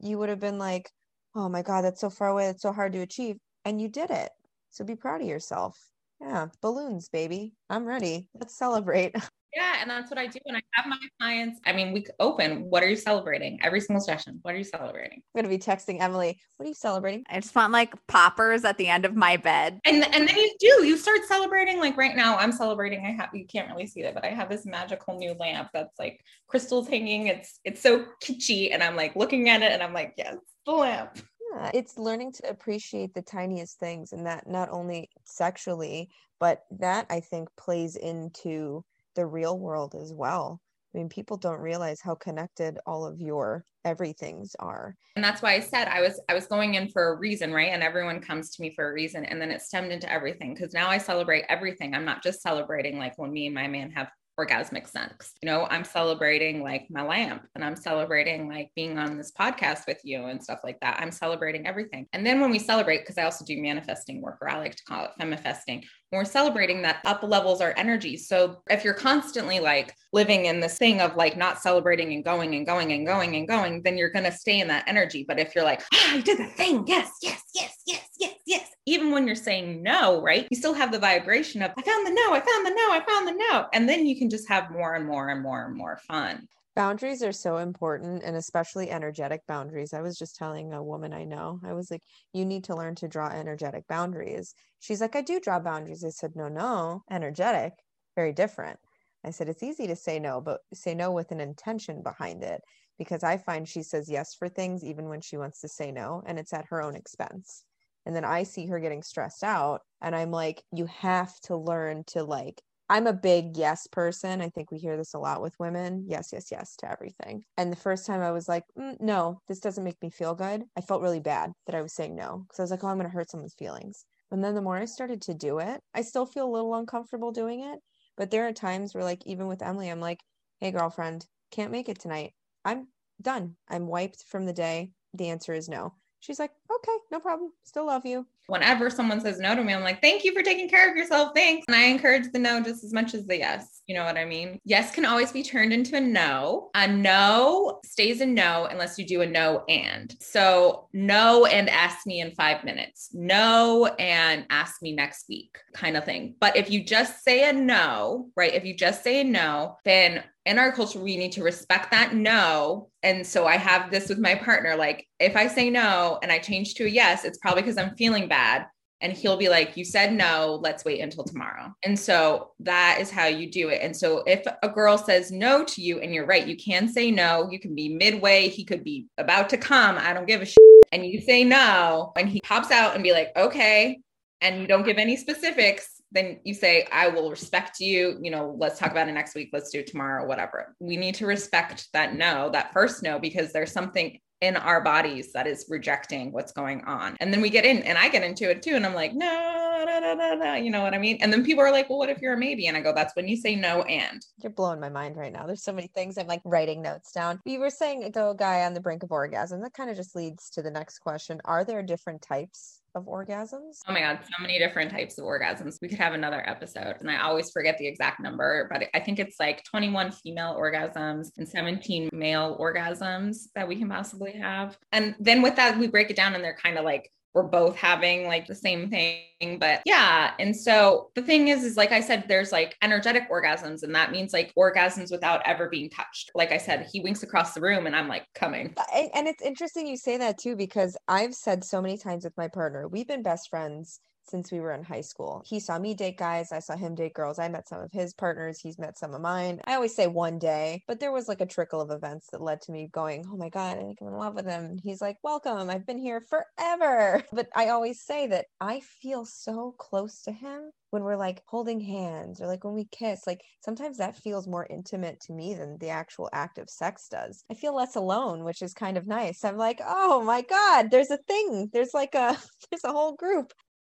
you 0.00 0.18
would 0.18 0.30
have 0.30 0.40
been 0.40 0.58
like 0.58 0.90
oh 1.34 1.48
my 1.48 1.60
god 1.62 1.82
that's 1.82 2.00
so 2.00 2.08
far 2.08 2.28
away. 2.28 2.46
It's 2.46 2.62
so 2.62 2.72
hard 2.72 2.92
to 2.94 3.00
achieve. 3.00 3.36
And 3.66 3.80
you 3.82 3.88
did 3.88 4.10
it. 4.10 4.30
So 4.70 4.82
be 4.82 4.96
proud 4.96 5.20
of 5.20 5.28
yourself. 5.28 5.78
Yeah 6.22 6.46
balloons 6.62 7.10
baby. 7.10 7.52
I'm 7.68 7.84
ready. 7.84 8.28
Let's 8.34 8.56
celebrate 8.56 9.14
Yeah, 9.54 9.76
and 9.80 9.88
that's 9.88 10.10
what 10.10 10.18
I 10.18 10.26
do 10.26 10.38
when 10.44 10.56
I 10.56 10.60
have 10.72 10.86
my 10.86 10.98
clients. 11.18 11.58
I 11.64 11.72
mean, 11.72 11.92
we 11.92 12.04
open. 12.20 12.64
What 12.68 12.82
are 12.82 12.88
you 12.88 12.96
celebrating? 12.96 13.58
Every 13.62 13.80
single 13.80 14.00
session. 14.00 14.40
What 14.42 14.54
are 14.54 14.58
you 14.58 14.64
celebrating? 14.64 15.22
I'm 15.34 15.42
gonna 15.42 15.48
be 15.48 15.58
texting 15.58 16.00
Emily. 16.00 16.38
What 16.56 16.66
are 16.66 16.68
you 16.68 16.74
celebrating? 16.74 17.24
I 17.30 17.40
just 17.40 17.54
want 17.54 17.72
like 17.72 17.94
poppers 18.08 18.64
at 18.64 18.76
the 18.76 18.88
end 18.88 19.06
of 19.06 19.16
my 19.16 19.38
bed. 19.38 19.80
And 19.86 20.04
and 20.04 20.28
then 20.28 20.36
you 20.36 20.54
do. 20.60 20.84
You 20.84 20.98
start 20.98 21.20
celebrating. 21.26 21.78
Like 21.78 21.96
right 21.96 22.14
now, 22.14 22.36
I'm 22.36 22.52
celebrating. 22.52 23.06
I 23.06 23.10
have 23.12 23.30
you 23.32 23.46
can't 23.46 23.70
really 23.70 23.86
see 23.86 24.00
it, 24.00 24.14
but 24.14 24.24
I 24.24 24.28
have 24.28 24.50
this 24.50 24.66
magical 24.66 25.16
new 25.16 25.32
lamp 25.34 25.70
that's 25.72 25.98
like 25.98 26.20
crystals 26.46 26.86
hanging. 26.88 27.28
It's 27.28 27.58
it's 27.64 27.80
so 27.80 28.04
kitschy, 28.22 28.72
and 28.72 28.82
I'm 28.82 28.96
like 28.96 29.16
looking 29.16 29.48
at 29.48 29.62
it, 29.62 29.72
and 29.72 29.82
I'm 29.82 29.94
like, 29.94 30.14
yes, 30.18 30.36
the 30.66 30.72
lamp. 30.72 31.18
Yeah, 31.54 31.70
it's 31.72 31.96
learning 31.96 32.32
to 32.32 32.50
appreciate 32.50 33.14
the 33.14 33.22
tiniest 33.22 33.78
things, 33.78 34.12
and 34.12 34.26
that 34.26 34.46
not 34.46 34.68
only 34.70 35.08
sexually, 35.24 36.10
but 36.38 36.64
that 36.72 37.06
I 37.08 37.20
think 37.20 37.48
plays 37.56 37.96
into 37.96 38.84
the 39.18 39.26
real 39.26 39.58
world 39.58 39.96
as 40.00 40.12
well. 40.12 40.60
I 40.94 40.98
mean, 40.98 41.08
people 41.08 41.36
don't 41.36 41.60
realize 41.60 42.00
how 42.00 42.14
connected 42.14 42.78
all 42.86 43.04
of 43.04 43.20
your 43.20 43.64
everything's 43.84 44.54
are. 44.60 44.94
And 45.16 45.24
that's 45.24 45.42
why 45.42 45.54
I 45.54 45.60
said 45.60 45.88
I 45.88 46.00
was 46.00 46.20
I 46.28 46.34
was 46.34 46.46
going 46.46 46.74
in 46.74 46.88
for 46.90 47.08
a 47.08 47.18
reason, 47.18 47.52
right? 47.52 47.72
And 47.72 47.82
everyone 47.82 48.20
comes 48.20 48.50
to 48.50 48.62
me 48.62 48.72
for 48.76 48.88
a 48.88 48.92
reason. 48.92 49.24
And 49.24 49.42
then 49.42 49.50
it 49.50 49.60
stemmed 49.60 49.90
into 49.90 50.10
everything 50.10 50.54
because 50.54 50.72
now 50.72 50.88
I 50.88 50.98
celebrate 50.98 51.44
everything. 51.48 51.94
I'm 51.94 52.04
not 52.04 52.22
just 52.22 52.42
celebrating 52.42 52.96
like 52.96 53.18
when 53.18 53.32
me 53.32 53.46
and 53.46 53.54
my 53.54 53.66
man 53.66 53.90
have 53.90 54.08
orgasmic 54.38 54.88
sex. 54.88 55.32
You 55.42 55.48
know, 55.48 55.66
I'm 55.68 55.84
celebrating 55.84 56.62
like 56.62 56.86
my 56.90 57.02
lamp 57.02 57.46
and 57.54 57.64
I'm 57.64 57.74
celebrating 57.74 58.48
like 58.48 58.70
being 58.76 58.96
on 58.96 59.16
this 59.16 59.32
podcast 59.32 59.86
with 59.88 60.00
you 60.04 60.26
and 60.26 60.42
stuff 60.42 60.60
like 60.62 60.78
that. 60.80 61.00
I'm 61.00 61.10
celebrating 61.10 61.66
everything. 61.66 62.06
And 62.12 62.24
then 62.24 62.40
when 62.40 62.50
we 62.50 62.60
celebrate, 62.60 62.98
because 62.98 63.18
I 63.18 63.24
also 63.24 63.44
do 63.44 63.60
manifesting 63.60 64.22
work, 64.22 64.38
or 64.40 64.48
I 64.48 64.58
like 64.58 64.76
to 64.76 64.84
call 64.84 65.06
it 65.06 65.10
femifesting, 65.20 65.82
we're 66.12 66.24
celebrating 66.24 66.82
that 66.82 67.00
up 67.04 67.22
levels 67.22 67.60
our 67.60 67.74
energy. 67.76 68.16
So 68.16 68.62
if 68.70 68.84
you're 68.84 68.94
constantly 68.94 69.60
like 69.60 69.94
living 70.12 70.46
in 70.46 70.60
this 70.60 70.78
thing 70.78 71.00
of 71.00 71.16
like 71.16 71.36
not 71.36 71.60
celebrating 71.60 72.12
and 72.14 72.24
going 72.24 72.54
and 72.54 72.66
going 72.66 72.92
and 72.92 73.06
going 73.06 73.36
and 73.36 73.46
going, 73.46 73.82
then 73.82 73.98
you're 73.98 74.10
going 74.10 74.24
to 74.24 74.32
stay 74.32 74.60
in 74.60 74.68
that 74.68 74.84
energy. 74.86 75.24
But 75.26 75.38
if 75.38 75.54
you're 75.54 75.64
like, 75.64 75.82
ah, 75.92 76.14
I 76.14 76.20
did 76.20 76.38
the 76.38 76.46
thing, 76.46 76.84
yes, 76.86 77.10
yes, 77.22 77.42
yes, 77.54 77.76
yes, 77.86 78.08
yes, 78.18 78.34
yes, 78.46 78.70
even 78.86 79.10
when 79.10 79.26
you're 79.26 79.36
saying 79.36 79.82
no, 79.82 80.22
right? 80.22 80.48
You 80.50 80.56
still 80.56 80.74
have 80.74 80.92
the 80.92 80.98
vibration 80.98 81.60
of, 81.62 81.72
I 81.76 81.82
found 81.82 82.06
the 82.06 82.10
no, 82.10 82.32
I 82.32 82.40
found 82.40 82.66
the 82.66 82.70
no, 82.70 82.92
I 82.92 83.04
found 83.06 83.28
the 83.28 83.44
no. 83.50 83.66
And 83.74 83.88
then 83.88 84.06
you 84.06 84.16
can 84.16 84.30
just 84.30 84.48
have 84.48 84.70
more 84.70 84.94
and 84.94 85.06
more 85.06 85.28
and 85.28 85.42
more 85.42 85.66
and 85.66 85.76
more 85.76 85.98
fun. 86.08 86.48
Boundaries 86.78 87.24
are 87.24 87.32
so 87.32 87.56
important 87.56 88.22
and 88.22 88.36
especially 88.36 88.88
energetic 88.88 89.44
boundaries. 89.48 89.92
I 89.92 90.00
was 90.00 90.16
just 90.16 90.36
telling 90.36 90.72
a 90.72 90.80
woman 90.80 91.12
I 91.12 91.24
know, 91.24 91.58
I 91.64 91.72
was 91.72 91.90
like, 91.90 92.02
you 92.32 92.44
need 92.44 92.62
to 92.64 92.76
learn 92.76 92.94
to 92.94 93.08
draw 93.08 93.30
energetic 93.30 93.88
boundaries. 93.88 94.54
She's 94.78 95.00
like, 95.00 95.16
I 95.16 95.22
do 95.22 95.40
draw 95.40 95.58
boundaries. 95.58 96.04
I 96.04 96.10
said, 96.10 96.36
no, 96.36 96.46
no, 96.46 97.02
energetic, 97.10 97.72
very 98.14 98.32
different. 98.32 98.78
I 99.24 99.30
said, 99.30 99.48
it's 99.48 99.64
easy 99.64 99.88
to 99.88 99.96
say 99.96 100.20
no, 100.20 100.40
but 100.40 100.60
say 100.72 100.94
no 100.94 101.10
with 101.10 101.32
an 101.32 101.40
intention 101.40 102.00
behind 102.04 102.44
it 102.44 102.60
because 102.96 103.24
I 103.24 103.38
find 103.38 103.66
she 103.66 103.82
says 103.82 104.08
yes 104.08 104.36
for 104.38 104.48
things 104.48 104.84
even 104.84 105.08
when 105.08 105.20
she 105.20 105.36
wants 105.36 105.60
to 105.62 105.68
say 105.68 105.90
no, 105.90 106.22
and 106.26 106.38
it's 106.38 106.52
at 106.52 106.66
her 106.66 106.80
own 106.80 106.94
expense. 106.94 107.64
And 108.06 108.14
then 108.14 108.24
I 108.24 108.44
see 108.44 108.66
her 108.66 108.78
getting 108.78 109.02
stressed 109.02 109.42
out, 109.42 109.80
and 110.00 110.14
I'm 110.14 110.30
like, 110.30 110.62
you 110.70 110.86
have 110.86 111.40
to 111.46 111.56
learn 111.56 112.04
to 112.12 112.22
like 112.22 112.62
I'm 112.90 113.06
a 113.06 113.12
big 113.12 113.56
yes 113.56 113.86
person. 113.86 114.40
I 114.40 114.48
think 114.48 114.70
we 114.70 114.78
hear 114.78 114.96
this 114.96 115.14
a 115.14 115.18
lot 115.18 115.42
with 115.42 115.58
women. 115.58 116.04
Yes, 116.08 116.30
yes, 116.32 116.50
yes 116.50 116.74
to 116.76 116.90
everything. 116.90 117.44
And 117.56 117.70
the 117.70 117.76
first 117.76 118.06
time 118.06 118.20
I 118.22 118.30
was 118.30 118.48
like, 118.48 118.64
mm, 118.78 118.98
no, 119.00 119.40
this 119.48 119.60
doesn't 119.60 119.84
make 119.84 120.00
me 120.02 120.10
feel 120.10 120.34
good. 120.34 120.64
I 120.76 120.80
felt 120.80 121.02
really 121.02 121.20
bad 121.20 121.52
that 121.66 121.74
I 121.74 121.82
was 121.82 121.92
saying 121.94 122.14
no 122.14 122.44
because 122.46 122.60
I 122.60 122.62
was 122.62 122.70
like, 122.70 122.84
oh, 122.84 122.88
I'm 122.88 122.96
going 122.96 123.06
to 123.08 123.12
hurt 123.14 123.30
someone's 123.30 123.54
feelings. 123.54 124.06
And 124.30 124.42
then 124.42 124.54
the 124.54 124.62
more 124.62 124.76
I 124.76 124.86
started 124.86 125.20
to 125.22 125.34
do 125.34 125.58
it, 125.58 125.82
I 125.94 126.02
still 126.02 126.26
feel 126.26 126.46
a 126.48 126.52
little 126.52 126.74
uncomfortable 126.74 127.32
doing 127.32 127.60
it. 127.60 127.78
But 128.16 128.30
there 128.30 128.46
are 128.46 128.52
times 128.52 128.94
where, 128.94 129.04
like, 129.04 129.22
even 129.26 129.46
with 129.46 129.62
Emily, 129.62 129.90
I'm 129.90 130.00
like, 130.00 130.20
hey, 130.60 130.70
girlfriend, 130.70 131.26
can't 131.50 131.72
make 131.72 131.88
it 131.88 131.98
tonight. 132.00 132.32
I'm 132.64 132.88
done. 133.20 133.56
I'm 133.68 133.86
wiped 133.86 134.24
from 134.24 134.46
the 134.46 134.52
day. 134.52 134.90
The 135.14 135.28
answer 135.28 135.54
is 135.54 135.68
no. 135.68 135.94
She's 136.20 136.38
like, 136.38 136.50
okay, 136.70 136.96
no 137.10 137.20
problem. 137.20 137.52
Still 137.64 137.86
love 137.86 138.04
you. 138.04 138.26
Whenever 138.46 138.88
someone 138.88 139.20
says 139.20 139.38
no 139.38 139.54
to 139.54 139.62
me, 139.62 139.74
I'm 139.74 139.82
like, 139.82 140.00
thank 140.00 140.24
you 140.24 140.32
for 140.32 140.42
taking 140.42 140.70
care 140.70 140.90
of 140.90 140.96
yourself. 140.96 141.32
Thanks. 141.34 141.66
And 141.68 141.76
I 141.76 141.84
encourage 141.84 142.32
the 142.32 142.38
no 142.38 142.62
just 142.62 142.82
as 142.82 142.94
much 142.94 143.14
as 143.14 143.26
the 143.26 143.36
yes. 143.36 143.82
You 143.86 143.94
know 143.94 144.04
what 144.04 144.16
I 144.16 144.24
mean? 144.24 144.58
Yes 144.64 144.90
can 144.94 145.04
always 145.04 145.32
be 145.32 145.42
turned 145.42 145.72
into 145.72 145.96
a 145.96 146.00
no. 146.00 146.70
A 146.74 146.88
no 146.88 147.80
stays 147.84 148.22
a 148.22 148.26
no 148.26 148.66
unless 148.70 148.98
you 148.98 149.06
do 149.06 149.20
a 149.20 149.26
no 149.26 149.64
and. 149.68 150.14
So 150.20 150.88
no 150.94 151.44
and 151.44 151.68
ask 151.68 152.06
me 152.06 152.20
in 152.20 152.30
five 152.32 152.64
minutes. 152.64 153.10
No 153.12 153.86
and 153.98 154.46
ask 154.48 154.80
me 154.80 154.92
next 154.92 155.28
week 155.28 155.58
kind 155.74 155.96
of 155.96 156.04
thing. 156.04 156.34
But 156.40 156.56
if 156.56 156.70
you 156.70 156.82
just 156.82 157.22
say 157.22 157.48
a 157.48 157.52
no, 157.52 158.30
right? 158.34 158.54
If 158.54 158.64
you 158.64 158.74
just 158.74 159.04
say 159.04 159.20
a 159.20 159.24
no, 159.24 159.76
then 159.84 160.24
in 160.48 160.58
our 160.58 160.72
culture, 160.72 160.98
we 160.98 161.18
need 161.18 161.32
to 161.32 161.42
respect 161.42 161.90
that 161.90 162.14
no. 162.14 162.88
And 163.02 163.26
so 163.26 163.46
I 163.46 163.58
have 163.58 163.90
this 163.90 164.08
with 164.08 164.18
my 164.18 164.34
partner. 164.34 164.76
Like, 164.76 165.06
if 165.20 165.36
I 165.36 165.46
say 165.46 165.68
no 165.68 166.18
and 166.22 166.32
I 166.32 166.38
change 166.38 166.74
to 166.74 166.84
a 166.86 166.88
yes, 166.88 167.26
it's 167.26 167.36
probably 167.36 167.62
because 167.62 167.76
I'm 167.76 167.94
feeling 167.96 168.28
bad. 168.28 168.66
And 169.02 169.12
he'll 169.12 169.36
be 169.36 169.50
like, 169.50 169.76
You 169.76 169.84
said 169.84 170.12
no, 170.14 170.58
let's 170.62 170.86
wait 170.86 171.00
until 171.00 171.22
tomorrow. 171.22 171.72
And 171.84 171.96
so 171.98 172.52
that 172.60 172.96
is 172.98 173.10
how 173.10 173.26
you 173.26 173.50
do 173.50 173.68
it. 173.68 173.80
And 173.82 173.94
so 173.94 174.24
if 174.26 174.42
a 174.62 174.68
girl 174.70 174.96
says 174.96 175.30
no 175.30 175.64
to 175.64 175.82
you, 175.82 176.00
and 176.00 176.14
you're 176.14 176.26
right, 176.26 176.46
you 176.46 176.56
can 176.56 176.88
say 176.88 177.10
no, 177.10 177.48
you 177.50 177.60
can 177.60 177.74
be 177.74 177.94
midway, 177.94 178.48
he 178.48 178.64
could 178.64 178.82
be 178.82 179.06
about 179.18 179.50
to 179.50 179.58
come, 179.58 179.98
I 179.98 180.14
don't 180.14 180.26
give 180.26 180.40
a 180.40 180.46
shit. 180.46 180.58
And 180.90 181.04
you 181.04 181.20
say 181.20 181.44
no, 181.44 182.12
and 182.16 182.28
he 182.28 182.40
pops 182.40 182.70
out 182.70 182.94
and 182.94 183.04
be 183.04 183.12
like, 183.12 183.30
Okay. 183.36 184.00
And 184.40 184.60
you 184.60 184.66
don't 184.66 184.86
give 184.86 184.98
any 184.98 185.16
specifics 185.16 185.97
then 186.12 186.40
you 186.44 186.54
say, 186.54 186.86
I 186.90 187.08
will 187.08 187.30
respect 187.30 187.80
you. 187.80 188.18
You 188.20 188.30
know, 188.30 188.54
let's 188.58 188.78
talk 188.78 188.90
about 188.90 189.08
it 189.08 189.12
next 189.12 189.34
week. 189.34 189.50
Let's 189.52 189.70
do 189.70 189.80
it 189.80 189.86
tomorrow, 189.86 190.26
whatever. 190.26 190.74
We 190.80 190.96
need 190.96 191.14
to 191.16 191.26
respect 191.26 191.88
that 191.92 192.14
no, 192.14 192.50
that 192.50 192.72
first 192.72 193.02
no, 193.02 193.18
because 193.18 193.52
there's 193.52 193.72
something 193.72 194.18
in 194.40 194.56
our 194.56 194.80
bodies 194.80 195.32
that 195.32 195.46
is 195.46 195.66
rejecting 195.68 196.32
what's 196.32 196.52
going 196.52 196.82
on. 196.84 197.16
And 197.20 197.32
then 197.32 197.40
we 197.40 197.50
get 197.50 197.64
in, 197.64 197.82
and 197.82 197.98
I 197.98 198.08
get 198.08 198.22
into 198.22 198.48
it 198.48 198.62
too. 198.62 198.76
And 198.76 198.86
I'm 198.86 198.94
like, 198.94 199.12
no, 199.12 199.84
no, 199.84 199.98
no, 199.98 200.14
no, 200.14 200.34
no. 200.34 200.54
You 200.54 200.70
know 200.70 200.82
what 200.82 200.94
I 200.94 200.98
mean? 200.98 201.18
And 201.20 201.32
then 201.32 201.44
people 201.44 201.64
are 201.64 201.72
like, 201.72 201.88
well, 201.88 201.98
what 201.98 202.08
if 202.08 202.20
you're 202.20 202.34
a 202.34 202.38
maybe? 202.38 202.68
And 202.68 202.76
I 202.76 202.80
go, 202.80 202.92
that's 202.94 203.16
when 203.16 203.26
you 203.26 203.36
say 203.36 203.56
no 203.56 203.82
and. 203.82 204.24
You're 204.42 204.52
blowing 204.52 204.80
my 204.80 204.88
mind 204.88 205.16
right 205.16 205.32
now. 205.32 205.46
There's 205.46 205.64
so 205.64 205.72
many 205.72 205.88
things 205.88 206.18
I'm 206.18 206.26
like 206.26 206.42
writing 206.44 206.82
notes 206.82 207.12
down. 207.12 207.40
You 207.44 207.58
were 207.58 207.70
saying 207.70 208.08
go 208.12 208.32
guy 208.32 208.64
on 208.64 208.74
the 208.74 208.80
brink 208.80 209.02
of 209.02 209.10
orgasm. 209.10 209.60
That 209.62 209.74
kind 209.74 209.90
of 209.90 209.96
just 209.96 210.14
leads 210.14 210.50
to 210.50 210.62
the 210.62 210.70
next 210.70 211.00
question. 211.00 211.40
Are 211.44 211.64
there 211.64 211.82
different 211.82 212.22
types 212.22 212.80
of 212.94 213.06
orgasms? 213.06 213.78
Oh 213.86 213.92
my 213.92 214.00
God, 214.00 214.20
so 214.22 214.42
many 214.42 214.58
different 214.58 214.90
types 214.90 215.18
of 215.18 215.24
orgasms. 215.24 215.78
We 215.80 215.88
could 215.88 215.98
have 215.98 216.14
another 216.14 216.42
episode. 216.48 216.96
And 217.00 217.10
I 217.10 217.22
always 217.22 217.50
forget 217.50 217.78
the 217.78 217.86
exact 217.86 218.20
number, 218.20 218.68
but 218.70 218.84
I 218.94 219.00
think 219.00 219.18
it's 219.18 219.36
like 219.38 219.64
21 219.64 220.12
female 220.12 220.56
orgasms 220.58 221.28
and 221.36 221.48
17 221.48 222.10
male 222.12 222.56
orgasms 222.58 223.48
that 223.54 223.68
we 223.68 223.76
can 223.76 223.88
possibly 223.88 224.32
have. 224.32 224.76
And 224.92 225.14
then 225.18 225.42
with 225.42 225.56
that, 225.56 225.78
we 225.78 225.86
break 225.86 226.10
it 226.10 226.16
down 226.16 226.34
and 226.34 226.42
they're 226.42 226.56
kind 226.62 226.78
of 226.78 226.84
like 226.84 227.10
we're 227.34 227.42
both 227.42 227.76
having 227.76 228.26
like 228.26 228.46
the 228.46 228.54
same 228.54 228.90
thing. 228.90 229.58
But 229.58 229.82
yeah. 229.84 230.32
And 230.38 230.54
so 230.56 231.10
the 231.14 231.22
thing 231.22 231.48
is, 231.48 231.62
is 231.62 231.76
like 231.76 231.92
I 231.92 232.00
said, 232.00 232.24
there's 232.26 232.52
like 232.52 232.76
energetic 232.82 233.30
orgasms, 233.30 233.82
and 233.82 233.94
that 233.94 234.10
means 234.10 234.32
like 234.32 234.52
orgasms 234.58 235.10
without 235.10 235.42
ever 235.44 235.68
being 235.68 235.90
touched. 235.90 236.30
Like 236.34 236.52
I 236.52 236.58
said, 236.58 236.88
he 236.92 237.00
winks 237.00 237.22
across 237.22 237.54
the 237.54 237.60
room 237.60 237.86
and 237.86 237.94
I'm 237.94 238.08
like 238.08 238.26
coming. 238.34 238.74
Uh, 238.76 239.04
and 239.14 239.28
it's 239.28 239.42
interesting 239.42 239.86
you 239.86 239.96
say 239.96 240.16
that 240.16 240.38
too, 240.38 240.56
because 240.56 240.96
I've 241.06 241.34
said 241.34 241.64
so 241.64 241.80
many 241.80 241.96
times 241.96 242.24
with 242.24 242.36
my 242.36 242.48
partner, 242.48 242.88
we've 242.88 243.06
been 243.06 243.22
best 243.22 243.48
friends 243.50 244.00
since 244.28 244.52
we 244.52 244.60
were 244.60 244.72
in 244.72 244.82
high 244.82 245.00
school. 245.00 245.42
He 245.46 245.60
saw 245.60 245.78
me 245.78 245.94
date 245.94 246.18
guys, 246.18 246.52
I 246.52 246.58
saw 246.60 246.76
him 246.76 246.94
date 246.94 247.14
girls. 247.14 247.38
I 247.38 247.48
met 247.48 247.68
some 247.68 247.80
of 247.80 247.90
his 247.92 248.14
partners, 248.14 248.58
he's 248.60 248.78
met 248.78 248.98
some 248.98 249.14
of 249.14 249.20
mine. 249.20 249.60
I 249.64 249.74
always 249.74 249.94
say 249.94 250.06
one 250.06 250.38
day, 250.38 250.82
but 250.86 251.00
there 251.00 251.12
was 251.12 251.28
like 251.28 251.40
a 251.40 251.46
trickle 251.46 251.80
of 251.80 251.90
events 251.90 252.28
that 252.30 252.42
led 252.42 252.60
to 252.62 252.72
me 252.72 252.88
going, 252.92 253.24
"Oh 253.30 253.36
my 253.36 253.48
god, 253.48 253.78
I 253.78 253.82
think 253.82 253.98
I'm 254.00 254.08
in 254.08 254.14
love 254.14 254.34
with 254.34 254.46
him." 254.46 254.78
he's 254.82 255.00
like, 255.00 255.16
"Welcome. 255.22 255.70
I've 255.70 255.86
been 255.86 255.98
here 255.98 256.20
forever." 256.20 257.22
But 257.38 257.48
I 257.54 257.68
always 257.68 258.00
say 258.00 258.26
that 258.28 258.46
I 258.60 258.80
feel 258.80 259.24
so 259.24 259.74
close 259.78 260.22
to 260.22 260.32
him 260.32 260.72
when 260.90 261.02
we're 261.02 261.16
like 261.16 261.42
holding 261.46 261.80
hands 261.80 262.40
or 262.40 262.46
like 262.46 262.64
when 262.64 262.74
we 262.74 262.86
kiss 262.86 263.26
like 263.26 263.42
sometimes 263.60 263.98
that 263.98 264.16
feels 264.16 264.46
more 264.46 264.66
intimate 264.70 265.20
to 265.20 265.32
me 265.32 265.54
than 265.54 265.76
the 265.78 265.88
actual 265.88 266.28
act 266.32 266.58
of 266.58 266.70
sex 266.70 267.08
does 267.08 267.44
i 267.50 267.54
feel 267.54 267.74
less 267.74 267.96
alone 267.96 268.44
which 268.44 268.62
is 268.62 268.72
kind 268.72 268.96
of 268.96 269.06
nice 269.06 269.44
i'm 269.44 269.56
like 269.56 269.80
oh 269.86 270.22
my 270.22 270.42
god 270.42 270.90
there's 270.90 271.10
a 271.10 271.18
thing 271.28 271.68
there's 271.72 271.94
like 271.94 272.14
a 272.14 272.36
there's 272.70 272.84
a 272.84 272.92
whole 272.92 273.14
group 273.14 273.52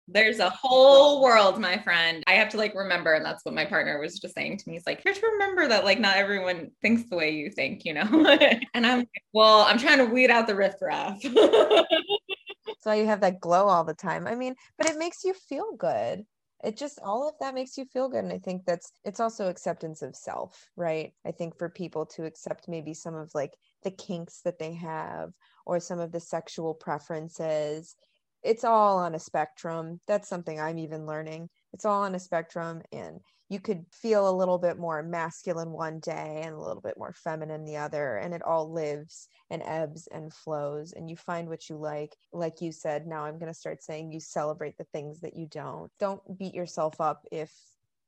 there's 0.07 0.39
a 0.39 0.49
whole 0.49 1.21
world, 1.21 1.59
my 1.59 1.77
friend. 1.77 2.23
I 2.27 2.33
have 2.33 2.49
to 2.49 2.57
like 2.57 2.75
remember, 2.75 3.13
and 3.13 3.25
that's 3.25 3.45
what 3.45 3.55
my 3.55 3.65
partner 3.65 3.99
was 3.99 4.19
just 4.19 4.35
saying 4.35 4.57
to 4.57 4.63
me. 4.67 4.73
He's 4.73 4.85
like, 4.85 5.03
you 5.03 5.11
have 5.11 5.19
to 5.19 5.27
remember 5.27 5.67
that 5.67 5.85
like 5.85 5.99
not 5.99 6.17
everyone 6.17 6.71
thinks 6.81 7.09
the 7.09 7.15
way 7.15 7.31
you 7.31 7.49
think, 7.49 7.85
you 7.85 7.93
know? 7.93 8.01
and 8.73 8.85
I'm 8.85 8.99
like, 8.99 9.23
well, 9.33 9.61
I'm 9.61 9.77
trying 9.77 9.99
to 9.99 10.05
weed 10.05 10.29
out 10.29 10.47
the 10.47 10.55
riffraff. 10.55 11.21
so 12.81 12.91
you 12.91 13.05
have 13.05 13.21
that 13.21 13.39
glow 13.39 13.67
all 13.67 13.83
the 13.83 13.93
time. 13.93 14.27
I 14.27 14.35
mean, 14.35 14.55
but 14.77 14.89
it 14.89 14.97
makes 14.97 15.23
you 15.23 15.33
feel 15.33 15.73
good. 15.77 16.25
It 16.63 16.77
just 16.77 16.99
all 17.03 17.27
of 17.27 17.35
that 17.39 17.53
makes 17.53 17.77
you 17.77 17.85
feel 17.85 18.09
good. 18.09 18.23
And 18.23 18.33
I 18.33 18.39
think 18.39 18.65
that's 18.65 18.91
it's 19.03 19.19
also 19.19 19.49
acceptance 19.49 20.01
of 20.01 20.15
self, 20.15 20.69
right? 20.75 21.13
I 21.25 21.31
think 21.31 21.57
for 21.57 21.69
people 21.69 22.05
to 22.07 22.25
accept 22.25 22.67
maybe 22.67 22.93
some 22.93 23.15
of 23.15 23.31
like 23.33 23.53
the 23.83 23.91
kinks 23.91 24.41
that 24.45 24.59
they 24.59 24.73
have 24.73 25.31
or 25.65 25.79
some 25.79 25.99
of 25.99 26.11
the 26.11 26.21
sexual 26.21 26.73
preferences 26.73 27.95
it's 28.43 28.63
all 28.63 28.97
on 28.99 29.15
a 29.15 29.19
spectrum. 29.19 29.99
That's 30.08 30.27
something 30.27 30.60
I'm 30.60 30.77
even 30.77 31.06
learning. 31.06 31.49
It's 31.73 31.86
all 31.86 32.03
on 32.03 32.15
a 32.15 32.19
spectrum, 32.19 32.82
and 32.91 33.19
you 33.49 33.60
could 33.60 33.86
feel 33.91 34.29
a 34.29 34.36
little 34.36 34.58
bit 34.58 34.77
more 34.77 35.01
masculine 35.03 35.71
one 35.71 35.99
day 35.99 36.41
and 36.43 36.56
a 36.56 36.60
little 36.60 36.82
bit 36.82 36.97
more 36.97 37.13
feminine 37.13 37.65
the 37.65 37.77
other, 37.77 38.17
and 38.17 38.34
it 38.34 38.43
all 38.43 38.71
lives 38.71 39.27
and 39.49 39.63
ebbs 39.65 40.08
and 40.12 40.34
flows, 40.34 40.93
and 40.93 41.10
you 41.10 41.15
find 41.15 41.49
what 41.49 41.69
you 41.69 41.77
like. 41.77 42.15
Like 42.32 42.62
you 42.62 42.71
said, 42.71 43.08
now 43.08 43.23
I'm 43.23 43.39
going 43.39 43.51
to 43.51 43.58
start 43.58 43.84
saying 43.84 44.12
you 44.12 44.19
celebrate 44.19 44.77
the 44.77 44.88
things 44.91 45.21
that 45.21 45.36
you 45.36 45.47
don't. 45.47 45.91
Don't 45.99 46.38
beat 46.38 46.53
yourself 46.53 46.99
up 46.99 47.25
if 47.32 47.51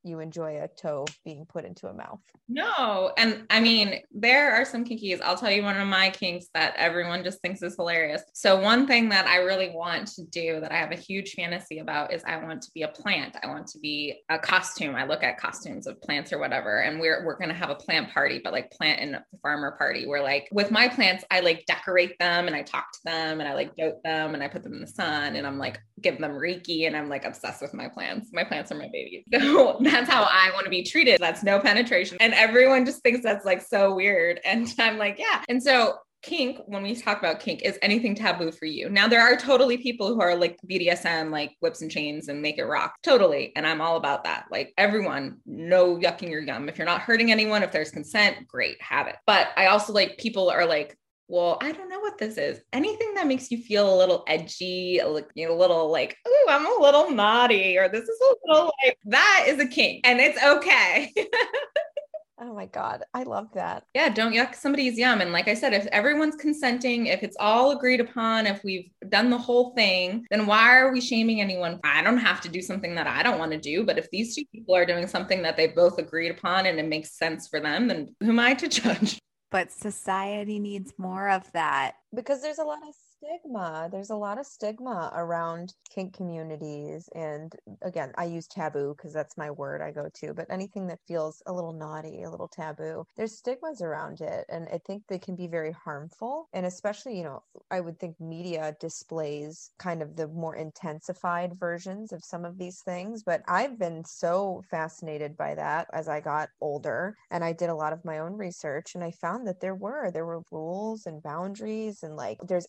you 0.06 0.20
enjoy 0.20 0.60
a 0.62 0.68
toe 0.68 1.04
being 1.24 1.46
put 1.46 1.64
into 1.64 1.88
a 1.88 1.92
mouth. 1.92 2.20
No. 2.48 3.12
And 3.18 3.44
I 3.50 3.60
mean, 3.60 4.00
there 4.12 4.54
are 4.54 4.64
some 4.64 4.84
kinkies. 4.84 5.20
I'll 5.20 5.36
tell 5.36 5.50
you 5.50 5.62
one 5.62 5.78
of 5.80 5.88
my 5.88 6.10
kinks 6.10 6.46
that 6.54 6.74
everyone 6.76 7.24
just 7.24 7.40
thinks 7.40 7.62
is 7.62 7.74
hilarious. 7.74 8.22
So, 8.32 8.60
one 8.60 8.86
thing 8.86 9.08
that 9.08 9.26
I 9.26 9.38
really 9.38 9.70
want 9.70 10.06
to 10.08 10.24
do 10.24 10.60
that 10.60 10.70
I 10.70 10.76
have 10.76 10.92
a 10.92 10.96
huge 10.96 11.32
fantasy 11.32 11.78
about 11.78 12.12
is 12.12 12.22
I 12.24 12.36
want 12.36 12.62
to 12.62 12.70
be 12.72 12.82
a 12.82 12.88
plant. 12.88 13.36
I 13.42 13.48
want 13.48 13.66
to 13.68 13.78
be 13.78 14.20
a 14.28 14.38
costume. 14.38 14.94
I 14.94 15.04
look 15.04 15.22
at 15.22 15.38
costumes 15.38 15.86
of 15.86 16.00
plants 16.02 16.32
or 16.32 16.38
whatever. 16.38 16.82
And 16.82 17.00
we're, 17.00 17.24
we're 17.24 17.36
going 17.36 17.48
to 17.48 17.54
have 17.54 17.70
a 17.70 17.74
plant 17.74 18.12
party, 18.12 18.40
but 18.42 18.52
like 18.52 18.70
plant 18.70 19.00
and 19.00 19.18
farmer 19.42 19.72
party 19.76 20.06
where 20.06 20.22
like 20.22 20.48
with 20.52 20.70
my 20.70 20.88
plants, 20.88 21.24
I 21.30 21.40
like 21.40 21.66
decorate 21.66 22.18
them 22.18 22.46
and 22.46 22.54
I 22.54 22.62
talk 22.62 22.92
to 22.92 23.00
them 23.04 23.40
and 23.40 23.48
I 23.48 23.54
like 23.54 23.74
dote 23.76 24.02
them 24.04 24.34
and 24.34 24.42
I 24.42 24.48
put 24.48 24.62
them 24.62 24.74
in 24.74 24.80
the 24.80 24.86
sun 24.86 25.36
and 25.36 25.46
I'm 25.46 25.58
like, 25.58 25.80
give 26.00 26.18
them 26.18 26.32
Reiki 26.32 26.86
and 26.86 26.96
I'm 26.96 27.08
like 27.08 27.24
obsessed 27.24 27.62
with 27.62 27.74
my 27.74 27.88
plants. 27.88 28.30
My 28.32 28.44
plants 28.44 28.70
are 28.70 28.76
my 28.76 28.88
babies. 28.92 29.24
So 29.46 29.76
that's 29.96 30.10
how 30.10 30.22
I 30.22 30.50
want 30.52 30.64
to 30.64 30.70
be 30.70 30.82
treated. 30.82 31.20
That's 31.20 31.42
no 31.42 31.58
penetration. 31.58 32.18
And 32.20 32.34
everyone 32.34 32.84
just 32.84 33.02
thinks 33.02 33.22
that's 33.22 33.44
like 33.44 33.62
so 33.62 33.94
weird. 33.94 34.40
And 34.44 34.72
I'm 34.78 34.98
like, 34.98 35.18
yeah. 35.18 35.42
And 35.48 35.62
so 35.62 35.94
kink, 36.22 36.58
when 36.66 36.82
we 36.82 36.94
talk 36.94 37.18
about 37.18 37.40
kink, 37.40 37.62
is 37.62 37.78
anything 37.82 38.14
taboo 38.14 38.50
for 38.50 38.66
you. 38.66 38.88
Now, 38.88 39.06
there 39.06 39.20
are 39.20 39.36
totally 39.36 39.78
people 39.78 40.08
who 40.08 40.20
are 40.20 40.34
like 40.34 40.58
BDSM, 40.68 41.30
like 41.30 41.56
whips 41.60 41.82
and 41.82 41.90
chains 41.90 42.28
and 42.28 42.42
make 42.42 42.58
it 42.58 42.64
rock. 42.64 42.94
Totally. 43.02 43.52
And 43.54 43.66
I'm 43.66 43.80
all 43.80 43.96
about 43.96 44.24
that. 44.24 44.46
Like 44.50 44.74
everyone, 44.76 45.38
no 45.46 45.96
yucking 45.96 46.30
your 46.30 46.40
yum. 46.40 46.68
If 46.68 46.78
you're 46.78 46.86
not 46.86 47.02
hurting 47.02 47.30
anyone, 47.30 47.62
if 47.62 47.72
there's 47.72 47.90
consent, 47.90 48.48
great, 48.48 48.80
have 48.82 49.06
it. 49.06 49.16
But 49.26 49.48
I 49.56 49.66
also 49.66 49.92
like 49.92 50.18
people 50.18 50.50
are 50.50 50.66
like, 50.66 50.98
well, 51.28 51.58
I 51.60 51.72
don't 51.72 51.88
know 51.88 52.00
what 52.00 52.18
this 52.18 52.38
is. 52.38 52.60
Anything 52.72 53.14
that 53.14 53.26
makes 53.26 53.50
you 53.50 53.58
feel 53.58 53.92
a 53.92 53.98
little 53.98 54.24
edgy, 54.28 54.98
a 54.98 55.08
little, 55.08 55.28
a 55.36 55.52
little 55.52 55.90
like, 55.90 56.16
oh, 56.26 56.46
I'm 56.48 56.66
a 56.66 56.82
little 56.82 57.10
naughty, 57.10 57.76
or 57.76 57.88
this 57.88 58.04
is 58.04 58.20
a 58.20 58.34
little 58.44 58.72
like 58.84 58.98
that 59.06 59.44
is 59.48 59.58
a 59.58 59.66
kink, 59.66 60.06
and 60.06 60.20
it's 60.20 60.42
okay. 60.42 61.12
oh 62.40 62.54
my 62.54 62.66
god, 62.66 63.02
I 63.12 63.24
love 63.24 63.48
that. 63.54 63.84
Yeah, 63.92 64.08
don't 64.08 64.34
yuck 64.34 64.54
somebody's 64.54 64.96
yum. 64.96 65.20
And 65.20 65.32
like 65.32 65.48
I 65.48 65.54
said, 65.54 65.72
if 65.72 65.86
everyone's 65.86 66.36
consenting, 66.36 67.06
if 67.06 67.24
it's 67.24 67.36
all 67.40 67.72
agreed 67.72 68.00
upon, 68.00 68.46
if 68.46 68.62
we've 68.62 68.90
done 69.08 69.30
the 69.30 69.38
whole 69.38 69.74
thing, 69.74 70.26
then 70.30 70.46
why 70.46 70.76
are 70.76 70.92
we 70.92 71.00
shaming 71.00 71.40
anyone? 71.40 71.80
I 71.82 72.02
don't 72.02 72.18
have 72.18 72.40
to 72.42 72.48
do 72.48 72.62
something 72.62 72.94
that 72.94 73.08
I 73.08 73.24
don't 73.24 73.38
want 73.38 73.50
to 73.52 73.58
do. 73.58 73.84
But 73.84 73.98
if 73.98 74.08
these 74.10 74.36
two 74.36 74.44
people 74.52 74.76
are 74.76 74.86
doing 74.86 75.08
something 75.08 75.42
that 75.42 75.56
they 75.56 75.68
both 75.68 75.98
agreed 75.98 76.30
upon 76.30 76.66
and 76.66 76.78
it 76.78 76.86
makes 76.86 77.18
sense 77.18 77.48
for 77.48 77.58
them, 77.58 77.88
then 77.88 78.14
who 78.20 78.28
am 78.28 78.38
I 78.38 78.54
to 78.54 78.68
judge? 78.68 79.18
But 79.50 79.72
society 79.72 80.58
needs 80.58 80.94
more 80.98 81.28
of 81.30 81.50
that. 81.52 81.96
Because 82.14 82.42
there's 82.42 82.58
a 82.58 82.64
lot 82.64 82.78
of 82.86 82.94
stigma. 83.26 83.88
There's 83.90 84.10
a 84.10 84.16
lot 84.16 84.38
of 84.38 84.46
stigma 84.46 85.10
around 85.14 85.74
kink 85.90 86.14
communities. 86.14 87.08
And 87.14 87.52
again, 87.82 88.12
I 88.16 88.24
use 88.24 88.46
taboo 88.46 88.94
because 88.96 89.12
that's 89.12 89.36
my 89.36 89.50
word 89.50 89.82
I 89.82 89.90
go 89.90 90.08
to, 90.20 90.34
but 90.34 90.46
anything 90.50 90.86
that 90.88 91.00
feels 91.06 91.42
a 91.46 91.52
little 91.52 91.72
naughty, 91.72 92.22
a 92.22 92.30
little 92.30 92.48
taboo, 92.48 93.04
there's 93.16 93.36
stigmas 93.36 93.80
around 93.82 94.20
it. 94.20 94.44
And 94.48 94.68
I 94.72 94.78
think 94.86 95.04
they 95.08 95.18
can 95.18 95.36
be 95.36 95.46
very 95.46 95.72
harmful. 95.72 96.48
And 96.52 96.66
especially, 96.66 97.16
you 97.16 97.24
know, 97.24 97.42
I 97.70 97.80
would 97.80 97.98
think 97.98 98.20
media 98.20 98.76
displays 98.80 99.70
kind 99.78 100.02
of 100.02 100.16
the 100.16 100.28
more 100.28 100.54
intensified 100.56 101.54
versions 101.58 102.12
of 102.12 102.24
some 102.24 102.44
of 102.44 102.58
these 102.58 102.80
things. 102.80 103.22
But 103.22 103.42
I've 103.48 103.78
been 103.78 104.04
so 104.04 104.62
fascinated 104.70 105.36
by 105.36 105.54
that 105.54 105.88
as 105.92 106.08
I 106.08 106.20
got 106.20 106.48
older. 106.60 107.16
And 107.30 107.44
I 107.44 107.52
did 107.52 107.70
a 107.70 107.74
lot 107.74 107.92
of 107.92 108.04
my 108.04 108.18
own 108.18 108.34
research 108.34 108.94
and 108.94 109.02
I 109.02 109.10
found 109.10 109.46
that 109.46 109.60
there 109.60 109.74
were, 109.74 110.10
there 110.10 110.26
were 110.26 110.42
rules 110.50 111.06
and 111.06 111.22
boundaries 111.22 112.02
and 112.02 112.16
like 112.16 112.38
there's 112.46 112.66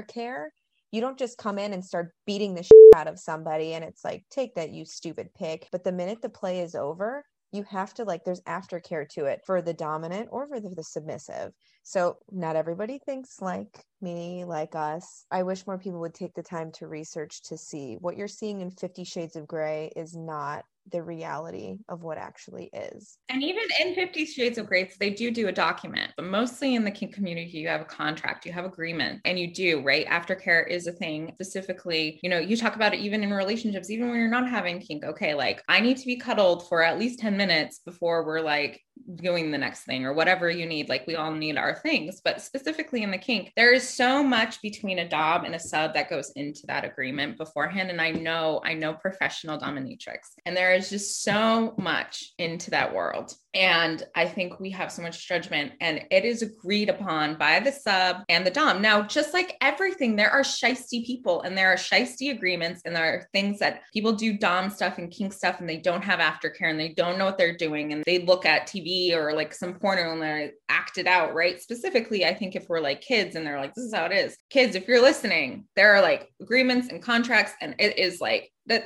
aftercare 0.00 0.46
you 0.92 1.00
don't 1.00 1.18
just 1.18 1.38
come 1.38 1.56
in 1.58 1.72
and 1.72 1.84
start 1.84 2.12
beating 2.26 2.54
the 2.54 2.62
shit 2.64 2.72
out 2.94 3.06
of 3.06 3.18
somebody 3.18 3.74
and 3.74 3.84
it's 3.84 4.04
like 4.04 4.24
take 4.30 4.54
that 4.54 4.70
you 4.70 4.84
stupid 4.84 5.28
pick 5.34 5.68
but 5.72 5.84
the 5.84 5.92
minute 5.92 6.20
the 6.22 6.28
play 6.28 6.60
is 6.60 6.74
over 6.74 7.24
you 7.52 7.64
have 7.64 7.92
to 7.94 8.04
like 8.04 8.24
there's 8.24 8.42
aftercare 8.42 9.08
to 9.08 9.24
it 9.24 9.42
for 9.44 9.60
the 9.60 9.74
dominant 9.74 10.28
or 10.30 10.46
for 10.46 10.60
the, 10.60 10.68
the, 10.70 10.84
submissive. 10.84 11.52
So 11.82 12.18
not 12.30 12.56
everybody 12.56 12.98
thinks 12.98 13.40
like 13.40 13.84
me 14.00 14.44
like 14.44 14.74
us. 14.74 15.24
I 15.30 15.42
wish 15.42 15.66
more 15.66 15.78
people 15.78 16.00
would 16.00 16.14
take 16.14 16.34
the 16.34 16.42
time 16.42 16.70
to 16.72 16.86
research 16.86 17.42
to 17.44 17.58
see. 17.58 17.96
What 18.00 18.16
you're 18.16 18.28
seeing 18.28 18.60
in 18.60 18.70
50 18.70 19.04
shades 19.04 19.36
of 19.36 19.48
Grey 19.48 19.92
is 19.96 20.16
not 20.16 20.64
the 20.90 21.02
reality 21.02 21.78
of 21.88 22.02
what 22.02 22.18
actually 22.18 22.70
is. 22.72 23.18
And 23.28 23.42
even 23.42 23.62
in 23.80 23.94
50 23.94 24.26
Shades 24.26 24.58
of 24.58 24.66
Grey, 24.66 24.90
they 24.98 25.10
do 25.10 25.30
do 25.30 25.48
a 25.48 25.52
document, 25.52 26.12
but 26.16 26.26
mostly 26.26 26.74
in 26.74 26.84
the 26.84 26.90
kink 26.90 27.14
community, 27.14 27.58
you 27.58 27.68
have 27.68 27.80
a 27.80 27.84
contract, 27.84 28.46
you 28.46 28.52
have 28.52 28.64
agreement, 28.64 29.20
and 29.24 29.38
you 29.38 29.52
do, 29.52 29.82
right? 29.82 30.06
Aftercare 30.06 30.68
is 30.68 30.86
a 30.86 30.92
thing. 30.92 31.32
Specifically, 31.34 32.18
you 32.22 32.30
know, 32.30 32.38
you 32.38 32.56
talk 32.56 32.76
about 32.76 32.94
it 32.94 33.00
even 33.00 33.22
in 33.22 33.32
relationships, 33.32 33.90
even 33.90 34.08
when 34.08 34.18
you're 34.18 34.28
not 34.28 34.48
having 34.48 34.80
kink. 34.80 35.04
Okay, 35.04 35.34
like 35.34 35.62
I 35.68 35.80
need 35.80 35.96
to 35.98 36.06
be 36.06 36.16
cuddled 36.16 36.68
for 36.68 36.82
at 36.82 36.98
least 36.98 37.20
10 37.20 37.36
minutes 37.36 37.80
before 37.84 38.24
we're 38.24 38.40
like 38.40 38.80
doing 39.16 39.50
the 39.50 39.58
next 39.58 39.84
thing 39.84 40.04
or 40.04 40.12
whatever 40.12 40.50
you 40.50 40.66
need. 40.66 40.88
Like 40.88 41.06
we 41.06 41.16
all 41.16 41.32
need 41.32 41.56
our 41.56 41.74
things, 41.74 42.20
but 42.22 42.40
specifically 42.40 43.02
in 43.02 43.10
the 43.10 43.18
kink, 43.18 43.52
there 43.56 43.72
is 43.72 43.88
so 43.88 44.22
much 44.22 44.60
between 44.62 45.00
a 45.00 45.08
dom 45.08 45.44
and 45.44 45.54
a 45.54 45.58
sub 45.58 45.94
that 45.94 46.10
goes 46.10 46.32
into 46.36 46.66
that 46.66 46.84
agreement 46.84 47.36
beforehand. 47.38 47.90
And 47.90 48.00
I 48.00 48.10
know, 48.10 48.60
I 48.64 48.74
know 48.74 48.94
professional 48.94 49.58
dominatrix, 49.58 50.18
and 50.46 50.56
there 50.56 50.74
is 50.74 50.90
just 50.90 51.22
so 51.22 51.74
much 51.78 52.32
into 52.38 52.70
that 52.70 52.94
world. 52.94 53.34
And 53.52 54.04
I 54.14 54.26
think 54.26 54.60
we 54.60 54.70
have 54.70 54.92
so 54.92 55.02
much 55.02 55.26
judgment, 55.26 55.72
and 55.80 56.04
it 56.12 56.24
is 56.24 56.42
agreed 56.42 56.88
upon 56.88 57.34
by 57.34 57.58
the 57.58 57.72
sub 57.72 58.18
and 58.28 58.46
the 58.46 58.50
Dom. 58.50 58.80
Now, 58.80 59.02
just 59.02 59.34
like 59.34 59.56
everything, 59.60 60.14
there 60.14 60.30
are 60.30 60.42
shisty 60.42 61.04
people 61.04 61.42
and 61.42 61.58
there 61.58 61.72
are 61.72 61.76
shisty 61.76 62.30
agreements, 62.30 62.82
and 62.84 62.94
there 62.94 63.12
are 63.12 63.28
things 63.32 63.58
that 63.58 63.82
people 63.92 64.12
do 64.12 64.38
Dom 64.38 64.70
stuff 64.70 64.98
and 64.98 65.10
kink 65.10 65.32
stuff, 65.32 65.58
and 65.58 65.68
they 65.68 65.78
don't 65.78 66.04
have 66.04 66.20
aftercare 66.20 66.70
and 66.70 66.78
they 66.78 66.90
don't 66.90 67.18
know 67.18 67.24
what 67.24 67.38
they're 67.38 67.56
doing. 67.56 67.92
And 67.92 68.04
they 68.04 68.20
look 68.20 68.46
at 68.46 68.68
TV 68.68 68.89
or 69.14 69.32
like 69.34 69.54
some 69.54 69.74
porno 69.74 70.12
and 70.12 70.22
they 70.22 70.52
act 70.68 70.98
it 70.98 71.06
out, 71.06 71.34
right? 71.34 71.60
Specifically, 71.60 72.24
I 72.24 72.34
think 72.34 72.54
if 72.54 72.68
we're 72.68 72.80
like 72.80 73.00
kids 73.00 73.36
and 73.36 73.46
they're 73.46 73.60
like, 73.60 73.74
this 73.74 73.84
is 73.84 73.94
how 73.94 74.06
it 74.06 74.12
is. 74.12 74.36
Kids, 74.50 74.74
if 74.74 74.88
you're 74.88 75.02
listening, 75.02 75.64
there 75.76 75.94
are 75.94 76.02
like 76.02 76.28
agreements 76.40 76.88
and 76.88 77.02
contracts, 77.02 77.52
and 77.60 77.74
it 77.78 77.98
is 77.98 78.20
like 78.20 78.50
da, 78.68 78.80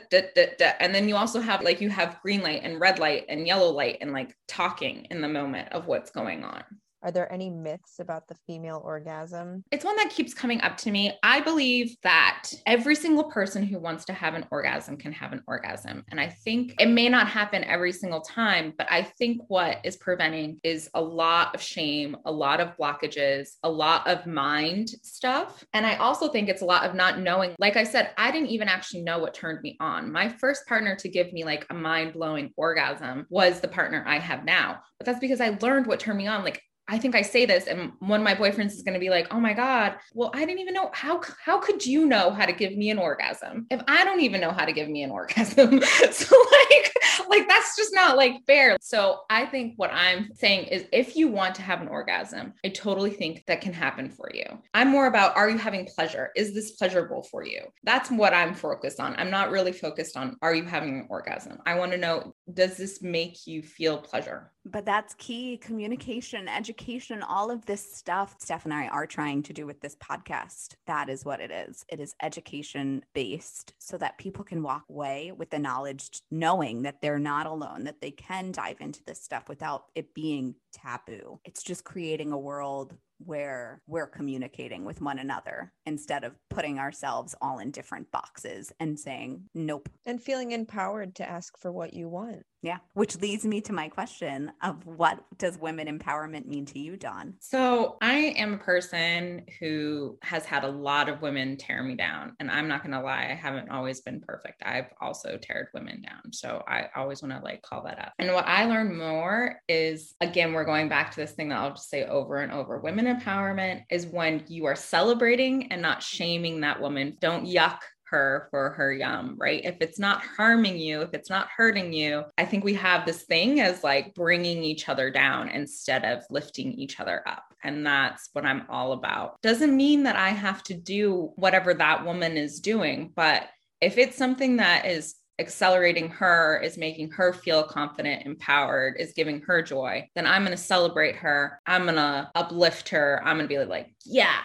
and 0.81 0.95
then 0.95 1.09
you 1.09 1.17
also 1.17 1.40
have 1.40 1.62
like 1.62 1.81
you 1.81 1.90
have 1.90 2.21
green 2.23 2.43
light 2.43 2.61
and 2.62 2.81
red 2.81 2.99
light 2.99 3.25
and 3.29 3.47
yellow 3.47 3.71
light 3.71 3.99
and 4.01 4.12
like 4.12 4.35
talking 4.49 5.07
in 5.11 5.21
the 5.21 5.29
moment 5.29 5.73
of 5.73 5.87
what's 5.87 6.11
going 6.11 6.44
on 6.44 6.63
Are 7.05 7.13
there 7.13 7.31
any 7.31 7.50
myths 7.50 8.00
about 8.00 8.29
the 8.29 8.35
female 8.46 8.81
orgasm? 8.83 9.63
It's 9.71 9.85
one 9.85 9.96
that 9.96 10.09
keeps 10.09 10.33
coming 10.33 10.63
up 10.63 10.79
to 10.79 10.90
me. 10.90 11.13
I 11.23 11.42
believe 11.42 11.96
that 12.02 12.48
every 12.67 12.94
single 12.94 13.25
person 13.25 13.63
who 13.63 13.79
wants 13.79 14.07
to 14.07 14.15
have 14.15 14.33
an 14.33 14.46
orgasm 14.50 14.96
can 14.96 15.13
have 15.13 15.35
an 15.35 15.42
orgasm. 15.46 16.02
And 16.11 16.19
I 16.19 16.31
think 16.31 16.75
it 16.81 16.88
may 16.88 17.11
not 17.11 17.29
happen 17.29 17.63
every 17.65 17.92
single 17.92 18.23
time, 18.23 18.73
but 18.79 18.90
I 18.90 19.02
think 19.02 19.42
what 19.48 19.81
is 19.85 19.96
preventing 19.96 20.59
is 20.65 20.88
a 20.94 21.00
lot 21.00 21.55
of 21.55 21.61
shame, 21.61 22.17
a 22.25 22.33
lot 22.33 22.59
of 22.59 22.75
blockages, 22.79 23.50
a 23.63 23.69
lot 23.69 24.09
of 24.09 24.27
mind 24.27 24.88
stuff. 25.02 25.63
And 25.75 25.85
I 25.85 25.96
also 25.96 26.29
think 26.29 26.48
it's 26.48 26.63
a 26.63 26.67
lot 26.67 26.88
of 26.88 26.94
not 26.94 27.21
knowing. 27.21 27.55
Like 27.59 27.77
I 27.77 27.85
said, 27.85 28.13
I 28.17 28.31
didn't 28.31 28.48
even 28.48 28.69
actually 28.69 29.02
know 29.02 29.19
what 29.19 29.35
turned 29.35 29.61
me 29.61 29.77
on. 29.79 30.11
My 30.11 30.31
first 30.31 30.67
partner 30.67 30.96
to 30.96 31.09
give 31.11 31.35
me 31.35 31.44
like 31.44 31.67
a 31.69 31.75
mind 31.75 32.15
blowing 32.15 32.50
orgasm 32.57 33.27
was 33.29 33.61
the 33.61 33.69
partner 33.69 34.02
I 34.07 34.19
have 34.19 34.46
now. 34.46 34.81
But 34.98 35.05
that's 35.05 35.21
because 35.21 35.42
I 35.42 35.59
learned 35.61 35.87
what 35.87 36.00
turned 36.00 36.17
me 36.17 36.27
on. 36.29 36.44
Like 36.44 36.63
I 36.87 36.98
think 36.98 37.14
I 37.14 37.22
say 37.22 37.46
this, 37.46 37.66
and 37.66 37.92
one 38.00 38.20
of 38.20 38.24
my 38.24 38.35
boyfriends 38.35 38.72
is 38.72 38.82
going 38.82 38.94
to 38.94 39.00
be 39.00 39.10
like, 39.10 39.32
"Oh 39.32 39.40
my 39.40 39.54
god, 39.54 39.96
well, 40.12 40.30
I 40.35 40.44
didn't 40.44 40.60
even 40.60 40.74
know 40.74 40.90
how 40.92 41.20
how 41.42 41.58
could 41.58 41.85
you 41.85 42.06
know 42.06 42.30
how 42.30 42.44
to 42.46 42.52
give 42.52 42.76
me 42.76 42.90
an 42.90 42.98
orgasm 42.98 43.66
if 43.70 43.82
I 43.88 44.04
don't 44.04 44.20
even 44.20 44.40
know 44.40 44.52
how 44.52 44.64
to 44.64 44.72
give 44.72 44.88
me 44.88 45.02
an 45.02 45.10
orgasm?" 45.10 45.80
so 46.10 46.37
like, 46.52 46.94
like 47.28 47.48
that's 47.48 47.76
just 47.76 47.94
not 47.94 48.16
like 48.16 48.44
fair. 48.46 48.76
So 48.80 49.20
I 49.30 49.46
think 49.46 49.74
what 49.76 49.92
I'm 49.92 50.30
saying 50.35 50.66
is, 50.66 50.87
if 50.92 51.16
you 51.16 51.28
want 51.28 51.54
to 51.56 51.62
have 51.62 51.80
an 51.80 51.88
orgasm, 51.88 52.52
I 52.64 52.68
totally 52.68 53.10
think 53.10 53.44
that 53.46 53.60
can 53.60 53.72
happen 53.72 54.10
for 54.10 54.30
you. 54.32 54.44
I'm 54.74 54.88
more 54.88 55.06
about, 55.06 55.37
are 55.37 55.48
you 55.48 55.58
having 55.58 55.87
pleasure? 55.87 56.30
Is 56.37 56.54
this 56.54 56.72
pleasurable 56.72 57.22
for 57.22 57.44
you? 57.44 57.60
That's 57.85 58.10
what 58.10 58.35
I'm 58.35 58.54
focused 58.54 59.00
on. 59.00 59.16
I'm 59.16 59.30
not 59.30 59.50
really 59.50 59.72
focused 59.72 60.16
on, 60.16 60.37
are 60.42 60.54
you 60.54 60.64
having 60.64 61.00
an 61.00 61.06
orgasm? 61.08 61.58
I 61.66 61.74
want 61.74 61.92
to 61.92 61.98
know, 61.98 62.33
does 62.53 62.77
this 62.77 63.01
make 63.01 63.47
you 63.47 63.63
feel 63.63 63.99
pleasure? 63.99 64.51
But 64.67 64.85
that's 64.85 65.15
key 65.15 65.57
communication, 65.57 66.49
education, 66.49 67.23
all 67.23 67.51
of 67.51 67.65
this 67.65 67.95
stuff 67.95 68.37
Steph 68.38 68.65
and 68.65 68.75
I 68.75 68.88
are 68.88 69.07
trying 69.07 69.42
to 69.45 69.53
do 69.53 69.67
with 69.67 69.81
this 69.81 69.97
podcast. 69.97 70.75
That 70.87 71.09
is 71.09 71.25
what 71.25 71.40
it 71.40 71.51
is. 71.51 71.85
It 71.88 72.01
is 72.01 72.15
education 72.23 73.05
based 73.15 73.75
so 73.79 73.97
that 73.99 74.19
people 74.19 74.45
can 74.45 74.63
walk 74.63 74.85
away 74.90 75.33
with 75.37 75.51
the 75.51 75.59
knowledge, 75.59 76.21
knowing 76.31 76.83
that 76.83 77.01
they're 77.01 77.19
not 77.19 77.47
alone, 77.47 77.85
that 77.85 78.01
they 78.01 78.11
can 78.11 78.53
dive 78.53 78.81
into 78.81 79.03
this 79.05 79.23
stuff 79.23 79.49
without 79.49 79.85
it 79.95 80.15
being 80.15 80.55
taboo. 80.73 81.40
It's 81.45 81.63
just 81.63 81.85
creating 81.85 82.33
a 82.33 82.38
world 82.38 82.95
where 83.27 83.81
we're 83.87 84.06
communicating 84.06 84.85
with 84.85 85.00
one 85.00 85.18
another 85.18 85.72
instead 85.87 86.25
of 86.25 86.37
putting 86.50 86.79
ourselves 86.79 87.35
all 87.40 87.58
in 87.58 87.70
different 87.70 88.10
boxes 88.10 88.72
and 88.81 88.98
saying 88.98 89.44
nope. 89.54 89.88
And 90.06 90.22
feeling 90.22 90.52
empowered 90.52 91.14
to 91.16 91.29
ask 91.29 91.58
for 91.58 91.72
what 91.72 91.94
you 91.94 92.08
want 92.08 92.44
yeah 92.65 92.79
which 92.94 93.17
leads 93.21 93.44
me 93.44 93.60
to 93.60 93.73
my 93.73 93.88
question 93.88 94.50
of 94.62 94.85
what 94.87 95.23
does 95.38 95.58
women 95.58 95.87
empowerment 95.87 96.46
mean 96.46 96.65
to 96.65 96.79
you 96.79 96.96
dawn? 96.96 97.35
So 97.40 97.96
i 98.00 98.15
am 98.15 98.54
a 98.54 98.58
person 98.58 99.42
who 99.60 100.19
has 100.23 100.44
had 100.44 100.65
a 100.65 100.69
lot 100.69 101.08
of 101.08 101.23
women 101.23 101.56
tear 101.56 101.83
me 101.83 101.94
down 101.94 102.35
and 102.40 102.50
i'm 102.50 102.67
not 102.67 102.83
gonna 102.83 103.02
lie 103.02 103.29
i 103.31 103.35
haven't 103.35 103.71
always 103.71 104.00
been 104.00 104.21
perfect. 104.21 104.62
I've 104.65 104.90
also 105.00 105.38
teared 105.38 105.67
women 105.75 106.02
down 106.02 106.33
so 106.33 106.62
i 106.67 106.88
always 106.96 107.23
want 107.23 107.35
to 107.35 107.44
like 107.44 107.62
call 107.62 107.83
that 107.85 107.98
up. 107.98 108.12
And 108.19 108.33
what 108.33 108.46
i 108.46 108.65
learned 108.65 108.96
more 108.96 109.60
is 109.69 110.15
again 110.21 110.52
we're 110.52 110.65
going 110.65 110.88
back 110.88 111.10
to 111.10 111.17
this 111.17 111.33
thing 111.33 111.50
that 111.50 111.58
i'll 111.58 111.71
just 111.71 111.90
say 111.90 112.04
over 112.04 112.38
and 112.38 112.50
over 112.50 112.79
women 112.79 113.06
empowerment 113.06 113.83
is 113.90 114.06
when 114.06 114.42
you 114.48 114.65
are 114.65 114.77
celebrating 114.77 115.71
and 115.73 115.83
not 115.83 116.02
shaming 116.02 116.60
that 116.60 116.81
woman. 116.81 117.17
Don't 117.21 117.46
yuck 117.46 117.79
her 118.15 118.48
for 118.50 118.71
her 118.71 118.92
yum, 118.92 119.35
right? 119.38 119.65
If 119.65 119.77
it's 119.81 119.98
not 119.98 120.23
harming 120.23 120.79
you, 120.79 121.00
if 121.02 121.10
it's 121.12 121.31
not 121.31 121.48
hurting 121.48 121.92
you, 121.92 122.25
I 122.38 122.44
think 122.44 122.62
we 122.62 122.75
have 122.75 123.04
this 123.04 123.23
thing 123.23 123.60
as 123.60 123.83
like 123.83 124.15
bringing 124.15 124.62
each 124.62 124.88
other 124.88 125.10
down 125.10 125.48
instead 125.48 126.04
of 126.04 126.23
lifting 126.31 126.73
each 126.73 127.00
other 127.00 127.23
up. 127.27 127.44
And 127.65 127.85
that's 127.85 128.31
what 128.33 128.44
I'm 128.44 128.67
all 128.69 128.92
about. 128.92 129.40
Doesn't 129.42 129.77
mean 129.77 130.04
that 130.04 130.17
I 130.17 130.29
have 130.29 130.62
to 130.65 130.75
do 130.75 131.33
whatever 131.35 131.75
that 131.75 132.04
woman 132.04 132.37
is 132.37 132.60
doing, 132.60 133.12
but 133.17 133.48
if 133.81 133.98
it's 133.98 134.17
something 134.17 134.56
that 134.58 134.87
is 134.87 135.17
accelerating 135.40 136.08
her, 136.10 136.60
is 136.62 136.79
making 136.79 137.10
her 137.10 137.33
feel 137.33 137.65
confident, 137.65 138.25
empowered, 138.25 138.94
is 139.00 139.12
giving 139.15 139.40
her 139.40 139.60
joy, 139.60 140.08
then 140.15 140.27
I'm 140.27 140.44
going 140.44 140.56
to 140.56 140.62
celebrate 140.62 141.17
her. 141.17 141.60
I'm 141.67 141.83
going 141.83 141.96
to 141.96 142.31
uplift 142.37 142.90
her. 142.90 143.21
I'm 143.25 143.37
going 143.37 143.48
to 143.48 143.54
be 143.54 143.65
like, 143.65 143.92
yeah, 144.04 144.38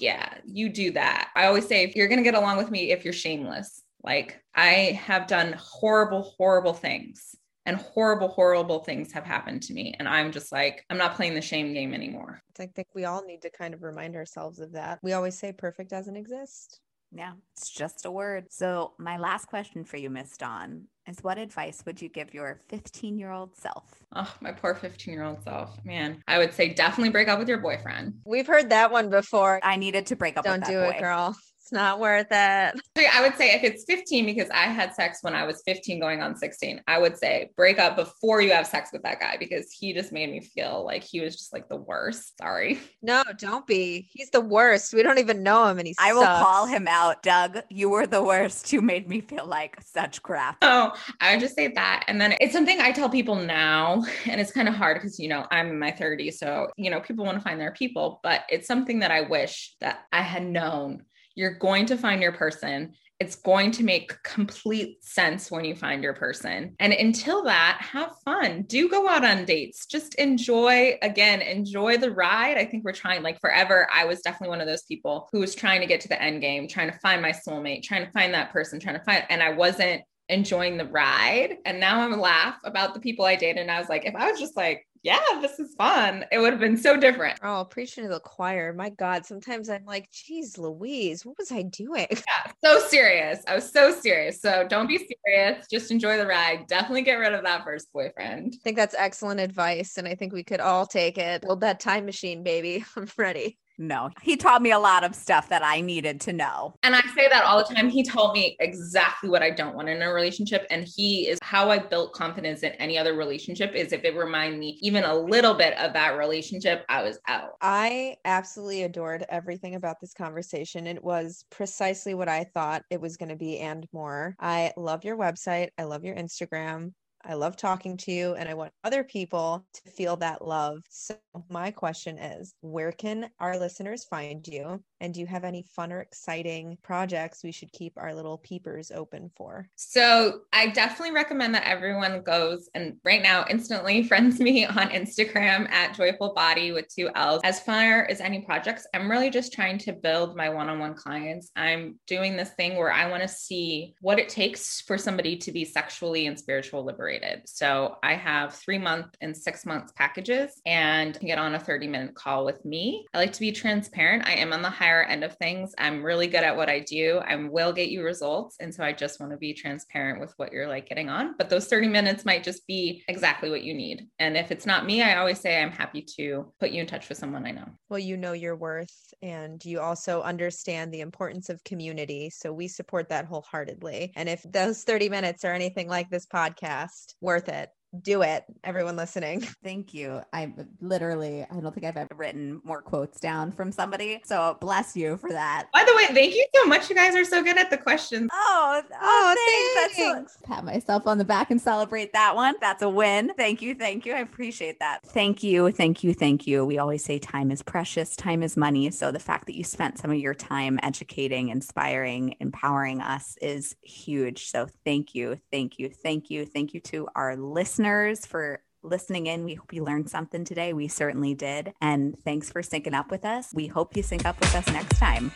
yeah, 0.00 0.38
you 0.46 0.68
do 0.68 0.92
that. 0.92 1.30
I 1.34 1.46
always 1.46 1.66
say, 1.66 1.84
if 1.84 1.96
you're 1.96 2.08
going 2.08 2.18
to 2.18 2.24
get 2.24 2.34
along 2.34 2.56
with 2.56 2.70
me, 2.70 2.92
if 2.92 3.04
you're 3.04 3.12
shameless, 3.12 3.82
like 4.02 4.40
I 4.54 5.00
have 5.02 5.26
done 5.26 5.54
horrible, 5.58 6.34
horrible 6.36 6.74
things 6.74 7.34
and 7.66 7.76
horrible, 7.76 8.28
horrible 8.28 8.80
things 8.80 9.12
have 9.12 9.24
happened 9.24 9.62
to 9.62 9.72
me. 9.72 9.94
And 9.98 10.06
I'm 10.06 10.32
just 10.32 10.52
like, 10.52 10.84
I'm 10.90 10.98
not 10.98 11.14
playing 11.14 11.34
the 11.34 11.40
shame 11.40 11.72
game 11.72 11.94
anymore. 11.94 12.42
I 12.58 12.66
think 12.66 12.88
we 12.94 13.04
all 13.06 13.24
need 13.24 13.42
to 13.42 13.50
kind 13.50 13.72
of 13.74 13.82
remind 13.82 14.16
ourselves 14.16 14.60
of 14.60 14.72
that. 14.72 14.98
We 15.02 15.14
always 15.14 15.38
say 15.38 15.52
perfect 15.52 15.90
doesn't 15.90 16.16
exist. 16.16 16.80
Yeah, 17.16 17.32
it's 17.56 17.70
just 17.70 18.04
a 18.04 18.10
word. 18.10 18.46
So, 18.50 18.92
my 18.98 19.18
last 19.18 19.46
question 19.46 19.84
for 19.84 19.96
you, 19.96 20.10
Miss 20.10 20.36
Dawn, 20.36 20.86
is 21.06 21.18
what 21.22 21.38
advice 21.38 21.82
would 21.86 22.02
you 22.02 22.08
give 22.08 22.34
your 22.34 22.58
15 22.68 23.18
year 23.18 23.30
old 23.30 23.56
self? 23.56 23.84
Oh, 24.16 24.34
my 24.40 24.50
poor 24.50 24.74
15 24.74 25.14
year 25.14 25.22
old 25.22 25.42
self. 25.44 25.78
Man, 25.84 26.20
I 26.26 26.38
would 26.38 26.52
say 26.52 26.74
definitely 26.74 27.10
break 27.10 27.28
up 27.28 27.38
with 27.38 27.48
your 27.48 27.58
boyfriend. 27.58 28.14
We've 28.26 28.46
heard 28.46 28.70
that 28.70 28.90
one 28.90 29.10
before. 29.10 29.60
I 29.62 29.76
needed 29.76 30.06
to 30.06 30.16
break 30.16 30.36
up 30.36 30.44
with 30.44 30.60
boyfriend. 30.60 30.64
Don't 30.64 30.74
do 30.74 30.80
boy. 30.80 30.96
it, 30.96 31.00
girl. 31.00 31.36
It's 31.64 31.72
not 31.72 31.98
worth 31.98 32.26
it. 32.30 32.78
I 33.14 33.22
would 33.22 33.36
say 33.36 33.54
if 33.54 33.64
it's 33.64 33.84
15, 33.84 34.26
because 34.26 34.50
I 34.50 34.64
had 34.64 34.94
sex 34.94 35.20
when 35.22 35.34
I 35.34 35.46
was 35.46 35.62
15 35.64 35.98
going 35.98 36.20
on 36.20 36.36
16, 36.36 36.82
I 36.86 36.98
would 36.98 37.16
say 37.16 37.52
break 37.56 37.78
up 37.78 37.96
before 37.96 38.42
you 38.42 38.52
have 38.52 38.66
sex 38.66 38.90
with 38.92 39.02
that 39.04 39.18
guy 39.18 39.38
because 39.38 39.72
he 39.72 39.94
just 39.94 40.12
made 40.12 40.30
me 40.30 40.40
feel 40.40 40.84
like 40.84 41.02
he 41.02 41.22
was 41.22 41.34
just 41.34 41.54
like 41.54 41.70
the 41.70 41.76
worst. 41.76 42.36
Sorry. 42.36 42.80
No, 43.00 43.22
don't 43.38 43.66
be. 43.66 44.10
He's 44.12 44.28
the 44.28 44.42
worst. 44.42 44.92
We 44.92 45.02
don't 45.02 45.18
even 45.18 45.42
know 45.42 45.66
him 45.66 45.78
and 45.78 45.86
he's 45.86 45.96
I 45.98 46.12
will 46.12 46.24
call 46.24 46.66
him 46.66 46.86
out, 46.86 47.22
Doug. 47.22 47.60
You 47.70 47.88
were 47.88 48.06
the 48.06 48.22
worst. 48.22 48.70
You 48.70 48.82
made 48.82 49.08
me 49.08 49.22
feel 49.22 49.46
like 49.46 49.80
such 49.80 50.22
crap. 50.22 50.58
Oh, 50.60 50.92
I 51.22 51.32
would 51.32 51.40
just 51.40 51.54
say 51.54 51.68
that. 51.68 52.04
And 52.08 52.20
then 52.20 52.34
it's 52.42 52.52
something 52.52 52.78
I 52.78 52.92
tell 52.92 53.08
people 53.08 53.36
now, 53.36 54.04
and 54.26 54.38
it's 54.38 54.52
kind 54.52 54.68
of 54.68 54.74
hard 54.74 54.98
because, 54.98 55.18
you 55.18 55.28
know, 55.28 55.46
I'm 55.50 55.68
in 55.68 55.78
my 55.78 55.92
30s. 55.92 56.34
So, 56.34 56.68
you 56.76 56.90
know, 56.90 57.00
people 57.00 57.24
want 57.24 57.38
to 57.38 57.44
find 57.44 57.58
their 57.58 57.72
people, 57.72 58.20
but 58.22 58.42
it's 58.50 58.66
something 58.66 58.98
that 58.98 59.10
I 59.10 59.22
wish 59.22 59.76
that 59.80 60.00
I 60.12 60.20
had 60.20 60.44
known 60.44 61.04
you're 61.34 61.58
going 61.58 61.86
to 61.86 61.96
find 61.96 62.22
your 62.22 62.32
person. 62.32 62.94
It's 63.20 63.36
going 63.36 63.70
to 63.72 63.84
make 63.84 64.22
complete 64.24 65.02
sense 65.04 65.50
when 65.50 65.64
you 65.64 65.76
find 65.76 66.02
your 66.02 66.14
person. 66.14 66.74
And 66.80 66.92
until 66.92 67.44
that, 67.44 67.78
have 67.80 68.12
fun. 68.24 68.62
Do 68.62 68.88
go 68.88 69.08
out 69.08 69.24
on 69.24 69.44
dates. 69.44 69.86
Just 69.86 70.16
enjoy, 70.16 70.98
again, 71.00 71.40
enjoy 71.40 71.96
the 71.96 72.10
ride. 72.10 72.58
I 72.58 72.64
think 72.64 72.84
we're 72.84 72.92
trying, 72.92 73.22
like 73.22 73.40
forever. 73.40 73.88
I 73.92 74.04
was 74.04 74.20
definitely 74.20 74.48
one 74.48 74.60
of 74.60 74.66
those 74.66 74.82
people 74.82 75.28
who 75.32 75.38
was 75.38 75.54
trying 75.54 75.80
to 75.80 75.86
get 75.86 76.00
to 76.02 76.08
the 76.08 76.20
end 76.20 76.40
game, 76.40 76.66
trying 76.66 76.90
to 76.90 76.98
find 76.98 77.22
my 77.22 77.30
soulmate, 77.30 77.84
trying 77.84 78.04
to 78.04 78.10
find 78.10 78.34
that 78.34 78.52
person, 78.52 78.80
trying 78.80 78.98
to 78.98 79.04
find, 79.04 79.24
and 79.30 79.42
I 79.42 79.50
wasn't 79.50 80.02
enjoying 80.28 80.76
the 80.76 80.86
ride. 80.86 81.58
And 81.64 81.78
now 81.78 82.00
I'm 82.00 82.18
laugh 82.18 82.58
about 82.64 82.94
the 82.94 83.00
people 83.00 83.24
I 83.24 83.36
dated. 83.36 83.58
And 83.58 83.70
I 83.70 83.78
was 83.78 83.88
like, 83.88 84.06
if 84.06 84.16
I 84.16 84.30
was 84.30 84.40
just 84.40 84.56
like, 84.56 84.86
yeah, 85.04 85.20
this 85.42 85.60
is 85.60 85.74
fun. 85.74 86.24
It 86.32 86.38
would 86.38 86.54
have 86.54 86.60
been 86.60 86.78
so 86.78 86.96
different. 86.96 87.38
Oh, 87.42 87.66
preaching 87.68 88.04
to 88.04 88.10
the 88.10 88.20
choir. 88.20 88.72
My 88.72 88.88
God, 88.88 89.26
sometimes 89.26 89.68
I'm 89.68 89.84
like, 89.84 90.10
geez, 90.10 90.56
Louise, 90.56 91.26
what 91.26 91.36
was 91.38 91.52
I 91.52 91.62
doing? 91.62 92.08
Yeah, 92.24 92.52
so 92.64 92.80
serious. 92.88 93.40
I 93.46 93.54
was 93.54 93.70
so 93.70 93.92
serious. 93.92 94.40
So 94.40 94.66
don't 94.66 94.86
be 94.86 94.98
serious. 95.26 95.66
Just 95.70 95.90
enjoy 95.90 96.16
the 96.16 96.26
ride. 96.26 96.66
Definitely 96.68 97.02
get 97.02 97.16
rid 97.16 97.34
of 97.34 97.44
that 97.44 97.64
first 97.64 97.92
boyfriend. 97.92 98.54
I 98.56 98.62
think 98.64 98.76
that's 98.76 98.94
excellent 98.96 99.40
advice. 99.40 99.98
And 99.98 100.08
I 100.08 100.14
think 100.14 100.32
we 100.32 100.42
could 100.42 100.60
all 100.60 100.86
take 100.86 101.18
it. 101.18 101.42
Build 101.42 101.60
that 101.60 101.80
time 101.80 102.06
machine, 102.06 102.42
baby. 102.42 102.82
I'm 102.96 103.06
ready. 103.18 103.58
No, 103.78 104.10
he 104.22 104.36
taught 104.36 104.62
me 104.62 104.70
a 104.70 104.78
lot 104.78 105.04
of 105.04 105.14
stuff 105.14 105.48
that 105.48 105.64
I 105.64 105.80
needed 105.80 106.20
to 106.22 106.32
know. 106.32 106.74
And 106.82 106.94
I 106.94 107.00
say 107.14 107.28
that 107.28 107.44
all 107.44 107.58
the 107.58 107.74
time. 107.74 107.88
He 107.88 108.02
told 108.02 108.34
me 108.34 108.56
exactly 108.60 109.28
what 109.28 109.42
I 109.42 109.50
don't 109.50 109.74
want 109.74 109.88
in 109.88 110.00
a 110.02 110.12
relationship. 110.12 110.66
And 110.70 110.86
he 110.86 111.28
is 111.28 111.38
how 111.42 111.70
I 111.70 111.78
built 111.78 112.12
confidence 112.12 112.62
in 112.62 112.72
any 112.72 112.96
other 112.96 113.14
relationship 113.14 113.74
is 113.74 113.92
if 113.92 114.04
it 114.04 114.16
reminded 114.16 114.60
me 114.60 114.78
even 114.80 115.04
a 115.04 115.14
little 115.14 115.54
bit 115.54 115.76
of 115.78 115.92
that 115.94 116.16
relationship, 116.16 116.84
I 116.88 117.02
was 117.02 117.18
out. 117.26 117.52
I 117.60 118.16
absolutely 118.24 118.84
adored 118.84 119.24
everything 119.28 119.74
about 119.74 120.00
this 120.00 120.14
conversation. 120.14 120.86
It 120.86 121.02
was 121.02 121.44
precisely 121.50 122.14
what 122.14 122.28
I 122.28 122.44
thought 122.44 122.82
it 122.90 123.00
was 123.00 123.16
going 123.16 123.30
to 123.30 123.36
be 123.36 123.58
and 123.58 123.86
more. 123.92 124.36
I 124.38 124.72
love 124.76 125.04
your 125.04 125.16
website. 125.16 125.70
I 125.78 125.84
love 125.84 126.04
your 126.04 126.16
Instagram. 126.16 126.92
I 127.24 127.34
love 127.34 127.56
talking 127.56 127.96
to 127.98 128.12
you 128.12 128.34
and 128.34 128.48
I 128.48 128.54
want 128.54 128.72
other 128.84 129.02
people 129.04 129.66
to 129.74 129.90
feel 129.90 130.16
that 130.18 130.44
love. 130.46 130.82
So, 130.90 131.18
my 131.48 131.70
question 131.70 132.18
is 132.18 132.54
where 132.60 132.92
can 132.92 133.30
our 133.40 133.58
listeners 133.58 134.04
find 134.04 134.46
you? 134.46 134.84
And 135.04 135.12
do 135.12 135.20
you 135.20 135.26
have 135.26 135.44
any 135.44 135.60
fun 135.60 135.92
or 135.92 136.00
exciting 136.00 136.78
projects 136.82 137.44
we 137.44 137.52
should 137.52 137.70
keep 137.72 137.92
our 137.98 138.14
little 138.14 138.38
peepers 138.38 138.90
open 138.90 139.30
for? 139.36 139.68
So 139.76 140.40
I 140.50 140.68
definitely 140.68 141.14
recommend 141.14 141.54
that 141.54 141.68
everyone 141.68 142.22
goes 142.22 142.70
and 142.74 142.96
right 143.04 143.22
now 143.22 143.44
instantly 143.50 144.02
friends 144.08 144.40
me 144.40 144.64
on 144.64 144.88
Instagram 144.88 145.70
at 145.70 145.94
joyful 145.94 146.32
body 146.32 146.72
with 146.72 146.88
two 146.88 147.10
L's. 147.14 147.42
As 147.44 147.60
far 147.60 148.06
as 148.06 148.22
any 148.22 148.40
projects, 148.40 148.86
I'm 148.94 149.10
really 149.10 149.28
just 149.28 149.52
trying 149.52 149.76
to 149.80 149.92
build 149.92 150.36
my 150.36 150.48
one-on-one 150.48 150.94
clients. 150.94 151.50
I'm 151.54 151.98
doing 152.06 152.34
this 152.34 152.52
thing 152.52 152.78
where 152.78 152.90
I 152.90 153.10
want 153.10 153.20
to 153.20 153.28
see 153.28 153.94
what 154.00 154.18
it 154.18 154.30
takes 154.30 154.80
for 154.80 154.96
somebody 154.96 155.36
to 155.36 155.52
be 155.52 155.66
sexually 155.66 156.28
and 156.28 156.38
spiritual 156.38 156.82
liberated. 156.82 157.42
So 157.44 157.98
I 158.02 158.14
have 158.14 158.54
three 158.54 158.78
month 158.78 159.08
and 159.20 159.36
six 159.36 159.66
months 159.66 159.92
packages 159.92 160.62
and 160.64 161.20
get 161.20 161.36
on 161.36 161.56
a 161.56 161.60
30 161.60 161.88
minute 161.88 162.14
call 162.14 162.46
with 162.46 162.64
me. 162.64 163.04
I 163.12 163.18
like 163.18 163.34
to 163.34 163.40
be 163.40 163.52
transparent. 163.52 164.26
I 164.26 164.32
am 164.36 164.54
on 164.54 164.62
the 164.62 164.70
higher 164.70 164.93
end 165.02 165.24
of 165.24 165.36
things. 165.36 165.74
I'm 165.78 166.02
really 166.02 166.26
good 166.26 166.44
at 166.44 166.56
what 166.56 166.68
I 166.68 166.80
do. 166.80 167.20
I 167.26 167.36
will 167.36 167.72
get 167.72 167.90
you 167.90 168.02
results. 168.02 168.56
And 168.60 168.74
so 168.74 168.84
I 168.84 168.92
just 168.92 169.20
want 169.20 169.32
to 169.32 169.38
be 169.38 169.52
transparent 169.52 170.20
with 170.20 170.32
what 170.36 170.52
you're 170.52 170.68
like 170.68 170.88
getting 170.88 171.08
on. 171.08 171.34
But 171.36 171.50
those 171.50 171.66
30 171.66 171.88
minutes 171.88 172.24
might 172.24 172.44
just 172.44 172.66
be 172.66 173.02
exactly 173.08 173.50
what 173.50 173.64
you 173.64 173.74
need. 173.74 174.06
And 174.18 174.36
if 174.36 174.50
it's 174.50 174.66
not 174.66 174.86
me, 174.86 175.02
I 175.02 175.16
always 175.16 175.40
say 175.40 175.60
I'm 175.60 175.72
happy 175.72 176.02
to 176.16 176.52
put 176.60 176.70
you 176.70 176.80
in 176.80 176.86
touch 176.86 177.08
with 177.08 177.18
someone 177.18 177.46
I 177.46 177.50
know. 177.50 177.66
Well, 177.88 177.98
you 177.98 178.16
know 178.16 178.32
your 178.32 178.56
worth 178.56 179.14
and 179.22 179.64
you 179.64 179.80
also 179.80 180.22
understand 180.22 180.92
the 180.92 181.00
importance 181.00 181.48
of 181.48 181.64
community. 181.64 182.30
So 182.30 182.52
we 182.52 182.68
support 182.68 183.08
that 183.08 183.26
wholeheartedly. 183.26 184.12
And 184.16 184.28
if 184.28 184.42
those 184.42 184.84
30 184.84 185.08
minutes 185.08 185.44
are 185.44 185.52
anything 185.52 185.88
like 185.88 186.10
this 186.10 186.26
podcast, 186.26 187.14
worth 187.20 187.48
it 187.48 187.70
do 188.02 188.22
it, 188.22 188.44
everyone 188.64 188.96
listening. 188.96 189.40
Thank 189.62 189.94
you. 189.94 190.20
I 190.32 190.52
literally, 190.80 191.42
I 191.42 191.60
don't 191.60 191.72
think 191.72 191.86
I've 191.86 191.96
ever 191.96 192.14
written 192.16 192.60
more 192.64 192.82
quotes 192.82 193.20
down 193.20 193.52
from 193.52 193.70
somebody. 193.72 194.20
So 194.24 194.56
bless 194.60 194.96
you 194.96 195.16
for 195.16 195.30
that. 195.30 195.68
By 195.72 195.84
the 195.84 195.94
way, 195.94 196.06
thank 196.14 196.34
you 196.34 196.46
so 196.54 196.66
much. 196.66 196.88
You 196.88 196.96
guys 196.96 197.14
are 197.14 197.24
so 197.24 197.42
good 197.42 197.58
at 197.58 197.70
the 197.70 197.78
questions. 197.78 198.30
Oh, 198.32 198.82
oh, 198.92 198.96
oh 199.02 199.74
thanks. 199.76 199.96
thanks. 199.96 200.34
That's 200.34 200.46
pat 200.46 200.64
myself 200.64 201.06
on 201.06 201.18
the 201.18 201.24
back 201.24 201.50
and 201.50 201.60
celebrate 201.60 202.12
that 202.12 202.34
one. 202.34 202.54
That's 202.60 202.82
a 202.82 202.88
win. 202.88 203.32
Thank 203.36 203.62
you. 203.62 203.74
Thank 203.74 204.06
you. 204.06 204.14
I 204.14 204.18
appreciate 204.18 204.78
that. 204.80 205.00
Thank 205.06 205.42
you. 205.42 205.70
Thank 205.70 206.02
you. 206.02 206.14
Thank 206.14 206.46
you. 206.46 206.64
We 206.64 206.78
always 206.78 207.04
say 207.04 207.18
time 207.18 207.50
is 207.50 207.62
precious, 207.62 208.16
time 208.16 208.42
is 208.42 208.56
money. 208.56 208.90
So 208.90 209.10
the 209.10 209.18
fact 209.18 209.46
that 209.46 209.56
you 209.56 209.64
spent 209.64 209.98
some 209.98 210.10
of 210.10 210.18
your 210.18 210.34
time 210.34 210.78
educating, 210.82 211.48
inspiring, 211.48 212.36
empowering 212.40 213.00
us 213.00 213.36
is 213.40 213.76
huge. 213.82 214.46
So 214.46 214.66
thank 214.84 215.14
you. 215.14 215.38
Thank 215.50 215.78
you. 215.78 215.90
Thank 215.90 216.30
you. 216.30 216.46
Thank 216.46 216.74
you 216.74 216.80
to 216.80 217.08
our 217.14 217.36
listeners 217.36 217.83
listeners 217.84 218.24
for 218.24 218.62
listening 218.82 219.26
in. 219.26 219.44
We 219.44 219.54
hope 219.54 219.72
you 219.74 219.84
learned 219.84 220.08
something 220.08 220.44
today. 220.44 220.72
We 220.72 220.88
certainly 220.88 221.34
did. 221.34 221.74
And 221.82 222.18
thanks 222.24 222.50
for 222.50 222.62
syncing 222.62 222.94
up 222.94 223.10
with 223.10 223.26
us. 223.26 223.52
We 223.52 223.66
hope 223.66 223.94
you 223.94 224.02
sync 224.02 224.24
up 224.24 224.40
with 224.40 224.54
us 224.54 224.66
next 224.68 224.98
time. 224.98 225.30